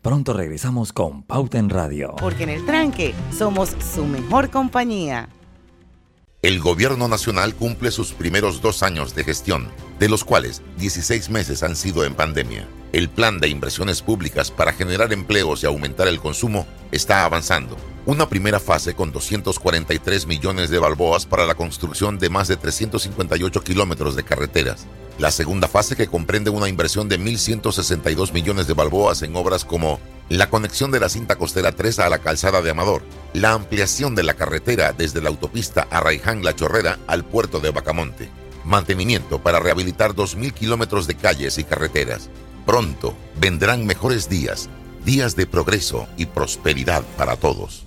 Pronto 0.00 0.32
regresamos 0.32 0.92
con 0.92 1.22
Pauta 1.22 1.58
en 1.58 1.70
Radio. 1.70 2.14
Porque 2.18 2.42
en 2.42 2.48
el 2.50 2.66
tranque 2.66 3.14
somos 3.36 3.70
su 3.94 4.04
mejor 4.04 4.50
compañía. 4.50 5.28
El 6.42 6.58
gobierno 6.58 7.06
nacional 7.06 7.54
cumple 7.54 7.92
sus 7.92 8.12
primeros 8.14 8.60
dos 8.60 8.82
años 8.82 9.14
de 9.14 9.22
gestión, 9.22 9.70
de 10.00 10.08
los 10.08 10.24
cuales 10.24 10.60
16 10.76 11.30
meses 11.30 11.62
han 11.62 11.76
sido 11.76 12.04
en 12.04 12.16
pandemia. 12.16 12.66
El 12.92 13.08
plan 13.08 13.40
de 13.40 13.48
inversiones 13.48 14.02
públicas 14.02 14.50
para 14.50 14.74
generar 14.74 15.14
empleos 15.14 15.62
y 15.62 15.66
aumentar 15.66 16.08
el 16.08 16.20
consumo 16.20 16.66
está 16.90 17.24
avanzando. 17.24 17.78
Una 18.04 18.28
primera 18.28 18.60
fase 18.60 18.94
con 18.94 19.12
243 19.12 20.26
millones 20.26 20.68
de 20.68 20.78
balboas 20.78 21.24
para 21.24 21.46
la 21.46 21.54
construcción 21.54 22.18
de 22.18 22.28
más 22.28 22.48
de 22.48 22.58
358 22.58 23.64
kilómetros 23.64 24.14
de 24.14 24.24
carreteras. 24.24 24.86
La 25.18 25.30
segunda 25.30 25.68
fase 25.68 25.96
que 25.96 26.06
comprende 26.06 26.50
una 26.50 26.68
inversión 26.68 27.08
de 27.08 27.18
1.162 27.18 28.32
millones 28.32 28.66
de 28.66 28.74
balboas 28.74 29.22
en 29.22 29.36
obras 29.36 29.64
como 29.64 29.98
la 30.28 30.50
conexión 30.50 30.90
de 30.90 31.00
la 31.00 31.08
cinta 31.08 31.36
costera 31.36 31.72
3 31.72 31.98
a 32.00 32.10
la 32.10 32.18
calzada 32.18 32.60
de 32.60 32.70
Amador, 32.70 33.02
la 33.32 33.52
ampliación 33.52 34.14
de 34.14 34.22
la 34.22 34.34
carretera 34.34 34.92
desde 34.92 35.22
la 35.22 35.30
autopista 35.30 35.86
Arraiján-La 35.90 36.54
Chorrera 36.54 36.98
al 37.06 37.24
puerto 37.24 37.58
de 37.58 37.70
Bacamonte, 37.70 38.28
mantenimiento 38.64 39.42
para 39.42 39.60
rehabilitar 39.60 40.12
2.000 40.12 40.52
kilómetros 40.52 41.06
de 41.06 41.14
calles 41.14 41.56
y 41.56 41.64
carreteras. 41.64 42.28
Pronto 42.66 43.14
vendrán 43.40 43.86
mejores 43.86 44.28
días, 44.28 44.68
días 45.04 45.34
de 45.36 45.46
progreso 45.46 46.06
y 46.16 46.26
prosperidad 46.26 47.02
para 47.16 47.36
todos. 47.36 47.86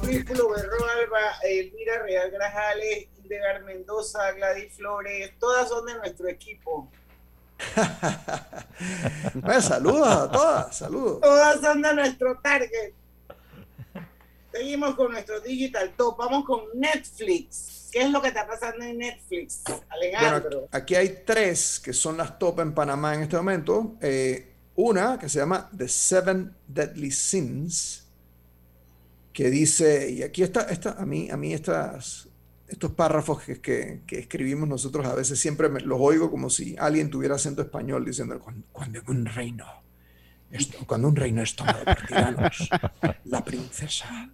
Vínculo 0.00 0.50
Berro 0.50 0.76
Alba, 0.86 1.38
Elvira 1.42 2.02
Real 2.02 2.30
Grajales, 2.30 3.08
Hildegard 3.18 3.64
Mendoza, 3.64 4.32
Gladys 4.32 4.74
Flores, 4.74 5.32
todas 5.38 5.68
son 5.68 5.86
de 5.86 5.94
nuestro 5.94 6.28
equipo. 6.28 6.90
Bueno, 9.34 9.60
saludos 9.60 10.08
a 10.08 10.30
todas, 10.30 10.76
saludos. 10.76 11.20
Todas 11.20 11.60
son 11.60 11.80
de 11.80 11.94
nuestro 11.94 12.38
target. 12.40 12.92
Seguimos 14.50 14.94
con 14.96 15.12
nuestro 15.12 15.40
Digital 15.40 15.94
Top. 15.96 16.18
Vamos 16.18 16.44
con 16.44 16.64
Netflix. 16.74 17.88
¿Qué 17.92 18.02
es 18.02 18.10
lo 18.10 18.20
que 18.20 18.28
está 18.28 18.46
pasando 18.46 18.84
en 18.84 18.98
Netflix, 18.98 19.62
Alejandro? 19.88 20.50
Bueno, 20.50 20.68
aquí 20.72 20.94
hay 20.94 21.22
tres 21.24 21.78
que 21.78 21.92
son 21.92 22.16
las 22.16 22.38
top 22.38 22.60
en 22.60 22.74
Panamá 22.74 23.14
en 23.14 23.22
este 23.22 23.36
momento. 23.36 23.96
Eh, 24.00 24.52
una 24.76 25.18
que 25.18 25.28
se 25.28 25.38
llama 25.38 25.70
The 25.76 25.88
Seven 25.88 26.56
Deadly 26.66 27.10
Sins, 27.10 28.01
que 29.32 29.50
dice, 29.50 30.10
y 30.10 30.22
aquí 30.22 30.42
está, 30.42 30.62
esta, 30.70 30.92
a 30.92 31.06
mí, 31.06 31.30
a 31.30 31.36
mí 31.36 31.52
estas, 31.54 32.28
estos 32.68 32.92
párrafos 32.92 33.42
que, 33.42 33.60
que- 34.06 34.18
escribimos 34.18 34.68
nosotros 34.68 35.06
a 35.06 35.14
veces 35.14 35.38
siempre 35.40 35.68
me- 35.68 35.80
los 35.80 35.98
oigo 36.00 36.30
como 36.30 36.50
si 36.50 36.76
alguien 36.78 37.10
tuviera 37.10 37.36
acento 37.36 37.62
español 37.62 38.04
diciendo, 38.04 38.38
cuando, 38.72 39.00
un 39.08 39.24
reino, 39.26 39.64
esto- 40.50 40.78
cuando 40.86 41.08
un 41.08 41.16
reino 41.16 41.42
es 41.42 41.56
tomado 41.56 41.84
por 41.84 42.06
tiranos, 42.06 42.68
la 43.24 43.44
princesa 43.44 44.30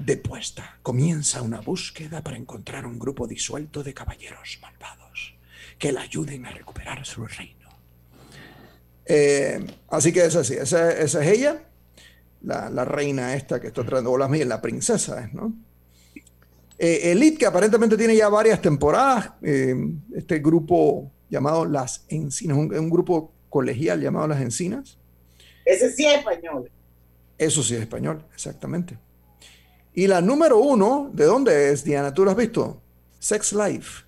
depuesta 0.00 0.78
comienza 0.82 1.42
una 1.42 1.60
búsqueda 1.60 2.22
para 2.22 2.36
encontrar 2.36 2.86
un 2.86 2.98
grupo 2.98 3.26
disuelto 3.26 3.82
de 3.84 3.94
caballeros 3.94 4.58
malvados 4.60 5.34
que 5.78 5.92
la 5.92 6.00
ayuden 6.02 6.46
a 6.46 6.50
recuperar 6.50 7.04
su 7.04 7.26
reino. 7.26 7.68
Eh, 9.06 9.64
así 9.90 10.12
que 10.12 10.24
es 10.24 10.34
así, 10.34 10.54
esa, 10.54 10.90
esa 10.92 11.22
es 11.24 11.38
ella, 11.38 11.68
la, 12.44 12.68
la 12.70 12.84
reina 12.84 13.34
esta 13.34 13.60
que 13.60 13.68
está 13.68 13.82
tratando, 13.84 14.12
o 14.12 14.18
la, 14.18 14.28
la 14.28 14.60
princesa 14.60 15.24
es, 15.24 15.32
¿no? 15.34 15.52
Eh, 16.78 17.12
Elite, 17.12 17.38
que 17.38 17.46
aparentemente 17.46 17.96
tiene 17.96 18.16
ya 18.16 18.28
varias 18.28 18.60
temporadas, 18.60 19.30
eh, 19.42 19.74
este 20.14 20.40
grupo 20.40 21.10
llamado 21.30 21.64
Las 21.64 22.04
Encinas, 22.08 22.56
un, 22.56 22.74
un 22.74 22.90
grupo 22.90 23.32
colegial 23.48 24.00
llamado 24.00 24.26
Las 24.28 24.40
Encinas, 24.40 24.98
Ese 25.64 25.90
sí 25.92 26.04
es 26.04 26.18
español. 26.18 26.70
eso 27.38 27.62
sí 27.62 27.74
es 27.76 27.80
español, 27.80 28.24
exactamente. 28.34 28.98
Y 29.94 30.08
la 30.08 30.20
número 30.20 30.58
uno, 30.58 31.10
¿de 31.12 31.24
dónde 31.24 31.70
es, 31.70 31.84
Diana? 31.84 32.12
¿Tú 32.12 32.24
lo 32.24 32.32
has 32.32 32.36
visto? 32.36 32.82
Sex 33.20 33.52
Life. 33.52 34.02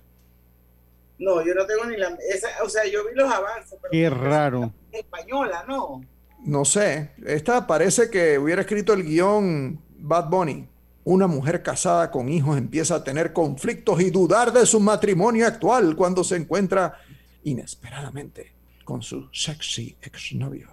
No, 1.19 1.43
yo 1.43 1.55
no 1.55 1.65
tengo 1.65 1.85
ni 1.85 1.95
la. 1.97 2.09
esa- 2.29 2.63
o 2.63 2.69
sea, 2.69 2.85
yo 2.85 3.07
vi 3.07 3.15
los 3.15 3.31
avances, 3.33 3.79
pero 3.81 3.91
Qué 3.91 4.09
raro. 4.09 4.71
es 4.91 4.99
española, 4.99 5.63
¿no? 5.67 6.01
No 6.47 6.63
sé, 6.63 7.11
esta 7.25 7.67
parece 7.67 8.09
que 8.09 8.39
hubiera 8.39 8.61
escrito 8.61 8.93
el 8.93 9.03
guion 9.03 9.81
Bad 9.97 10.29
Bunny. 10.29 10.65
Una 11.03 11.27
mujer 11.27 11.61
casada 11.61 12.09
con 12.09 12.29
hijos 12.29 12.57
empieza 12.57 12.95
a 12.95 13.03
tener 13.03 13.33
conflictos 13.33 13.99
y 13.99 14.11
dudar 14.11 14.53
de 14.53 14.65
su 14.65 14.79
matrimonio 14.79 15.45
actual 15.45 15.93
cuando 15.97 16.23
se 16.23 16.37
encuentra 16.37 17.01
inesperadamente 17.43 18.53
con 18.85 19.01
su 19.01 19.27
sexy 19.33 19.97
exnovio, 20.01 20.69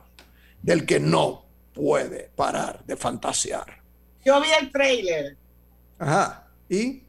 del 0.62 0.86
que 0.86 1.00
no 1.00 1.44
puede 1.72 2.30
parar 2.36 2.84
de 2.84 2.96
fantasear. 2.96 3.82
Yo 4.24 4.40
vi 4.40 4.50
el 4.60 4.70
trailer, 4.70 5.36
Ajá, 5.98 6.46
y 6.68 7.02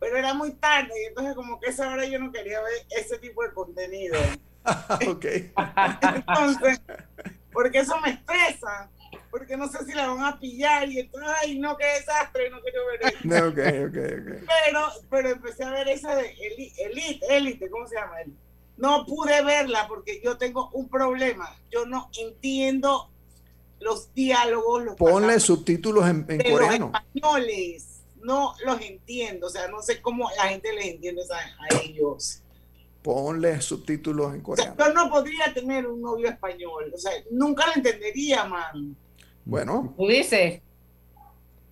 pero 0.00 0.16
era 0.16 0.32
muy 0.32 0.52
tarde 0.52 0.94
y 1.02 1.08
entonces 1.08 1.34
como 1.34 1.60
que 1.60 1.68
esa 1.68 1.90
hora 1.90 2.06
yo 2.06 2.18
no 2.18 2.32
quería 2.32 2.62
ver 2.62 2.86
ese 2.88 3.18
tipo 3.18 3.42
de 3.42 3.52
contenido. 3.52 4.16
ok. 5.08 5.26
Entonces, 6.14 6.80
porque 7.60 7.80
eso 7.80 8.00
me 8.00 8.10
estresa, 8.10 8.88
porque 9.32 9.56
no 9.56 9.66
sé 9.68 9.84
si 9.84 9.92
la 9.92 10.06
van 10.06 10.24
a 10.24 10.38
pillar 10.38 10.88
y 10.88 11.00
entonces, 11.00 11.28
ay, 11.42 11.58
no, 11.58 11.76
qué 11.76 11.86
desastre, 11.86 12.50
no 12.50 12.60
quiero 12.60 12.86
ver 12.86 13.02
eso. 13.02 13.18
No, 13.24 13.48
ok, 13.48 13.88
ok, 13.88 13.96
ok. 14.20 14.48
Pero, 14.64 14.80
pero 15.10 15.28
empecé 15.30 15.64
a 15.64 15.70
ver 15.70 15.88
esa 15.88 16.14
de 16.14 16.32
Eli- 16.36 16.72
Elite, 16.78 17.26
Elite, 17.36 17.68
¿cómo 17.68 17.84
se 17.88 17.96
llama 17.96 18.20
él? 18.20 18.32
No 18.76 19.04
pude 19.06 19.42
verla 19.42 19.88
porque 19.88 20.20
yo 20.22 20.38
tengo 20.38 20.70
un 20.72 20.88
problema. 20.88 21.52
Yo 21.68 21.84
no 21.84 22.08
entiendo 22.16 23.10
los 23.80 24.14
diálogos, 24.14 24.84
los 24.84 24.94
Ponle 24.94 25.40
subtítulos 25.40 26.04
en, 26.08 26.24
en 26.28 26.38
de 26.38 26.44
los 26.44 26.52
coreano. 26.60 26.92
españoles. 26.94 28.04
No 28.22 28.54
los 28.64 28.80
entiendo. 28.82 29.48
O 29.48 29.50
sea, 29.50 29.66
no 29.66 29.82
sé 29.82 30.00
cómo 30.00 30.30
la 30.36 30.44
gente 30.44 30.72
les 30.74 30.86
entiende 30.86 31.22
a, 31.32 31.36
a 31.64 31.82
ellos. 31.82 32.40
Ponle 33.08 33.58
subtítulos 33.62 34.34
en 34.34 34.42
O 34.44 34.54
sea, 34.54 34.74
coreano. 34.74 34.76
yo 34.78 34.92
no 34.92 35.10
podría 35.10 35.54
tener 35.54 35.86
un 35.86 36.02
novio 36.02 36.28
español. 36.28 36.92
O 36.94 36.98
sea, 36.98 37.10
nunca 37.30 37.64
lo 37.68 37.72
entendería, 37.76 38.44
man. 38.44 38.94
Bueno. 39.46 39.94
Tú 39.96 40.06
dices. 40.08 40.60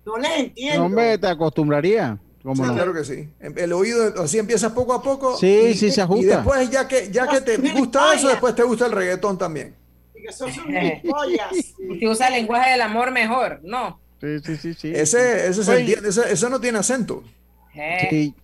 No 0.03 0.17
les 0.17 0.31
entiendo. 0.39 0.79
No, 0.79 0.85
hombre, 0.87 1.15
te 1.19 1.27
acostumbraría. 1.27 2.17
¿Cómo 2.41 2.55
Sí, 2.55 2.61
no? 2.63 2.73
claro 2.73 2.91
que 2.91 3.03
sí. 3.03 3.29
Em- 3.39 3.53
El 3.55 3.71
oído 3.73 4.23
así 4.23 4.39
empiezas 4.39 4.71
poco 4.71 4.93
a 4.93 5.03
poco. 5.03 5.37
Sí, 5.37 5.67
y, 5.69 5.73
sí, 5.75 5.91
se 5.91 6.01
ajusta. 6.01 6.23
Y 6.23 6.25
después, 6.25 6.69
ya 6.71 6.87
que, 6.87 7.11
ya 7.11 7.27
que 7.27 7.41
te 7.41 7.57
gusta 7.57 8.15
eso, 8.15 8.29
después 8.29 8.55
te 8.55 8.63
gusta 8.63 8.87
el 8.87 8.93
reggaetón 8.93 9.37
también. 9.37 9.75
Y 10.15 10.23
que 10.23 10.33
gilipollas. 10.63 11.51
Y 11.77 11.99
si 11.99 12.07
usa 12.07 12.29
el 12.29 12.33
lenguaje 12.33 12.71
del 12.71 12.81
amor 12.81 13.11
mejor, 13.11 13.59
no. 13.63 13.99
Sí, 14.21 14.39
sí, 14.43 14.55
sí, 14.57 14.73
sí. 14.73 14.91
Ese, 14.91 15.49
ese, 15.49 15.63
se 15.63 15.79
entiende, 15.79 16.09
ese, 16.09 16.33
ese 16.33 16.49
no 16.49 16.59
tiene 16.59 16.79
acento. 16.79 17.23
Eh, 17.75 18.07
Sí. 18.09 18.35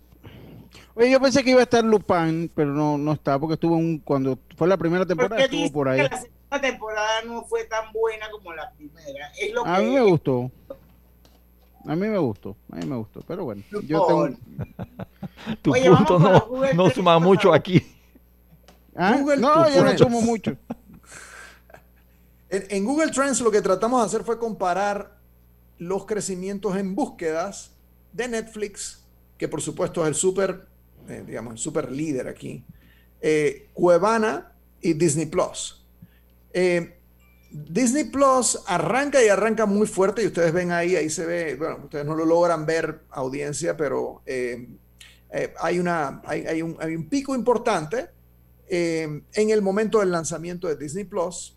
Oye, 0.96 1.10
yo 1.10 1.20
pensé 1.20 1.42
que 1.42 1.50
iba 1.50 1.60
a 1.60 1.64
estar 1.64 1.82
Lupin, 1.84 2.50
pero 2.54 2.72
no, 2.72 2.96
no 2.98 3.12
está, 3.12 3.38
porque 3.38 3.54
estuvo 3.54 3.76
un, 3.76 3.98
cuando 3.98 4.38
fue 4.56 4.68
la 4.68 4.76
primera 4.76 5.04
temporada, 5.04 5.36
Porque 5.36 5.44
estuvo 5.44 5.62
dice 5.62 5.72
por 5.72 5.86
que 5.88 5.92
ahí. 6.02 6.08
la 6.08 6.20
segunda 6.20 6.60
temporada 6.60 7.22
no 7.26 7.44
fue 7.44 7.64
tan 7.64 7.92
buena 7.92 8.30
como 8.30 8.52
la 8.52 8.70
primera. 8.72 9.32
Es 9.40 9.52
lo 9.52 9.66
A 9.66 9.76
que 9.78 9.82
mí 9.84 9.90
me 9.94 10.00
gustó. 10.02 10.50
A 11.86 11.94
mí 11.96 12.06
me 12.08 12.16
gustó, 12.18 12.56
a 12.72 12.76
mí 12.76 12.86
me 12.86 12.96
gustó, 12.96 13.20
pero 13.26 13.44
bueno, 13.44 13.62
yo 13.70 14.06
tengo... 14.06 14.28
Tu 15.62 15.72
Oye, 15.72 15.90
punto 15.90 16.18
no, 16.18 16.40
Google 16.46 16.74
no 16.74 16.82
Trends, 16.84 16.94
suma 16.94 17.18
mucho 17.18 17.52
aquí. 17.52 17.82
¿Ah? 18.96 19.16
Google 19.20 19.36
No, 19.38 19.64
to 19.64 19.70
yo 19.70 19.84
no 19.84 19.98
sumo 19.98 20.22
mucho. 20.22 20.56
En, 22.48 22.64
en 22.70 22.84
Google 22.84 23.10
Trends 23.10 23.40
lo 23.42 23.50
que 23.50 23.60
tratamos 23.60 24.00
de 24.00 24.06
hacer 24.06 24.22
fue 24.24 24.38
comparar 24.38 25.18
los 25.76 26.06
crecimientos 26.06 26.76
en 26.76 26.94
búsquedas 26.94 27.72
de 28.12 28.28
Netflix, 28.28 29.04
que 29.36 29.48
por 29.48 29.60
supuesto 29.60 30.02
es 30.02 30.08
el 30.08 30.14
super, 30.14 30.66
eh, 31.08 31.24
digamos, 31.26 31.52
el 31.54 31.58
super 31.58 31.90
líder 31.90 32.28
aquí, 32.28 32.64
eh, 33.20 33.68
Cuevana 33.72 34.52
y 34.82 34.92
Disney 34.92 35.24
Plus. 35.24 35.82
Eh, 36.52 36.98
Disney 37.50 38.04
Plus 38.04 38.60
arranca 38.66 39.24
y 39.24 39.28
arranca 39.28 39.64
muy 39.64 39.86
fuerte 39.86 40.22
y 40.22 40.26
ustedes 40.26 40.52
ven 40.52 40.72
ahí, 40.72 40.94
ahí 40.94 41.08
se 41.08 41.24
ve, 41.24 41.56
bueno, 41.56 41.78
ustedes 41.84 42.04
no 42.04 42.14
lo 42.14 42.26
logran 42.26 42.66
ver 42.66 43.00
audiencia, 43.10 43.76
pero 43.76 44.22
eh, 44.26 44.68
hay, 45.58 45.78
una, 45.78 46.20
hay, 46.26 46.46
hay 46.46 46.60
un, 46.60 46.76
hay 46.80 46.94
un 46.94 47.08
pico 47.08 47.34
importante 47.34 48.10
en 48.66 49.24
el 49.34 49.62
momento 49.62 50.00
del 50.00 50.10
lanzamiento 50.10 50.68
de 50.68 50.76
Disney 50.76 51.04
Plus. 51.04 51.56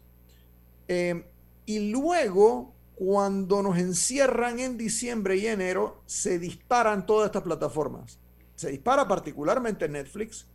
Y 1.65 1.89
luego, 1.89 2.75
cuando 2.95 3.61
nos 3.61 3.77
encierran 3.77 4.59
en 4.59 4.77
diciembre 4.77 5.35
y 5.35 5.47
enero, 5.47 6.01
se 6.05 6.39
disparan 6.39 7.05
todas 7.05 7.25
estas 7.25 7.43
plataformas. 7.43 8.19
Se 8.57 8.71
dispara 8.71 9.07
particularmente 9.07 9.87
Netflix, 9.87 10.47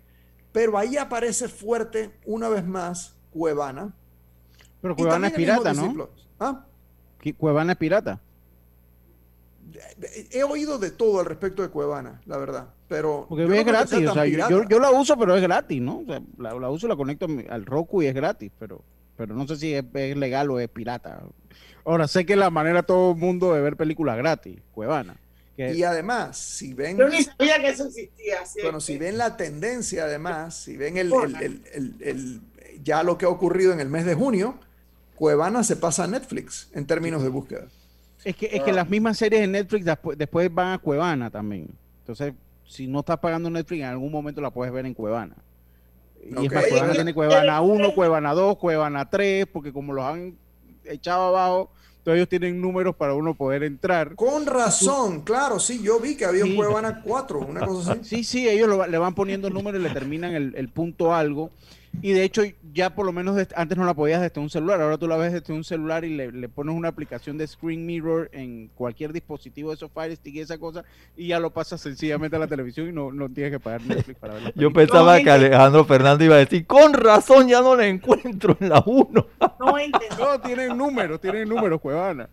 pero 0.51 0.77
ahí 0.77 0.97
aparece 0.97 1.49
fuerte 1.49 2.11
una 2.27 2.49
vez 2.49 2.67
más 2.67 3.15
Cuevana. 3.31 3.95
Pero 4.81 4.97
Cuevana 4.97 5.29
es 5.29 5.35
pirata, 5.35 5.73
¿no? 5.73 6.09
¿Ah? 6.41 6.67
Cuevana 7.39 7.73
es 7.73 7.79
pirata. 7.79 8.21
He 10.33 10.43
oído 10.43 10.81
de 10.81 10.91
todo 10.91 11.21
al 11.21 11.27
respecto 11.27 11.63
de 11.63 11.69
Cuevana, 11.69 12.21
la 12.27 12.39
verdad. 12.39 12.71
Pero 12.89 13.27
Porque 13.29 13.47
yo 13.47 13.55
es 13.55 13.65
gratis, 13.65 14.09
o 14.09 14.15
sea, 14.15 14.27
yo, 14.27 14.79
la 14.81 14.91
uso, 14.91 15.17
pero 15.17 15.37
es 15.37 15.43
gratis, 15.43 15.81
¿no? 15.81 16.01
O 16.01 16.05
sea, 16.05 16.21
la, 16.39 16.55
la 16.55 16.71
uso, 16.71 16.89
la 16.89 16.97
conecto 16.97 17.29
al 17.49 17.65
Roku 17.65 18.03
y 18.03 18.07
es 18.07 18.15
gratis, 18.15 18.51
pero, 18.59 18.83
pero 19.17 19.33
no 19.37 19.47
sé 19.47 19.57
si 19.57 19.75
es, 19.75 19.85
es 19.95 20.17
legal 20.17 20.51
o 20.51 20.59
es 20.59 20.69
pirata. 20.69 21.23
Ahora, 21.85 22.09
sé 22.09 22.27
que 22.27 22.35
la 22.35 22.51
manera 22.51 22.83
todo 22.83 23.13
el 23.13 23.19
mundo 23.19 23.55
de 23.55 23.61
ver 23.61 23.77
películas 23.77 24.17
gratis, 24.17 24.61
Cuevana. 24.73 25.15
Que- 25.57 25.75
Y 25.75 25.83
además, 25.83 26.37
si 26.39 26.73
ven, 26.75 26.97
Yo 26.99 27.09
ni 27.09 27.23
sabía 27.23 27.61
que 27.61 27.69
eso 27.69 27.87
existía. 27.87 28.45
¿sí? 28.47 28.61
bueno, 28.63 28.81
si 28.81 28.99
ven 28.99 29.19
la 29.19 29.37
tendencia, 29.37 30.05
además, 30.05 30.57
si 30.57 30.77
ven 30.77 30.97
el, 30.97 31.13
el- 31.13 31.37
el- 31.43 31.63
el- 31.73 31.97
el- 32.01 32.41
ya 32.83 33.03
lo 33.03 33.19
que 33.19 33.27
ha 33.27 33.29
ocurrido 33.29 33.73
en 33.73 33.81
el 33.81 33.89
mes 33.89 34.05
de 34.07 34.15
junio, 34.15 34.59
Cuevana 35.15 35.63
se 35.63 35.77
pasa 35.77 36.05
a 36.05 36.07
Netflix 36.07 36.71
en 36.75 36.87
términos 36.87 37.23
de 37.23 37.29
búsqueda. 37.29 37.69
Es 38.25 38.35
que, 38.37 38.47
es 38.53 38.63
que 38.63 38.73
las 38.73 38.89
mismas 38.89 39.19
series 39.19 39.41
de 39.43 39.47
Netflix 39.49 39.85
después, 40.17 40.53
van 40.55 40.73
a 40.73 40.79
Cuevana 40.79 41.31
también. 41.31 41.69
Entonces, 42.01 42.33
si 42.67 42.87
no 42.87 43.01
estás 43.01 43.19
pagando 43.19 43.51
Netflix, 43.51 43.81
en 43.81 43.87
algún 43.89 44.11
momento 44.11 44.41
la 44.41 44.51
puedes 44.51 44.73
ver 44.73 44.87
en 44.87 44.95
Cuevana. 44.95 45.37
Y 46.25 46.35
Ok. 46.37 46.45
es 46.45 46.53
más, 46.53 46.67
Cuevana 46.67 46.93
tiene 46.93 47.15
Cuevana 47.15 47.61
1, 47.61 47.95
Cuevana 47.95 48.33
2, 48.33 48.57
Cuevana 48.59 49.11
3, 49.11 49.47
porque 49.53 49.73
como 49.73 49.93
los 49.93 50.05
han 50.05 50.37
echado 50.85 51.29
abajo, 51.29 51.73
entonces 52.03 52.17
ellos 52.19 52.29
tienen 52.29 52.61
números 52.61 52.97
para 52.97 53.15
uno 53.15 53.35
poder 53.35 53.63
entrar. 53.63 54.17
Con 54.17 54.45
razón, 54.45 55.21
claro, 55.21 55.61
sí, 55.61 55.81
yo 55.85 56.01
vi 56.01 56.17
que 56.17 56.25
había 56.25 56.43
un 56.43 56.51
Sí. 56.51 56.57
Cuevana 56.57 57.01
4, 57.01 57.39
una 57.39 57.65
cosa 57.65 57.93
así. 57.93 58.01
Sí, 58.03 58.25
sí, 58.25 58.49
ellos 58.49 58.69
lo 58.69 58.85
le 58.85 58.99
van 58.99 59.15
poniendo 59.15 59.51
números 59.51 59.81
y 59.81 59.85
le 59.85 59.91
terminan 59.91 60.35
el, 60.35 60.53
el 60.57 60.69
punto 60.69 61.15
algo. 61.15 61.53
Y 62.01 62.13
de 62.13 62.25
hecho, 62.25 62.43
ya 62.73 62.95
por 62.95 63.05
lo 63.05 63.13
menos 63.13 63.37
antes 63.55 63.77
no 63.77 63.85
la 63.85 63.95
podías 63.95 64.23
desde 64.23 64.41
un 64.41 64.49
celular, 64.49 64.81
ahora 64.81 64.99
tú 64.99 65.07
la 65.07 65.17
ves 65.17 65.33
desde 65.33 65.53
un 65.53 65.63
celular 65.63 66.05
y 66.05 66.17
le, 66.17 66.33
le 66.33 66.49
pones 66.49 66.75
una 66.75 66.89
aplicación 66.89 67.37
de 67.37 67.47
Screen 67.47 67.85
Mirror 67.85 68.31
en 68.33 68.69
cualquier 68.75 69.13
dispositivo 69.13 69.71
de 69.71 69.77
esos 69.77 69.91
Fire 69.93 70.17
Stick 70.17 70.35
y 70.35 70.41
esa 70.41 70.59
cosa, 70.59 70.85
y 71.17 71.29
ya 71.29 71.39
lo 71.39 71.51
pasas 71.51 71.81
sencillamente 71.81 72.37
a 72.37 72.39
la 72.39 72.47
televisión 72.47 72.89
y 72.89 72.93
no, 72.93 73.13
no 73.13 73.29
tienes 73.29 73.53
que 73.53 73.61
pagar 73.61 73.83
Netflix 73.83 74.19
para 74.19 74.35
ver 74.35 74.43
la 74.43 74.53
Yo 74.55 74.73
pensaba 74.73 75.21
que 75.21 75.31
Alejandro 75.31 75.85
Fernández 75.85 76.27
iba 76.27 76.37
a 76.37 76.39
decir, 76.39 76.67
con 76.67 76.95
razón 76.95 77.49
ya 77.49 77.61
no 77.61 77.77
la 77.77 77.87
encuentro 77.87 78.57
en 78.59 78.71
la 78.71 78.83
1. 78.85 79.27
No. 79.41 79.77
No, 80.19 80.41
tienen 80.41 80.77
números, 80.77 81.21
tienen 81.21 81.49
números, 81.49 81.81
Cuevana. 81.81 82.29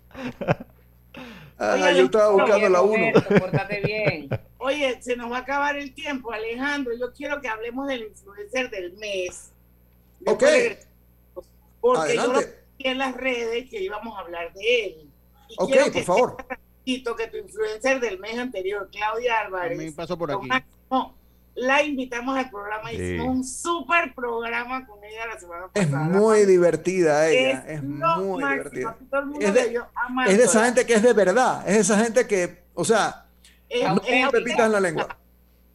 Ah, 1.61 1.73
Oye, 1.75 1.97
yo 1.97 2.05
estaba 2.05 2.29
buscando 2.31 2.69
la 2.69 2.81
1. 2.81 2.93
Roberto, 3.13 3.35
pórtate 3.39 3.81
bien. 3.81 4.29
Oye, 4.59 5.01
se 5.01 5.15
nos 5.17 5.29
va 5.31 5.37
a 5.37 5.41
acabar 5.41 5.75
el 5.77 5.93
tiempo, 5.93 6.31
Alejandro. 6.31 6.93
Yo 6.97 7.11
quiero 7.13 7.41
que 7.41 7.49
hablemos 7.49 7.87
del 7.87 8.03
influencer 8.03 8.69
del 8.69 8.93
mes. 8.93 9.51
Ok. 10.25 10.41
Después 10.41 10.87
Porque 11.81 12.15
yo 12.15 12.33
lo 12.33 12.39
vi 12.39 12.45
en 12.79 12.97
las 12.97 13.15
redes 13.15 13.69
que 13.69 13.81
íbamos 13.81 14.17
a 14.17 14.21
hablar 14.21 14.53
de 14.53 14.85
él. 14.85 15.09
Y 15.49 15.55
Ok, 15.57 15.71
quiero 15.71 15.91
por 15.91 16.03
favor. 16.03 16.37
que 16.85 17.27
tu 17.27 17.37
influencer 17.37 17.99
del 17.99 18.19
mes 18.19 18.37
anterior, 18.37 18.89
Claudia 18.91 19.41
Álvarez, 19.41 19.93
pasó 19.93 20.17
por 20.17 20.31
aquí. 20.31 20.47
máximo, 20.47 21.15
la 21.59 21.83
invitamos 21.83 22.37
al 22.37 22.49
programa, 22.49 22.89
Sí. 22.89 22.95
hicimos 22.95 23.27
un 23.27 23.43
súper 23.43 24.13
programa 24.15 24.85
con 24.87 25.03
ella 25.03 25.27
la 25.33 25.39
semana 25.39 25.65
Es 25.73 25.85
pasada. 25.87 26.03
muy 26.05 26.45
divertida 26.45 27.29
ella, 27.29 27.65
es, 27.67 27.83
lo 27.83 28.17
muy 28.17 28.41
máximo, 28.41 28.69
divertida. 28.69 28.97
todo 29.09 29.19
el 29.21 29.25
mundo 29.27 29.45
Es 29.45 29.53
de- 29.53 29.81
Es 30.27 30.37
de 30.37 30.43
esa 30.43 30.65
gente 30.65 30.85
que 30.85 30.93
es 30.93 31.03
de 31.03 31.13
verdad, 31.13 31.67
es 31.67 31.73
de 31.75 31.79
esa 31.81 31.99
gente 32.03 32.27
que, 32.27 32.63
o 32.73 32.83
sea, 32.85 33.25
Es- 33.67 33.83
no 33.87 33.95
es 33.97 34.01
tiene 34.03 34.29
pepitas 34.31 34.65
en 34.65 34.71
la 34.71 34.79
lengua. 34.79 35.17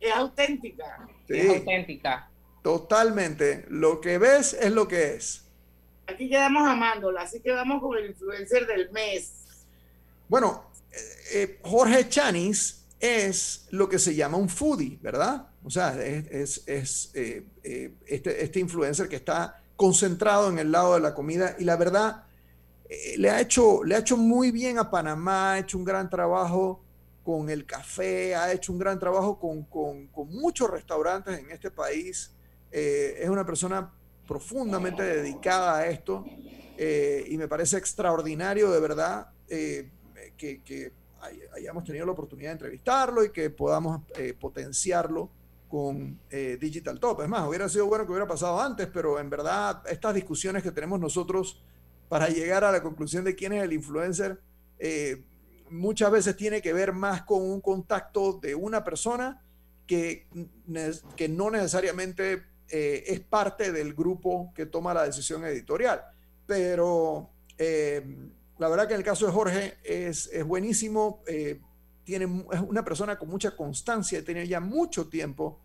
Es 0.00 0.14
auténtica. 0.14 1.06
Es 1.28 1.48
auténtica. 1.48 2.28
totalmente. 2.62 3.66
Lo 3.68 4.00
que 4.00 4.18
ves 4.18 4.54
es 4.54 4.72
lo 4.72 4.88
que 4.88 5.14
es. 5.14 5.44
Aquí 6.06 6.28
quedamos 6.28 6.66
amándola, 6.68 7.22
así 7.22 7.40
que 7.40 7.50
vamos 7.52 7.80
con 7.82 7.96
el 7.96 8.10
influencer 8.10 8.66
del 8.66 8.90
mes. 8.90 9.32
Bueno, 10.28 10.64
eh, 10.92 10.96
eh, 11.34 11.58
Jorge 11.62 12.08
Chanis 12.08 12.83
es 13.04 13.66
lo 13.70 13.88
que 13.88 13.98
se 13.98 14.14
llama 14.14 14.38
un 14.38 14.48
foodie, 14.48 14.98
¿verdad? 15.02 15.48
O 15.62 15.70
sea, 15.70 15.94
es, 16.02 16.62
eh, 16.66 17.44
eh, 17.62 17.94
este, 18.06 18.42
este 18.42 18.60
influencer 18.60 19.08
que 19.08 19.16
está 19.16 19.62
concentrado 19.76 20.48
en 20.48 20.58
el 20.58 20.72
lado 20.72 20.94
de 20.94 21.00
la 21.00 21.14
comida 21.14 21.54
y 21.58 21.64
la 21.64 21.76
verdad 21.76 22.24
eh, 22.88 23.16
le, 23.18 23.30
ha 23.30 23.40
hecho, 23.40 23.84
le 23.84 23.94
ha 23.94 23.98
hecho 23.98 24.16
muy 24.16 24.50
bien 24.50 24.78
a 24.78 24.90
Panamá, 24.90 25.52
ha 25.52 25.58
hecho 25.58 25.76
un 25.78 25.84
gran 25.84 26.08
trabajo 26.08 26.82
con 27.22 27.50
el 27.50 27.66
café, 27.66 28.34
ha 28.34 28.52
hecho 28.52 28.72
un 28.72 28.78
gran 28.78 28.98
trabajo 28.98 29.38
con, 29.38 29.64
con- 29.64 30.08
muchos 30.28 30.70
restaurantes 30.70 31.38
en 31.38 31.50
este 31.50 31.70
país. 31.70 32.30
Es 32.70 33.28
una 33.28 33.46
persona 33.46 33.90
profundamente 34.26 35.02
dedicada 35.02 35.78
a 35.78 35.86
esto 35.86 36.24
y 36.76 37.36
me 37.38 37.46
parece 37.46 37.76
extraordinario 37.78 38.70
de 38.72 38.80
verdad 38.80 39.28
que, 39.46 39.90
hayamos 41.54 41.84
tenido 41.84 42.06
la 42.06 42.12
oportunidad 42.12 42.50
de 42.50 42.54
entrevistarlo 42.54 43.24
y 43.24 43.30
que 43.30 43.50
podamos 43.50 44.02
eh, 44.16 44.34
potenciarlo 44.38 45.30
con 45.68 46.20
eh, 46.30 46.56
Digital 46.60 47.00
Top. 47.00 47.22
Es 47.22 47.28
más, 47.28 47.46
hubiera 47.48 47.68
sido 47.68 47.86
bueno 47.86 48.04
que 48.04 48.12
hubiera 48.12 48.28
pasado 48.28 48.60
antes, 48.60 48.88
pero 48.92 49.18
en 49.18 49.28
verdad 49.30 49.82
estas 49.88 50.14
discusiones 50.14 50.62
que 50.62 50.70
tenemos 50.70 51.00
nosotros 51.00 51.62
para 52.08 52.28
llegar 52.28 52.64
a 52.64 52.72
la 52.72 52.82
conclusión 52.82 53.24
de 53.24 53.34
quién 53.34 53.52
es 53.52 53.62
el 53.62 53.72
influencer, 53.72 54.40
eh, 54.78 55.24
muchas 55.70 56.10
veces 56.10 56.36
tiene 56.36 56.62
que 56.62 56.72
ver 56.72 56.92
más 56.92 57.22
con 57.22 57.42
un 57.42 57.60
contacto 57.60 58.34
de 58.34 58.54
una 58.54 58.84
persona 58.84 59.42
que, 59.86 60.26
que 61.16 61.28
no 61.28 61.50
necesariamente 61.50 62.44
eh, 62.68 63.04
es 63.06 63.20
parte 63.20 63.72
del 63.72 63.94
grupo 63.94 64.52
que 64.54 64.66
toma 64.66 64.94
la 64.94 65.04
decisión 65.04 65.44
editorial. 65.44 66.02
Pero 66.46 67.30
eh, 67.58 68.04
la 68.58 68.68
verdad 68.68 68.86
que 68.86 68.94
en 68.94 69.00
el 69.00 69.04
caso 69.04 69.26
de 69.26 69.32
Jorge 69.32 69.74
es, 69.82 70.26
es 70.32 70.44
buenísimo, 70.44 71.22
eh, 71.26 71.60
tiene, 72.04 72.24
es 72.52 72.60
una 72.60 72.84
persona 72.84 73.18
con 73.18 73.28
mucha 73.28 73.56
constancia, 73.56 74.24
tiene 74.24 74.46
ya 74.46 74.60
mucho 74.60 75.08
tiempo 75.08 75.60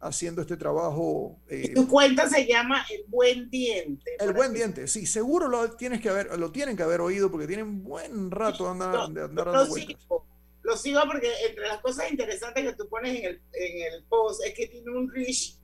haciendo 0.00 0.42
este 0.42 0.56
trabajo. 0.56 1.38
eh, 1.48 1.72
Tu 1.74 1.86
cuenta 1.86 2.28
se 2.28 2.44
llama 2.46 2.84
El 2.90 3.04
Buen 3.06 3.48
Diente. 3.50 4.10
el 4.18 4.32
buen 4.32 4.52
diente, 4.52 4.88
sí, 4.88 5.06
seguro 5.06 5.48
lo 5.48 5.72
tienes 5.76 6.00
que 6.00 6.08
haber, 6.08 6.36
lo 6.38 6.50
tienen 6.50 6.76
que 6.76 6.82
haber 6.82 7.00
oído 7.00 7.30
porque 7.30 7.46
tienen 7.46 7.84
buen 7.84 8.30
rato 8.30 8.64
de 8.64 8.70
andar, 8.70 9.08
de 9.10 9.22
andar 9.22 9.46
Lo 9.46 9.52
dando 9.52 9.68
vueltas. 9.70 10.00
sigo, 10.00 10.26
lo 10.62 10.76
sigo 10.76 11.00
porque 11.06 11.30
entre 11.48 11.68
las 11.68 11.78
cosas 11.80 12.10
interesantes 12.10 12.64
que 12.64 12.72
tú 12.72 12.88
pones 12.88 13.16
en 13.20 13.26
el, 13.26 13.42
en 13.52 13.92
el 13.94 14.04
post 14.04 14.44
es 14.44 14.54
que 14.54 14.66
tiene 14.66 14.90
un 14.90 15.08
reach 15.12 15.56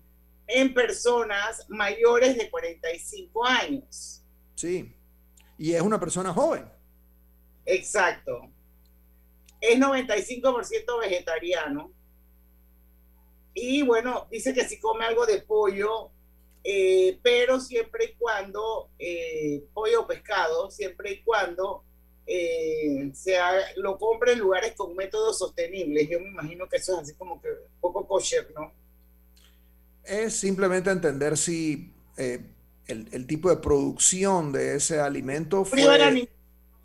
en 0.46 0.72
personas 0.72 1.66
mayores 1.68 2.36
de 2.38 2.48
45 2.48 3.44
años. 3.44 4.22
Sí. 4.54 4.94
Y 5.58 5.74
es 5.74 5.82
una 5.82 6.00
persona 6.00 6.32
joven. 6.32 6.64
Exacto. 7.66 8.50
Es 9.60 9.78
95% 9.78 10.98
vegetariano. 11.00 11.92
Y 13.54 13.82
bueno, 13.82 14.28
dice 14.30 14.54
que 14.54 14.64
si 14.68 14.78
come 14.78 15.04
algo 15.04 15.26
de 15.26 15.40
pollo, 15.42 16.10
eh, 16.64 17.18
pero 17.22 17.60
siempre 17.60 18.06
y 18.06 18.14
cuando, 18.14 18.90
eh, 18.98 19.64
pollo 19.74 20.02
o 20.02 20.06
pescado, 20.06 20.70
siempre 20.70 21.12
y 21.12 21.22
cuando 21.22 21.84
eh, 22.30 23.10
se 23.14 23.38
haga- 23.38 23.68
lo 23.76 23.98
compre 23.98 24.32
en 24.32 24.40
lugares 24.40 24.74
con 24.74 24.94
métodos 24.94 25.38
sostenibles. 25.38 26.08
Yo 26.10 26.20
me 26.20 26.28
imagino 26.28 26.68
que 26.68 26.76
eso 26.76 26.94
es 26.94 26.98
así 27.04 27.14
como 27.16 27.40
que 27.40 27.48
un 27.50 27.80
poco 27.80 28.06
kosher, 28.06 28.52
¿no? 28.54 28.72
Es 30.04 30.34
simplemente 30.36 30.90
entender 30.90 31.36
si 31.36 31.94
eh, 32.16 32.40
el, 32.88 33.08
el 33.12 33.26
tipo 33.26 33.48
de 33.50 33.56
producción 33.56 34.50
de 34.52 34.74
ese 34.76 34.98
alimento 35.00 35.64
Sufrió 35.64 35.92
el, 35.92 35.98
fue 36.00 36.06
ani- 36.08 36.28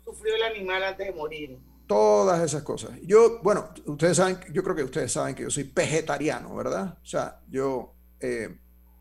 sufrió 0.04 0.34
el 0.36 0.42
animal 0.42 0.82
antes 0.84 1.06
de 1.06 1.12
morir. 1.12 1.58
todas 1.86 2.40
esas 2.42 2.62
cosas. 2.62 2.90
Yo, 3.02 3.40
bueno, 3.42 3.70
ustedes 3.86 4.16
saben, 4.16 4.38
yo 4.52 4.62
creo 4.62 4.76
que 4.76 4.84
ustedes 4.84 5.10
saben 5.12 5.34
que 5.34 5.42
yo 5.42 5.50
soy 5.50 5.64
vegetariano, 5.74 6.54
¿verdad? 6.54 6.98
O 7.02 7.06
sea, 7.06 7.40
yo 7.50 7.94
eh, 8.20 8.56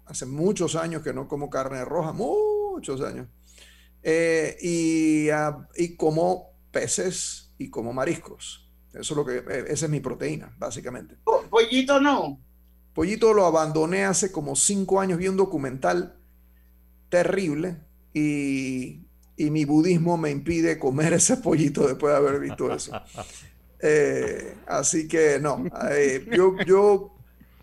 hace 0.05 0.25
muchos 0.25 0.75
años 0.75 1.01
que 1.03 1.13
no 1.13 1.27
como 1.27 1.49
carne 1.49 1.85
roja, 1.85 2.11
muchos 2.13 2.99
años. 3.01 3.27
Eh, 4.01 4.57
y, 4.61 5.29
ah, 5.29 5.67
y 5.75 5.95
como 5.95 6.49
peces 6.71 7.53
y 7.57 7.69
como 7.69 7.93
mariscos. 7.93 8.69
Eso 8.93 9.13
es 9.13 9.17
lo 9.17 9.25
que, 9.25 9.37
eh, 9.37 9.65
esa 9.69 9.85
es 9.85 9.91
mi 9.91 9.99
proteína, 10.01 10.53
básicamente. 10.57 11.15
Po- 11.23 11.43
Pollito 11.49 11.99
no. 12.01 12.39
Pollito 12.93 13.33
lo 13.33 13.45
abandoné 13.45 14.05
hace 14.05 14.31
como 14.31 14.55
cinco 14.55 14.99
años, 14.99 15.17
vi 15.17 15.27
un 15.27 15.37
documental 15.37 16.15
terrible 17.13 17.75
y, 18.11 19.01
y 19.37 19.51
mi 19.51 19.65
budismo 19.65 20.17
me 20.17 20.31
impide 20.31 20.79
comer 20.79 21.13
ese 21.21 21.37
pollito 21.37 21.87
después 21.87 22.11
de 22.11 22.17
haber 22.17 22.39
visto 22.39 22.73
eso. 22.73 22.91
Eh, 23.85 24.55
así 24.67 25.09
que 25.09 25.41
no, 25.41 25.65
eh, 25.91 26.25
yo, 26.33 26.55
yo 26.65 27.11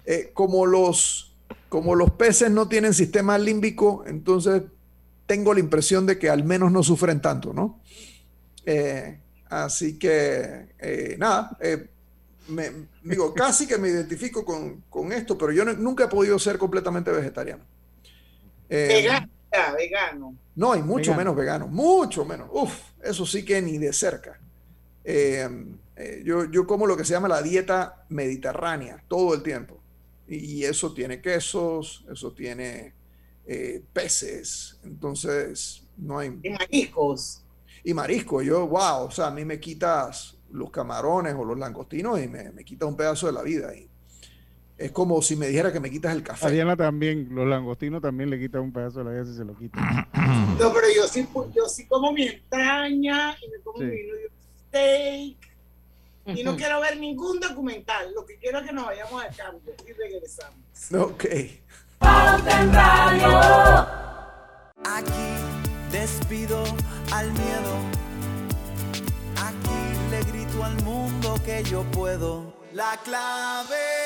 eh, 0.04 0.32
como 0.34 0.66
los, 0.66 1.34
como 1.70 1.94
los 1.94 2.10
peces 2.10 2.50
no 2.50 2.68
tienen 2.68 2.92
sistema 2.92 3.38
límbico, 3.38 4.04
entonces 4.06 4.64
tengo 5.24 5.54
la 5.54 5.60
impresión 5.60 6.04
de 6.04 6.18
que 6.18 6.28
al 6.28 6.44
menos 6.44 6.70
no 6.70 6.82
sufren 6.82 7.22
tanto, 7.22 7.54
¿no? 7.54 7.80
Eh, 8.66 9.18
así 9.48 9.98
que 9.98 10.74
eh, 10.78 11.16
nada, 11.18 11.56
eh, 11.58 11.88
me, 12.48 12.70
digo, 13.02 13.32
casi 13.32 13.66
que 13.66 13.78
me 13.78 13.88
identifico 13.88 14.44
con, 14.44 14.82
con 14.90 15.12
esto, 15.12 15.38
pero 15.38 15.52
yo 15.52 15.64
no- 15.64 15.72
nunca 15.72 16.04
he 16.04 16.08
podido 16.08 16.38
ser 16.38 16.58
completamente 16.58 17.10
vegetariano. 17.10 17.64
Eh, 18.68 19.08
ya, 19.52 19.72
vegano. 19.74 20.38
no, 20.54 20.76
y 20.76 20.82
mucho 20.82 21.14
Vegano. 21.14 21.16
menos 21.16 21.36
vegano, 21.36 21.68
mucho 21.68 22.24
menos. 22.24 22.48
Uf, 22.52 22.72
eso 23.02 23.26
sí 23.26 23.44
que 23.44 23.62
ni 23.62 23.78
de 23.78 23.92
cerca. 23.92 24.40
Eh, 25.04 25.48
eh, 25.96 26.22
yo, 26.24 26.50
yo 26.50 26.66
como 26.66 26.86
lo 26.86 26.96
que 26.96 27.04
se 27.04 27.12
llama 27.14 27.28
la 27.28 27.42
dieta 27.42 28.06
mediterránea 28.10 29.04
todo 29.08 29.34
el 29.34 29.42
tiempo. 29.42 29.82
Y 30.28 30.64
eso 30.64 30.94
tiene 30.94 31.20
quesos, 31.20 32.06
eso 32.12 32.32
tiene 32.32 32.94
eh, 33.46 33.84
peces, 33.92 34.78
entonces 34.84 35.88
no 35.96 36.18
hay... 36.20 36.38
Y 36.42 36.50
mariscos. 36.50 37.44
Y 37.82 37.94
marisco, 37.94 38.42
yo, 38.42 38.68
wow, 38.68 39.06
o 39.06 39.10
sea, 39.10 39.28
a 39.28 39.30
mí 39.32 39.44
me 39.44 39.58
quitas 39.60 40.38
los 40.52 40.70
camarones 40.70 41.34
o 41.36 41.44
los 41.44 41.58
langostinos 41.58 42.20
y 42.22 42.28
me, 42.28 42.52
me 42.52 42.64
quitas 42.64 42.88
un 42.88 42.96
pedazo 42.96 43.26
de 43.26 43.32
la 43.32 43.42
vida. 43.42 43.74
Y 43.74 43.89
es 44.80 44.92
como 44.92 45.20
si 45.20 45.36
me 45.36 45.46
dijera 45.48 45.72
que 45.72 45.78
me 45.80 45.90
quitas 45.90 46.14
el 46.14 46.20
A 46.22 46.24
café. 46.24 46.50
Diana 46.50 46.74
también, 46.76 47.28
los 47.32 47.46
langostinos 47.46 48.00
también 48.00 48.30
le 48.30 48.38
quitan 48.38 48.62
un 48.62 48.72
pedazo 48.72 49.00
de 49.00 49.04
la 49.04 49.10
vida 49.10 49.24
si 49.26 49.34
se 49.36 49.44
lo 49.44 49.54
quitan. 49.54 50.08
No, 50.58 50.72
pero 50.74 50.86
yo 50.94 51.08
sí, 51.08 51.26
yo 51.56 51.66
sí 51.68 51.86
como 51.86 52.12
mi 52.12 52.26
entraña 52.26 53.34
y 53.40 53.48
me 53.50 53.58
como 53.62 53.78
Sí. 53.78 53.84
mi 53.84 53.96
steak. 54.68 55.36
Y 56.38 56.44
no 56.44 56.54
quiero 56.56 56.80
ver 56.80 56.98
ningún 56.98 57.40
documental. 57.40 58.12
Lo 58.14 58.24
que 58.26 58.36
quiero 58.36 58.58
es 58.60 58.66
que 58.66 58.72
nos 58.72 58.84
vayamos 58.86 59.22
al 59.24 59.34
cambio 59.34 59.72
y 59.88 59.92
regresamos. 59.92 60.58
Ok. 60.94 61.24
Aquí 64.84 65.12
despido 65.90 66.62
al 67.12 67.30
miedo. 67.32 67.74
Aquí 69.36 70.10
le 70.10 70.22
grito 70.24 70.64
al 70.64 70.82
mundo 70.84 71.34
que 71.44 71.62
yo 71.64 71.82
puedo. 71.90 72.54
La 72.72 72.98
clave 73.04 73.99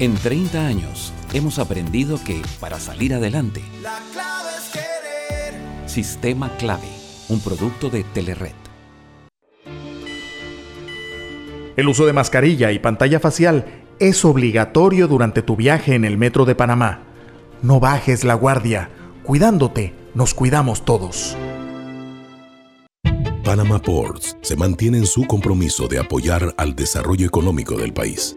En 0.00 0.14
30 0.14 0.64
años 0.64 1.12
hemos 1.32 1.58
aprendido 1.58 2.22
que 2.22 2.40
para 2.60 2.78
salir 2.78 3.14
adelante, 3.14 3.62
La 3.82 4.00
clave 4.12 4.50
es 4.56 4.70
querer. 4.70 5.88
Sistema 5.88 6.56
Clave, 6.56 6.86
un 7.28 7.40
producto 7.40 7.90
de 7.90 8.04
Telered. 8.04 8.52
El 11.76 11.88
uso 11.88 12.06
de 12.06 12.12
mascarilla 12.12 12.70
y 12.70 12.78
pantalla 12.78 13.18
facial 13.18 13.66
es 13.98 14.24
obligatorio 14.24 15.08
durante 15.08 15.42
tu 15.42 15.56
viaje 15.56 15.96
en 15.96 16.04
el 16.04 16.16
metro 16.16 16.44
de 16.44 16.54
Panamá. 16.54 17.00
No 17.62 17.80
bajes 17.80 18.22
la 18.22 18.34
guardia. 18.34 18.90
Cuidándote, 19.24 19.94
nos 20.14 20.32
cuidamos 20.32 20.84
todos. 20.84 21.36
Panama 23.42 23.82
Ports 23.82 24.36
se 24.42 24.54
mantiene 24.54 24.98
en 24.98 25.06
su 25.06 25.26
compromiso 25.26 25.88
de 25.88 25.98
apoyar 25.98 26.54
al 26.56 26.76
desarrollo 26.76 27.26
económico 27.26 27.76
del 27.76 27.92
país. 27.92 28.36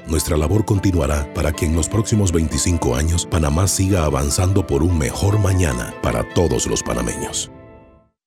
Nuestra 0.11 0.35
labor 0.35 0.65
continuará 0.65 1.33
para 1.33 1.53
que 1.53 1.65
en 1.65 1.73
los 1.73 1.87
próximos 1.87 2.33
25 2.33 2.95
años 2.95 3.25
Panamá 3.25 3.65
siga 3.65 4.03
avanzando 4.03 4.67
por 4.67 4.83
un 4.83 4.97
mejor 4.97 5.39
mañana 5.39 5.93
para 6.01 6.27
todos 6.33 6.67
los 6.67 6.83
panameños. 6.83 7.49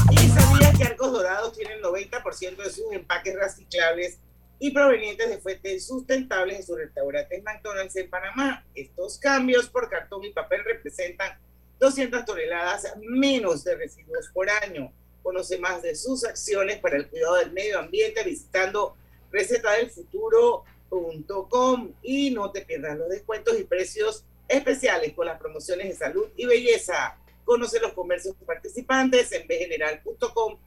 ¿Y 0.10 0.30
sabías 0.30 0.78
que 0.80 0.84
Arcos 0.84 1.12
Dorados 1.12 1.54
tienen 1.54 1.80
90% 1.80 2.56
de 2.56 2.70
sus 2.72 2.92
empaques 2.92 3.36
reciclables 3.36 4.18
y 4.58 4.72
provenientes 4.72 5.30
de 5.30 5.38
fuentes 5.38 5.86
sustentables 5.86 6.58
en 6.58 6.66
sus 6.66 6.76
restaurantes 6.76 7.44
McDonald's 7.44 7.96
en 7.96 8.10
Panamá? 8.10 8.66
Estos 8.74 9.20
cambios 9.20 9.70
por 9.70 9.92
cartón 9.92 10.24
y 10.24 10.32
papel 10.32 10.64
representan 10.64 11.38
200 11.80 12.26
toneladas 12.26 12.92
menos 13.00 13.64
de 13.64 13.76
residuos 13.76 14.28
por 14.34 14.50
año. 14.50 14.92
Conoce 15.22 15.60
más 15.60 15.84
de 15.84 15.94
sus 15.94 16.26
acciones 16.26 16.80
para 16.80 16.98
el 16.98 17.08
cuidado 17.08 17.36
del 17.36 17.52
medio 17.52 17.78
ambiente 17.78 18.24
visitando 18.24 18.98
recetadelfuturo.com 19.34 21.92
y 22.02 22.32
no 22.32 22.50
te 22.52 22.62
pierdas 22.62 22.98
los 22.98 23.10
descuentos 23.10 23.60
y 23.60 23.66
precios 23.66 24.24
especiales 24.48 25.12
con 25.14 25.26
las 25.26 25.38
promociones 25.40 25.90
de 25.90 25.96
salud 25.96 26.28
y 26.38 26.46
belleza. 26.46 27.18
Conoce 27.44 27.82
los 27.82 27.92
comercios 27.94 28.36
participantes 28.46 29.32
en 29.34 29.46
bgeneral.com, 29.48 30.58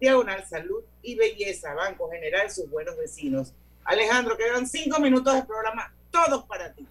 diagonal 0.00 0.46
salud 0.48 0.84
y 1.02 1.16
belleza, 1.16 1.74
Banco 1.74 2.08
General, 2.08 2.48
sus 2.50 2.70
buenos 2.70 2.96
vecinos. 2.96 3.52
Alejandro, 3.84 4.38
quedan 4.38 4.68
cinco 4.68 5.00
minutos 5.00 5.34
de 5.34 5.42
programa, 5.42 5.92
todos 6.10 6.44
para 6.44 6.72
ti. 6.72 6.86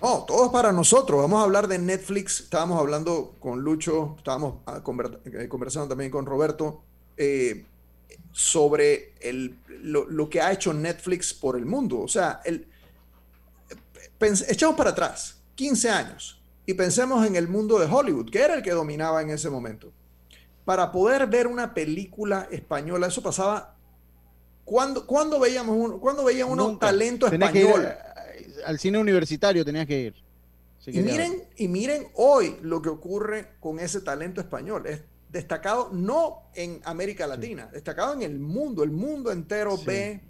Oh, 0.00 0.24
todos 0.26 0.50
para 0.50 0.72
nosotros. 0.72 1.20
Vamos 1.20 1.40
a 1.40 1.44
hablar 1.44 1.68
de 1.68 1.78
Netflix. 1.78 2.40
Estábamos 2.40 2.80
hablando 2.80 3.34
con 3.38 3.60
Lucho, 3.60 4.16
estábamos 4.18 4.56
ah, 4.66 4.82
eh, 5.24 5.48
conversando 5.48 5.88
también 5.88 6.10
con 6.10 6.26
Roberto 6.26 6.82
eh, 7.16 7.64
sobre 8.38 9.14
el, 9.20 9.56
lo, 9.82 10.04
lo 10.10 10.28
que 10.28 10.42
ha 10.42 10.52
hecho 10.52 10.74
Netflix 10.74 11.32
por 11.32 11.56
el 11.56 11.64
mundo. 11.64 12.00
O 12.00 12.08
sea, 12.08 12.42
el, 12.44 12.68
echamos 14.48 14.76
para 14.76 14.90
atrás 14.90 15.40
15 15.54 15.88
años 15.88 16.42
y 16.66 16.74
pensemos 16.74 17.26
en 17.26 17.34
el 17.36 17.48
mundo 17.48 17.78
de 17.78 17.86
Hollywood, 17.86 18.28
que 18.30 18.40
era 18.42 18.52
el 18.54 18.62
que 18.62 18.72
dominaba 18.72 19.22
en 19.22 19.30
ese 19.30 19.48
momento. 19.48 19.90
Para 20.66 20.92
poder 20.92 21.26
ver 21.28 21.46
una 21.46 21.72
película 21.72 22.46
española, 22.50 23.06
eso 23.06 23.22
pasaba. 23.22 23.74
¿Cuándo, 24.66 25.06
cuándo 25.06 25.40
veíamos 25.40 25.74
uno, 25.78 25.98
cuándo 25.98 26.22
veía 26.24 26.44
uno 26.44 26.66
Nunca. 26.68 26.88
talento 26.88 27.30
Tenías 27.30 27.54
español? 27.54 27.86
a- 27.86 28.66
al 28.66 28.78
cine 28.78 28.98
universitario 28.98 29.64
tenías 29.64 29.86
que 29.86 29.98
ir. 29.98 30.14
Y 30.88 31.00
miren, 31.00 31.42
y 31.56 31.68
miren 31.68 32.08
hoy 32.14 32.58
lo 32.60 32.82
que 32.82 32.90
ocurre 32.90 33.52
con 33.60 33.80
ese 33.80 34.02
talento 34.02 34.42
español. 34.42 34.86
Es 34.86 35.00
destacado 35.28 35.90
no 35.92 36.44
en 36.54 36.80
América 36.84 37.26
Latina, 37.26 37.68
destacado 37.72 38.14
en 38.14 38.22
el 38.22 38.38
mundo. 38.38 38.82
El 38.82 38.90
mundo 38.90 39.32
entero 39.32 39.76
ve 39.84 40.22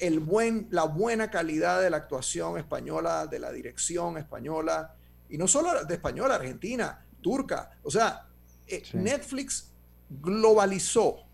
el 0.00 0.20
buen, 0.20 0.68
la 0.70 0.84
buena 0.84 1.30
calidad 1.30 1.82
de 1.82 1.90
la 1.90 1.98
actuación 1.98 2.58
española, 2.58 3.26
de 3.26 3.38
la 3.38 3.52
dirección 3.52 4.16
española, 4.18 4.94
y 5.28 5.38
no 5.38 5.48
solo 5.48 5.84
de 5.84 5.94
española, 5.94 6.36
argentina, 6.36 7.04
turca. 7.20 7.70
O 7.82 7.90
sea, 7.90 8.26
eh, 8.66 8.82
Netflix 8.92 9.70
globalizó 10.08 11.24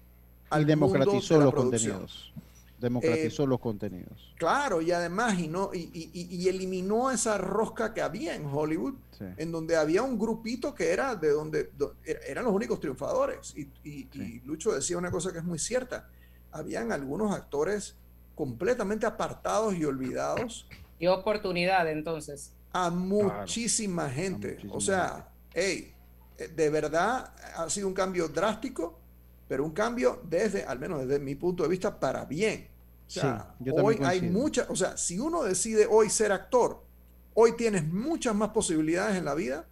al 0.49 0.63
y 0.63 0.65
democratizó 0.65 1.35
de 1.35 1.41
la 1.41 1.45
los 1.47 1.55
producción. 1.55 1.99
contenidos. 1.99 2.33
Democratizó 2.81 3.45
Eh, 3.45 3.47
los 3.47 3.61
contenidos. 3.61 4.35
Claro, 4.39 4.81
y 4.81 4.91
además, 4.91 5.39
y, 5.39 5.49
no, 5.49 5.71
y, 5.75 5.91
y- 5.93 6.49
eliminó 6.49 7.11
esa 7.11 7.37
rosca 7.39 7.93
que 7.93 8.01
había 8.01 8.35
en 8.35 8.47
Hollywood, 8.47 8.95
en 9.37 9.53
donde 9.53 9.77
había 9.77 10.03
un 10.03 10.19
grupito 10.19 10.75
que 10.75 10.91
era 10.91 11.15
de 11.15 11.31
donde 11.31 11.71
do- 11.77 11.95
er- 12.07 12.21
eran 12.27 12.45
los 12.47 12.55
únicos 12.55 12.81
triunfadores. 12.81 13.55
Y, 13.57 13.69
y- 13.85 14.09
y 14.15 14.41
Lucho 14.47 14.73
decía 14.73 14.97
una 14.97 15.11
cosa 15.11 15.31
que 15.31 15.39
es 15.39 15.45
muy 15.45 15.59
cierta. 15.59 16.09
Habían 16.53 16.91
algunos 16.91 17.33
actores 17.35 17.97
completamente 18.35 19.05
apartados 19.05 19.75
y 19.75 19.85
olvidados 19.85 20.67
Y 20.99 21.07
oportunidad, 21.07 21.87
entonces. 21.91 22.53
a 22.73 22.89
muchísima 22.91 24.09
gente. 24.09 24.57
o 24.71 24.81
sea, 24.81 25.29
hey, 25.53 25.93
eh, 26.39 26.49
de 26.49 26.71
verdad 26.71 27.35
ha 27.57 27.69
sido 27.69 27.89
un 27.89 27.95
cambio 27.95 28.27
drástico, 28.29 28.99
pero 29.47 29.65
un 29.65 29.73
cambio 29.73 30.23
desde, 30.25 30.65
al 30.65 30.79
menos 30.79 31.01
desde 31.01 31.19
mi 31.19 31.35
punto 31.35 31.63
de 31.65 31.69
vista, 31.69 32.01
para 32.01 32.25
bien. 32.25 32.69
O 33.11 33.13
sea, 33.13 33.55
Sí, 33.59 33.65
yo 33.65 33.75
hoy 33.75 33.99
hay 34.05 34.23
muchas, 34.23 34.71
o 34.71 34.77
sea, 34.77 34.97
si 34.97 35.19
uno 35.19 35.43
decide 35.43 35.87
hoy 35.91 36.09
ser 36.11 36.31
actor, 36.31 36.85
hoy 37.35 37.57
tienes 37.57 37.85
muchas 37.87 38.35
más 38.37 38.51
posibilidades 38.51 39.17
en 39.17 39.25
la 39.25 39.35
vida 39.35 39.67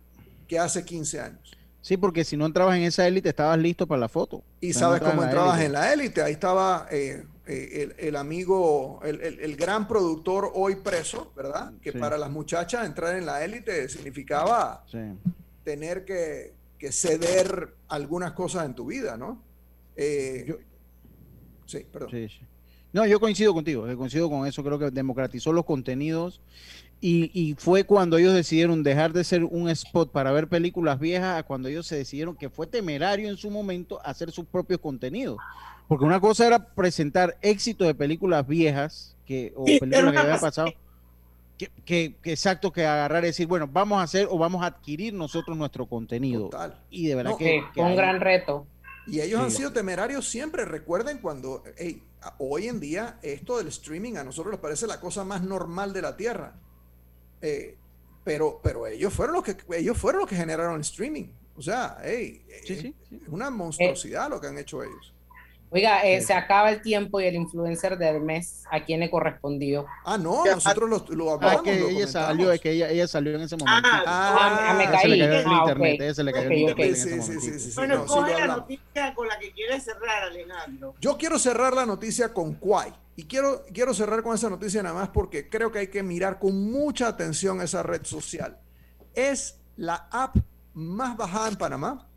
que 0.48 0.58
hace 0.58 0.84
15 0.84 1.20
años. 1.20 1.52
Sí, 1.80 1.96
porque 1.96 2.24
si 2.24 2.36
no 2.36 2.46
entrabas 2.46 2.76
en 2.76 2.82
esa 2.82 3.06
élite, 3.06 3.28
estabas 3.28 3.56
listo 3.58 3.86
para 3.86 4.00
la 4.00 4.08
foto. 4.08 4.42
Y 4.60 4.72
sabes 4.72 5.00
no 5.00 5.10
cómo 5.10 5.22
entrabas 5.22 5.60
en 5.60 5.72
la 5.72 5.92
élite. 5.92 6.20
Ahí 6.20 6.32
estaba 6.32 6.88
eh, 6.90 7.24
eh, 7.46 7.94
el, 7.96 8.06
el 8.08 8.16
amigo, 8.16 9.00
el, 9.04 9.20
el- 9.20 9.38
el 9.38 9.56
gran 9.56 9.86
productor 9.86 10.50
hoy 10.54 10.74
preso, 10.76 11.32
¿verdad? 11.36 11.72
Que 11.80 11.92
Sí. 11.92 11.98
para 11.98 12.18
las 12.18 12.30
muchachas 12.30 12.84
entrar 12.86 13.16
en 13.16 13.24
la 13.24 13.44
élite 13.44 13.88
significaba 13.88 14.84
Sí. 14.90 14.98
tener 15.64 16.04
que, 16.04 16.54
que 16.76 16.90
ceder 16.90 17.76
algunas 17.86 18.32
cosas 18.32 18.66
en 18.66 18.74
tu 18.74 18.86
vida, 18.86 19.16
¿no? 19.16 19.40
Eh, 19.94 20.58
sí, 21.66 21.86
perdón. 21.90 22.10
Sí, 22.10 22.28
sí. 22.28 22.40
No, 22.98 23.06
yo 23.06 23.20
coincido 23.20 23.54
contigo, 23.54 23.86
yo 23.86 23.96
coincido 23.96 24.28
con 24.28 24.44
eso, 24.44 24.64
creo 24.64 24.76
que 24.76 24.90
democratizó 24.90 25.52
los 25.52 25.64
contenidos 25.64 26.40
y, 27.00 27.30
y 27.32 27.54
fue 27.54 27.84
cuando 27.84 28.18
ellos 28.18 28.34
decidieron 28.34 28.82
dejar 28.82 29.12
de 29.12 29.22
ser 29.22 29.44
un 29.44 29.68
spot 29.68 30.10
para 30.10 30.32
ver 30.32 30.48
películas 30.48 30.98
viejas 30.98 31.38
a 31.38 31.44
cuando 31.44 31.68
ellos 31.68 31.86
se 31.86 31.94
decidieron 31.94 32.34
que 32.34 32.50
fue 32.50 32.66
temerario 32.66 33.28
en 33.28 33.36
su 33.36 33.52
momento 33.52 34.00
hacer 34.04 34.32
sus 34.32 34.46
propios 34.46 34.80
contenidos. 34.80 35.38
Porque 35.86 36.04
una 36.04 36.18
cosa 36.18 36.44
era 36.48 36.58
presentar 36.74 37.38
éxito 37.40 37.84
de 37.84 37.94
películas 37.94 38.44
viejas 38.44 39.16
que, 39.24 39.52
o 39.54 39.64
Sí, 39.64 39.78
películas 39.78 40.12
que 40.12 40.18
habían 40.18 40.36
pas- 40.38 40.40
pasado, 40.40 40.72
que, 41.56 41.70
que- 41.84 42.16
que 42.20 42.32
exacto, 42.32 42.72
que 42.72 42.84
agarrar 42.84 43.22
y 43.22 43.28
decir, 43.28 43.46
bueno, 43.46 43.68
vamos 43.70 44.00
a 44.00 44.02
hacer 44.02 44.26
o 44.28 44.38
vamos 44.38 44.64
a 44.64 44.66
adquirir 44.66 45.14
nosotros 45.14 45.56
nuestro 45.56 45.86
contenido. 45.86 46.50
Y 46.90 47.06
de 47.06 47.14
verdad 47.14 47.30
No, 47.30 47.36
que, 47.38 47.62
que 47.72 47.80
un 47.80 47.94
gran 47.94 48.18
reto. 48.20 48.66
Y 49.10 49.20
ellos 49.20 49.40
han 49.40 49.50
sido 49.50 49.72
temerarios 49.72 50.28
siempre. 50.28 50.64
Recuerden 50.64 51.18
cuando, 51.18 51.62
hey, 51.76 52.02
hoy 52.38 52.68
en 52.68 52.80
día, 52.80 53.18
esto 53.22 53.58
del 53.58 53.68
streaming 53.68 54.16
a 54.16 54.24
nosotros 54.24 54.52
nos 54.52 54.60
parece 54.60 54.86
la 54.86 55.00
cosa 55.00 55.24
más 55.24 55.42
normal 55.42 55.92
de 55.92 56.02
la 56.02 56.16
Tierra. 56.16 56.54
Eh, 57.40 57.76
pero, 58.24 58.60
pero 58.62 58.86
ellos 58.86 59.12
fueron 59.12 59.36
los 59.36 59.44
que 59.44 59.56
ellos 59.76 59.96
fueron 59.96 60.20
los 60.20 60.28
que 60.28 60.36
generaron 60.36 60.74
el 60.74 60.82
streaming. 60.82 61.28
O 61.56 61.62
sea, 61.62 61.98
hey, 62.04 62.44
eh, 62.48 62.94
es 63.10 63.28
una 63.28 63.50
monstruosidad 63.50 64.28
lo 64.28 64.40
que 64.40 64.46
han 64.46 64.58
hecho 64.58 64.82
ellos. 64.82 65.14
Oiga, 65.70 66.02
eh, 66.06 66.22
se 66.22 66.32
acaba 66.32 66.70
el 66.70 66.80
tiempo 66.80 67.20
y 67.20 67.26
el 67.26 67.34
influencer 67.34 67.98
del 67.98 68.22
mes, 68.22 68.64
¿a 68.70 68.82
quién 68.84 69.00
le 69.00 69.10
correspondió? 69.10 69.84
Ah, 70.06 70.16
no, 70.16 70.42
nosotros 70.46 70.88
lo, 70.88 71.04
lo 71.14 71.30
Ah, 71.30 71.34
hablamos. 71.34 71.62
que 71.62 71.70
lo 71.72 71.76
ella 71.88 71.92
comentamos. 72.00 72.12
salió, 72.12 72.52
es 72.52 72.60
que 72.62 72.70
ella, 72.72 72.88
ella 72.88 73.06
salió 73.06 73.34
en 73.34 73.42
ese 73.42 73.56
momento. 73.58 73.88
Ah, 74.06 74.74
me 74.78 74.84
Ella 74.84 74.98
se 75.00 75.08
le 75.08 75.18
caí. 75.18 75.20
cayó 75.28 75.40
el 75.40 75.46
Ah, 75.46 75.58
internet, 75.60 76.00
ella 76.00 76.14
se 76.14 76.24
le 76.24 76.32
cayó 76.32 76.46
el 76.48 76.52
Ok, 76.52 76.58
internet 76.58 76.78
ok. 76.78 76.88
en 76.88 76.94
Sí, 76.96 77.00
ese 77.00 77.10
sí, 77.10 77.16
momento. 77.18 77.40
sí, 77.42 77.52
sí, 77.60 77.70
sí, 77.70 77.74
Bueno, 77.76 77.94
no, 77.96 78.06
coge 78.06 78.30
la 78.30 78.36
hablamos. 78.36 78.56
noticia 78.62 79.14
con 79.14 79.28
la 79.28 79.38
que 79.38 79.52
quieres 79.52 79.84
cerrar, 79.84 80.22
Alejandro. 80.22 80.94
Yo 81.02 81.18
quiero 81.18 81.38
cerrar 81.38 81.74
la 81.74 81.84
noticia 81.84 82.32
con 82.32 82.54
Kwai. 82.54 82.94
Y 83.16 83.24
quiero, 83.24 83.64
quiero 83.74 83.92
cerrar 83.92 84.22
con 84.22 84.34
esa 84.34 84.48
noticia 84.48 84.82
nada 84.82 84.94
más 84.94 85.08
porque 85.10 85.50
creo 85.50 85.70
que 85.70 85.80
hay 85.80 85.88
que 85.88 86.02
mirar 86.02 86.38
con 86.38 86.70
mucha 86.72 87.08
atención 87.08 87.60
esa 87.60 87.82
red 87.82 88.04
social. 88.04 88.58
Es 89.14 89.60
la 89.76 90.08
app 90.12 90.36
más 90.72 91.14
bajada 91.16 91.48
en 91.48 91.56
Panamá. 91.56 92.08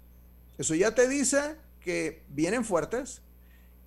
Eso 0.58 0.74
ya 0.76 0.96
te 0.96 1.10
dice 1.10 1.58
que 1.82 2.24
vienen 2.30 2.64
fuertes. 2.64 3.24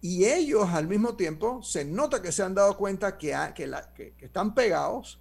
Y 0.06 0.26
ellos 0.26 0.68
al 0.68 0.86
mismo 0.86 1.14
tiempo 1.14 1.62
se 1.62 1.82
nota 1.82 2.20
que 2.20 2.30
se 2.30 2.42
han 2.42 2.54
dado 2.54 2.76
cuenta 2.76 3.16
que, 3.16 3.34
ha- 3.34 3.54
que, 3.54 3.66
la- 3.66 3.90
que- 3.94 4.12
que 4.12 4.26
están 4.26 4.52
pegados 4.54 5.18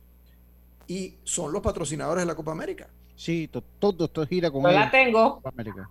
y 0.87 1.15
son 1.23 1.53
los 1.53 1.61
patrocinadores 1.61 2.23
de 2.23 2.25
la 2.25 2.35
Copa 2.35 2.51
América. 2.51 2.89
Sí, 3.15 3.47
to- 3.47 3.63
todo 3.79 4.03
esto 4.03 4.27
gira 4.27 4.51
con 4.51 4.61
Yo 4.63 4.71
la 4.71 4.91
tengo. 4.91 5.35
Copa 5.35 5.49
América. 5.51 5.89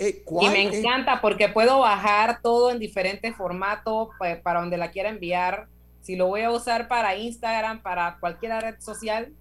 Eh, 0.00 0.24
Y 0.40 0.48
me 0.48 0.68
es- 0.68 0.74
encanta 0.76 1.20
porque 1.20 1.50
puedo 1.50 1.80
bajar 1.80 2.40
todo 2.40 2.70
en 2.70 2.78
diferentes 2.78 3.36
formatos 3.36 4.08
pa- 4.18 4.40
para 4.42 4.60
donde 4.60 4.78
la 4.78 4.90
quiera 4.90 5.10
enviar. 5.10 5.68
Si 6.00 6.16
lo 6.16 6.28
voy 6.28 6.40
a 6.40 6.50
usar 6.50 6.88
para 6.88 7.14
Instagram, 7.16 7.82
para 7.82 8.16
cualquier 8.20 8.52
red 8.62 8.76
social, 8.80 9.34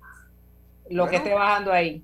lo 0.89 1.07
que 1.07 1.15
esté 1.17 1.33
bajando 1.33 1.71
ahí. 1.71 2.03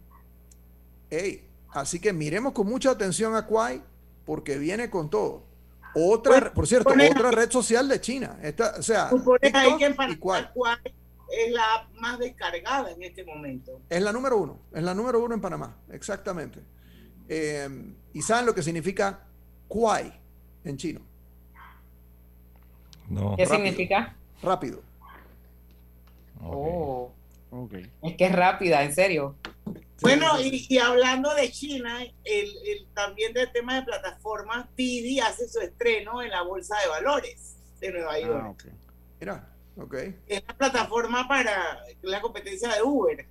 Así 1.73 1.99
que 1.99 2.13
miremos 2.13 2.53
con 2.53 2.67
mucha 2.67 2.91
atención 2.91 3.35
a 3.35 3.45
Kwai 3.45 3.81
porque 4.25 4.57
viene 4.57 4.89
con 4.89 5.09
todo. 5.09 5.48
Otra, 5.95 6.53
por 6.53 6.67
cierto, 6.67 6.89
otra 6.91 7.31
red 7.31 7.49
social 7.51 7.87
de 7.87 7.99
China. 7.99 8.37
Esta, 8.41 8.75
o 8.77 8.83
sea, 8.83 9.09
que 9.41 9.49
Panamá 9.49 10.17
Kwai. 10.19 10.49
Kwai 10.53 10.77
es 11.31 11.51
la 11.51 11.75
app 11.75 11.93
más 11.95 12.19
descargada 12.19 12.91
en 12.91 13.03
este 13.03 13.23
momento. 13.23 13.79
Es 13.89 14.01
la 14.01 14.11
número 14.11 14.37
uno. 14.37 14.59
Es 14.73 14.83
la 14.83 14.93
número 14.93 15.23
uno 15.23 15.35
en 15.35 15.41
Panamá. 15.41 15.75
Exactamente. 15.91 16.59
Eh, 17.27 17.67
¿Y 18.13 18.21
saben 18.21 18.45
lo 18.45 18.55
que 18.55 18.63
significa 18.63 19.25
Kwai 19.67 20.11
en 20.63 20.77
chino? 20.77 21.01
No. 23.07 23.35
¿Qué 23.35 23.45
Rápido. 23.45 23.55
significa? 23.65 24.15
Rápido. 24.41 24.81
Oh, 26.41 27.11
Ok. 27.51 27.73
es 28.03 28.15
que 28.15 28.25
es 28.25 28.31
rápida, 28.35 28.83
en 28.83 28.93
serio. 28.93 29.35
Bueno, 30.01 30.39
y, 30.41 30.65
y 30.69 30.77
hablando 30.77 31.33
de 31.35 31.51
China, 31.51 32.01
el, 32.03 32.13
el- 32.23 32.87
también 32.93 33.33
del 33.33 33.51
tema 33.51 33.75
de 33.75 33.83
plataformas, 33.83 34.67
Didi 34.75 35.19
hace 35.19 35.47
su 35.47 35.59
estreno 35.59 36.21
en 36.21 36.29
la 36.29 36.41
Bolsa 36.43 36.75
de 36.81 36.87
Valores 36.87 37.57
de 37.79 37.91
Nueva 37.91 38.19
York. 38.19 38.41
Ah, 38.45 38.49
ok. 38.49 38.63
Mira, 39.19 39.49
ok. 39.77 39.93
Es 40.27 40.43
la 40.47 40.53
plataforma 40.57 41.27
para 41.27 41.83
la 42.01 42.21
competencia 42.21 42.69
de 42.73 42.81
Uber. 42.83 43.27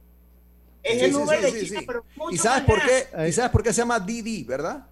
Es 0.82 0.98
Sí, 0.98 1.04
el 1.06 1.12
sí, 1.12 1.18
Uber 1.20 1.38
sí, 1.44 1.52
de 1.52 1.66
China, 1.66 1.80
pero 1.86 2.04
mucho 2.16 2.34
¿Y 2.34 2.38
sabes 2.38 2.66
más 2.66 2.66
por 2.66 2.86
qué? 2.86 3.28
¿Y 3.28 3.32
sabes 3.32 3.50
por 3.50 3.62
qué 3.62 3.72
se 3.72 3.78
llama 3.82 4.00
Didi, 4.00 4.44
verdad? 4.44 4.86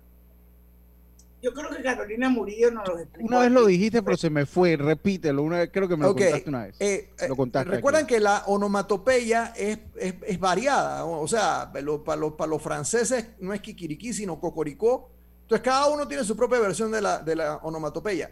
Yo 1.43 1.53
creo 1.53 1.71
que 1.71 1.83
Carolina 1.83 2.29
Murillo 2.29 2.71
nos 2.73 2.89
lo 2.89 2.99
explicó. 2.99 3.29
Una 3.29 3.39
vez 3.41 3.53
lo 3.53 3.67
dijiste, 3.67 4.03
pero 4.03 4.17
se 4.17 4.31
me 4.31 4.47
fue. 4.47 4.77
Repítelo. 4.77 5.43
Una 5.43 5.59
vez, 5.59 5.71
creo 5.73 5.87
que 5.87 5.97
me 5.97 6.05
lo 6.05 6.15
contaste 6.15 6.49
una 6.49 6.65
vez. 6.65 6.77
eh, 6.81 7.11
eh, 7.21 7.29
lo 7.29 7.37
contaste. 7.37 7.71
Recuerdan 7.71 8.05
aquí. 8.05 8.15
que 8.15 8.21
la 8.21 8.43
onomatopeya 8.47 9.53
es, 9.57 9.79
es, 9.97 10.15
es 10.27 10.41
variada, 10.41 11.05
o 11.05 11.29
sea, 11.29 11.71
lo- 11.83 12.03
para 12.03 12.21
los, 12.21 12.33
para 12.33 12.49
los 12.51 12.63
franceses 12.63 13.29
no 13.39 13.53
es 13.53 13.61
kikiriki, 13.61 14.13
sino 14.13 14.41
cocoricó, 14.41 15.11
Entonces 15.43 15.63
cada 15.65 15.89
uno 15.89 16.09
tiene 16.09 16.25
su 16.25 16.37
propia 16.37 16.59
versión 16.59 16.91
de 16.91 17.01
la, 17.03 17.19
de 17.19 17.37
la 17.37 17.57
onomatopeya. 17.59 18.31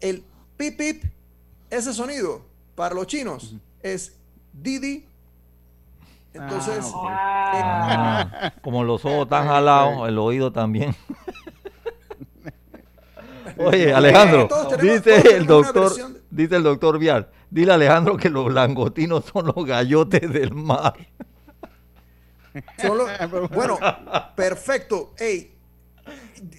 El 0.00 0.22
pip 0.56 0.76
pip, 0.78 1.04
ese 1.70 1.92
sonido 1.92 2.42
para 2.76 2.94
los 2.94 3.06
chinos 3.08 3.56
es 3.82 4.16
Didi. 4.52 5.06
Entonces, 6.34 6.84
Ah, 6.94 8.52
Como 8.62 8.84
los 8.84 9.04
ojos 9.04 9.28
tan 9.28 9.46
jalados, 9.46 10.08
el 10.08 10.18
oído 10.18 10.52
también. 10.52 10.94
Oye, 13.58 13.92
Alejandro, 13.92 14.48
Todos 14.48 14.76
tenemos- 14.76 15.04
dice 15.04 15.36
el 15.36 15.46
doctor, 15.46 15.92
dice 16.30 16.56
el 16.56 16.62
doctor 16.62 16.98
Vial, 16.98 17.28
dile 17.50 17.72
a 17.72 17.74
Alejandro 17.74 18.16
que 18.16 18.30
los 18.30 18.52
langostinos 18.52 19.24
son 19.32 19.46
los 19.54 19.64
gallotes 19.66 20.32
del 20.32 20.54
mar. 20.54 20.94
Solo- 22.80 23.06
bueno, 23.52 23.78
perfecto. 24.34 25.12
Ey, 25.18 25.54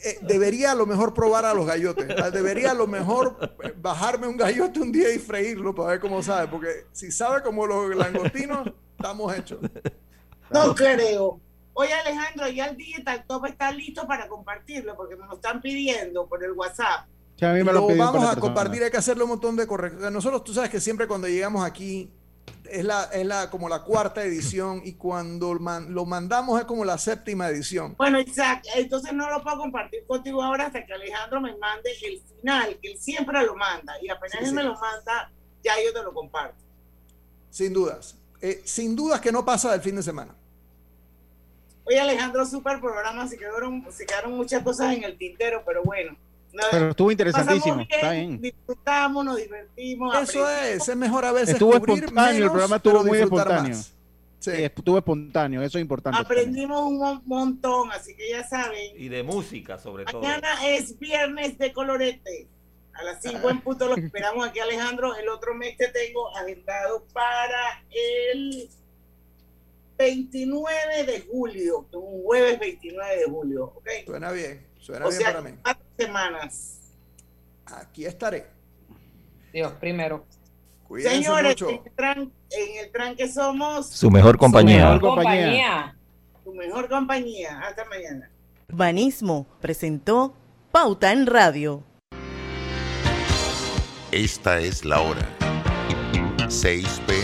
eh, 0.03 0.19
debería 0.21 0.71
a 0.71 0.75
lo 0.75 0.85
mejor 0.85 1.13
probar 1.13 1.45
a 1.45 1.53
los 1.53 1.65
gallotes. 1.65 2.07
Ah, 2.21 2.29
Debería 2.29 2.71
a 2.71 2.73
lo 2.73 2.87
mejor 2.87 3.37
eh, 3.63 3.73
bajarme 3.81 4.27
un 4.27 4.37
gallote 4.37 4.79
un 4.79 4.91
día 4.91 5.13
y 5.13 5.19
freírlo 5.19 5.73
para 5.73 5.89
ver 5.91 5.99
cómo 5.99 6.21
sabe. 6.21 6.47
Porque 6.47 6.85
si 6.91 7.11
sabe 7.11 7.41
como 7.41 7.65
los 7.65 7.95
langostinos, 7.95 8.69
estamos 8.97 9.35
hechos. 9.35 9.59
No 10.51 10.73
creo. 10.75 11.39
Oye, 11.79 11.93
Alejandro, 11.93 12.49
ya 12.49 12.65
el 12.65 12.75
Digital 12.75 13.23
Top 13.25 13.45
está 13.45 13.71
listo 13.71 14.05
para 14.05 14.27
compartirlo 14.27 14.97
porque 14.97 15.15
me 15.15 15.25
lo 15.25 15.35
están 15.35 15.61
pidiendo 15.61 16.27
por 16.27 16.43
el 16.43 16.51
WhatsApp. 16.51 17.07
Sí, 17.37 17.45
a 17.45 17.53
mí 17.53 17.63
me 17.63 17.71
lo 17.71 17.87
vamos 17.87 18.25
a 18.25 18.35
compartir, 18.37 18.73
semana. 18.73 18.85
hay 18.87 18.91
que 18.91 18.97
hacerle 18.97 19.23
un 19.23 19.29
montón 19.29 19.55
de 19.55 19.65
correcciones. 19.65 20.11
Nosotros, 20.11 20.43
tú 20.43 20.53
sabes 20.53 20.69
que 20.69 20.81
siempre 20.81 21.07
cuando 21.07 21.29
llegamos 21.29 21.63
aquí 21.65 22.11
es 22.65 22.83
la, 22.83 23.05
es 23.13 23.25
la 23.25 23.49
como 23.49 23.69
la 23.69 23.83
cuarta 23.83 24.21
edición 24.23 24.81
y 24.83 24.95
cuando 24.95 25.57
man- 25.57 25.93
lo 25.93 26.05
mandamos 26.05 26.59
es 26.59 26.65
como 26.65 26.83
la 26.83 26.97
séptima 26.97 27.47
edición. 27.47 27.95
Bueno, 27.97 28.19
Isaac, 28.19 28.63
entonces 28.75 29.13
no 29.13 29.29
lo 29.29 29.41
puedo 29.41 29.59
compartir 29.59 30.05
contigo 30.05 30.43
ahora 30.43 30.65
hasta 30.65 30.85
que 30.85 30.91
Alejandro 30.93 31.39
me 31.39 31.55
mande 31.55 31.91
el 32.03 32.19
final, 32.21 32.77
que 32.81 32.91
él 32.91 32.97
siempre 32.99 33.41
lo 33.45 33.55
manda. 33.55 33.93
Y 34.01 34.09
apenas 34.09 34.33
Sí, 34.33 34.37
él 34.41 34.47
sí. 34.49 34.53
me 34.53 34.63
lo 34.63 34.73
manda, 34.73 35.31
ya 35.63 35.75
yo 35.81 35.93
te 35.93 36.03
lo 36.03 36.13
comparto. 36.13 36.57
Sin 37.49 37.71
dudas. 37.71 38.17
Eh, 38.41 38.61
sin 38.65 38.97
dudas 38.97 39.21
que 39.21 39.31
no 39.31 39.45
pasa 39.45 39.71
del 39.71 39.79
fin 39.81 39.95
de 39.95 40.03
semana. 40.03 40.35
Oye, 41.85 41.99
Alejandro, 41.99 42.45
super 42.45 42.79
programa, 42.79 43.27
se 43.27 43.37
quedaron, 43.37 43.85
se 43.91 44.05
quedaron 44.05 44.33
muchas 44.33 44.61
cosas 44.63 44.93
en 44.95 45.03
el 45.03 45.17
tintero, 45.17 45.63
pero 45.65 45.83
bueno. 45.83 46.15
No- 46.51 46.63
Pero 46.71 46.89
estuvo 46.89 47.11
interesantísimo. 47.11 47.75
bien, 47.75 47.87
Está 47.91 48.11
bien. 48.11 48.41
Disfrutamos, 48.41 49.23
nos 49.25 49.37
divertimos. 49.37 50.15
Eso 50.15 50.43
aprendimos. 50.43 50.81
es, 50.81 50.89
es 50.89 50.95
mejor 50.97 51.25
a 51.25 51.31
veces 51.31 51.49
Estuvo 51.51 51.73
espontáneo, 51.75 52.45
el 52.45 52.49
programa 52.51 52.75
estuvo 52.77 53.03
muy 53.03 53.17
espontáneo. 53.19 53.75
más. 53.75 53.93
Sí, 54.39 54.51
estuvo 54.55 54.97
espontáneo, 54.97 55.61
eso 55.61 55.77
es 55.77 55.81
importante. 55.81 56.19
Aprendimos 56.19 56.81
un 56.81 56.97
mon- 56.97 57.21
montón, 57.25 57.91
así 57.91 58.15
que 58.15 58.29
ya 58.29 58.47
saben. 58.47 58.93
Y 58.97 59.09
de 59.09 59.21
música, 59.21 59.77
sobre 59.77 60.05
todo. 60.05 60.21
Mañana 60.21 60.47
es 60.67 60.97
viernes 60.97 61.57
de 61.57 61.73
colorete. 61.73 62.47
A 62.93 63.03
las 63.03 63.21
5 63.21 63.49
en 63.49 63.61
punto 63.61 63.87
lo 63.87 63.95
esperamos 63.95 64.47
aquí, 64.47 64.59
Alejandro. 64.59 65.15
El 65.15 65.29
otro 65.29 65.53
mes 65.53 65.77
te 65.77 65.87
tengo 65.89 66.35
agendado 66.35 67.03
para 67.13 67.83
el 67.91 68.69
29 69.99 71.03
de 71.05 71.27
julio, 71.29 71.85
un 71.91 72.23
jueves 72.23 72.57
29 72.59 73.17
de 73.17 73.25
julio, 73.25 73.65
¿ok? 73.75 73.87
Suena 74.05 74.31
bien, 74.31 74.65
suena 74.79 75.05
O 75.05 75.09
bien 75.09 75.21
sea, 75.21 75.31
para 75.33 75.41
mí. 75.41 75.57
cuatro 75.61 75.83
semanas. 75.97 76.79
Aquí 77.65 78.05
estaré. 78.05 78.47
Dios, 79.51 79.73
primero. 79.73 80.25
Cuídense 80.87 81.17
Señores, 81.17 81.51
mucho. 81.51 81.69
en 81.69 81.75
el, 81.85 81.95
tran- 81.95 82.31
en 82.49 82.85
el 82.85 82.91
tranque 82.91 83.27
somos 83.27 83.87
Su 83.87 84.09
mejor 84.09 84.37
compañía. 84.37 84.85
Mejor 84.85 85.01
compañía. 85.01 85.95
tu 86.45 86.53
mejor 86.55 86.87
compañía. 86.89 87.59
Hasta 87.59 87.83
mañana. 87.85 88.31
Urbanismo 88.69 89.45
presentó 89.59 90.33
Pauta 90.71 91.11
en 91.11 91.25
Radio. 91.27 91.83
Esta 94.11 94.59
es 94.59 94.85
la 94.85 95.01
hora. 95.01 95.27
6 96.47 97.01
pm. 97.05 97.18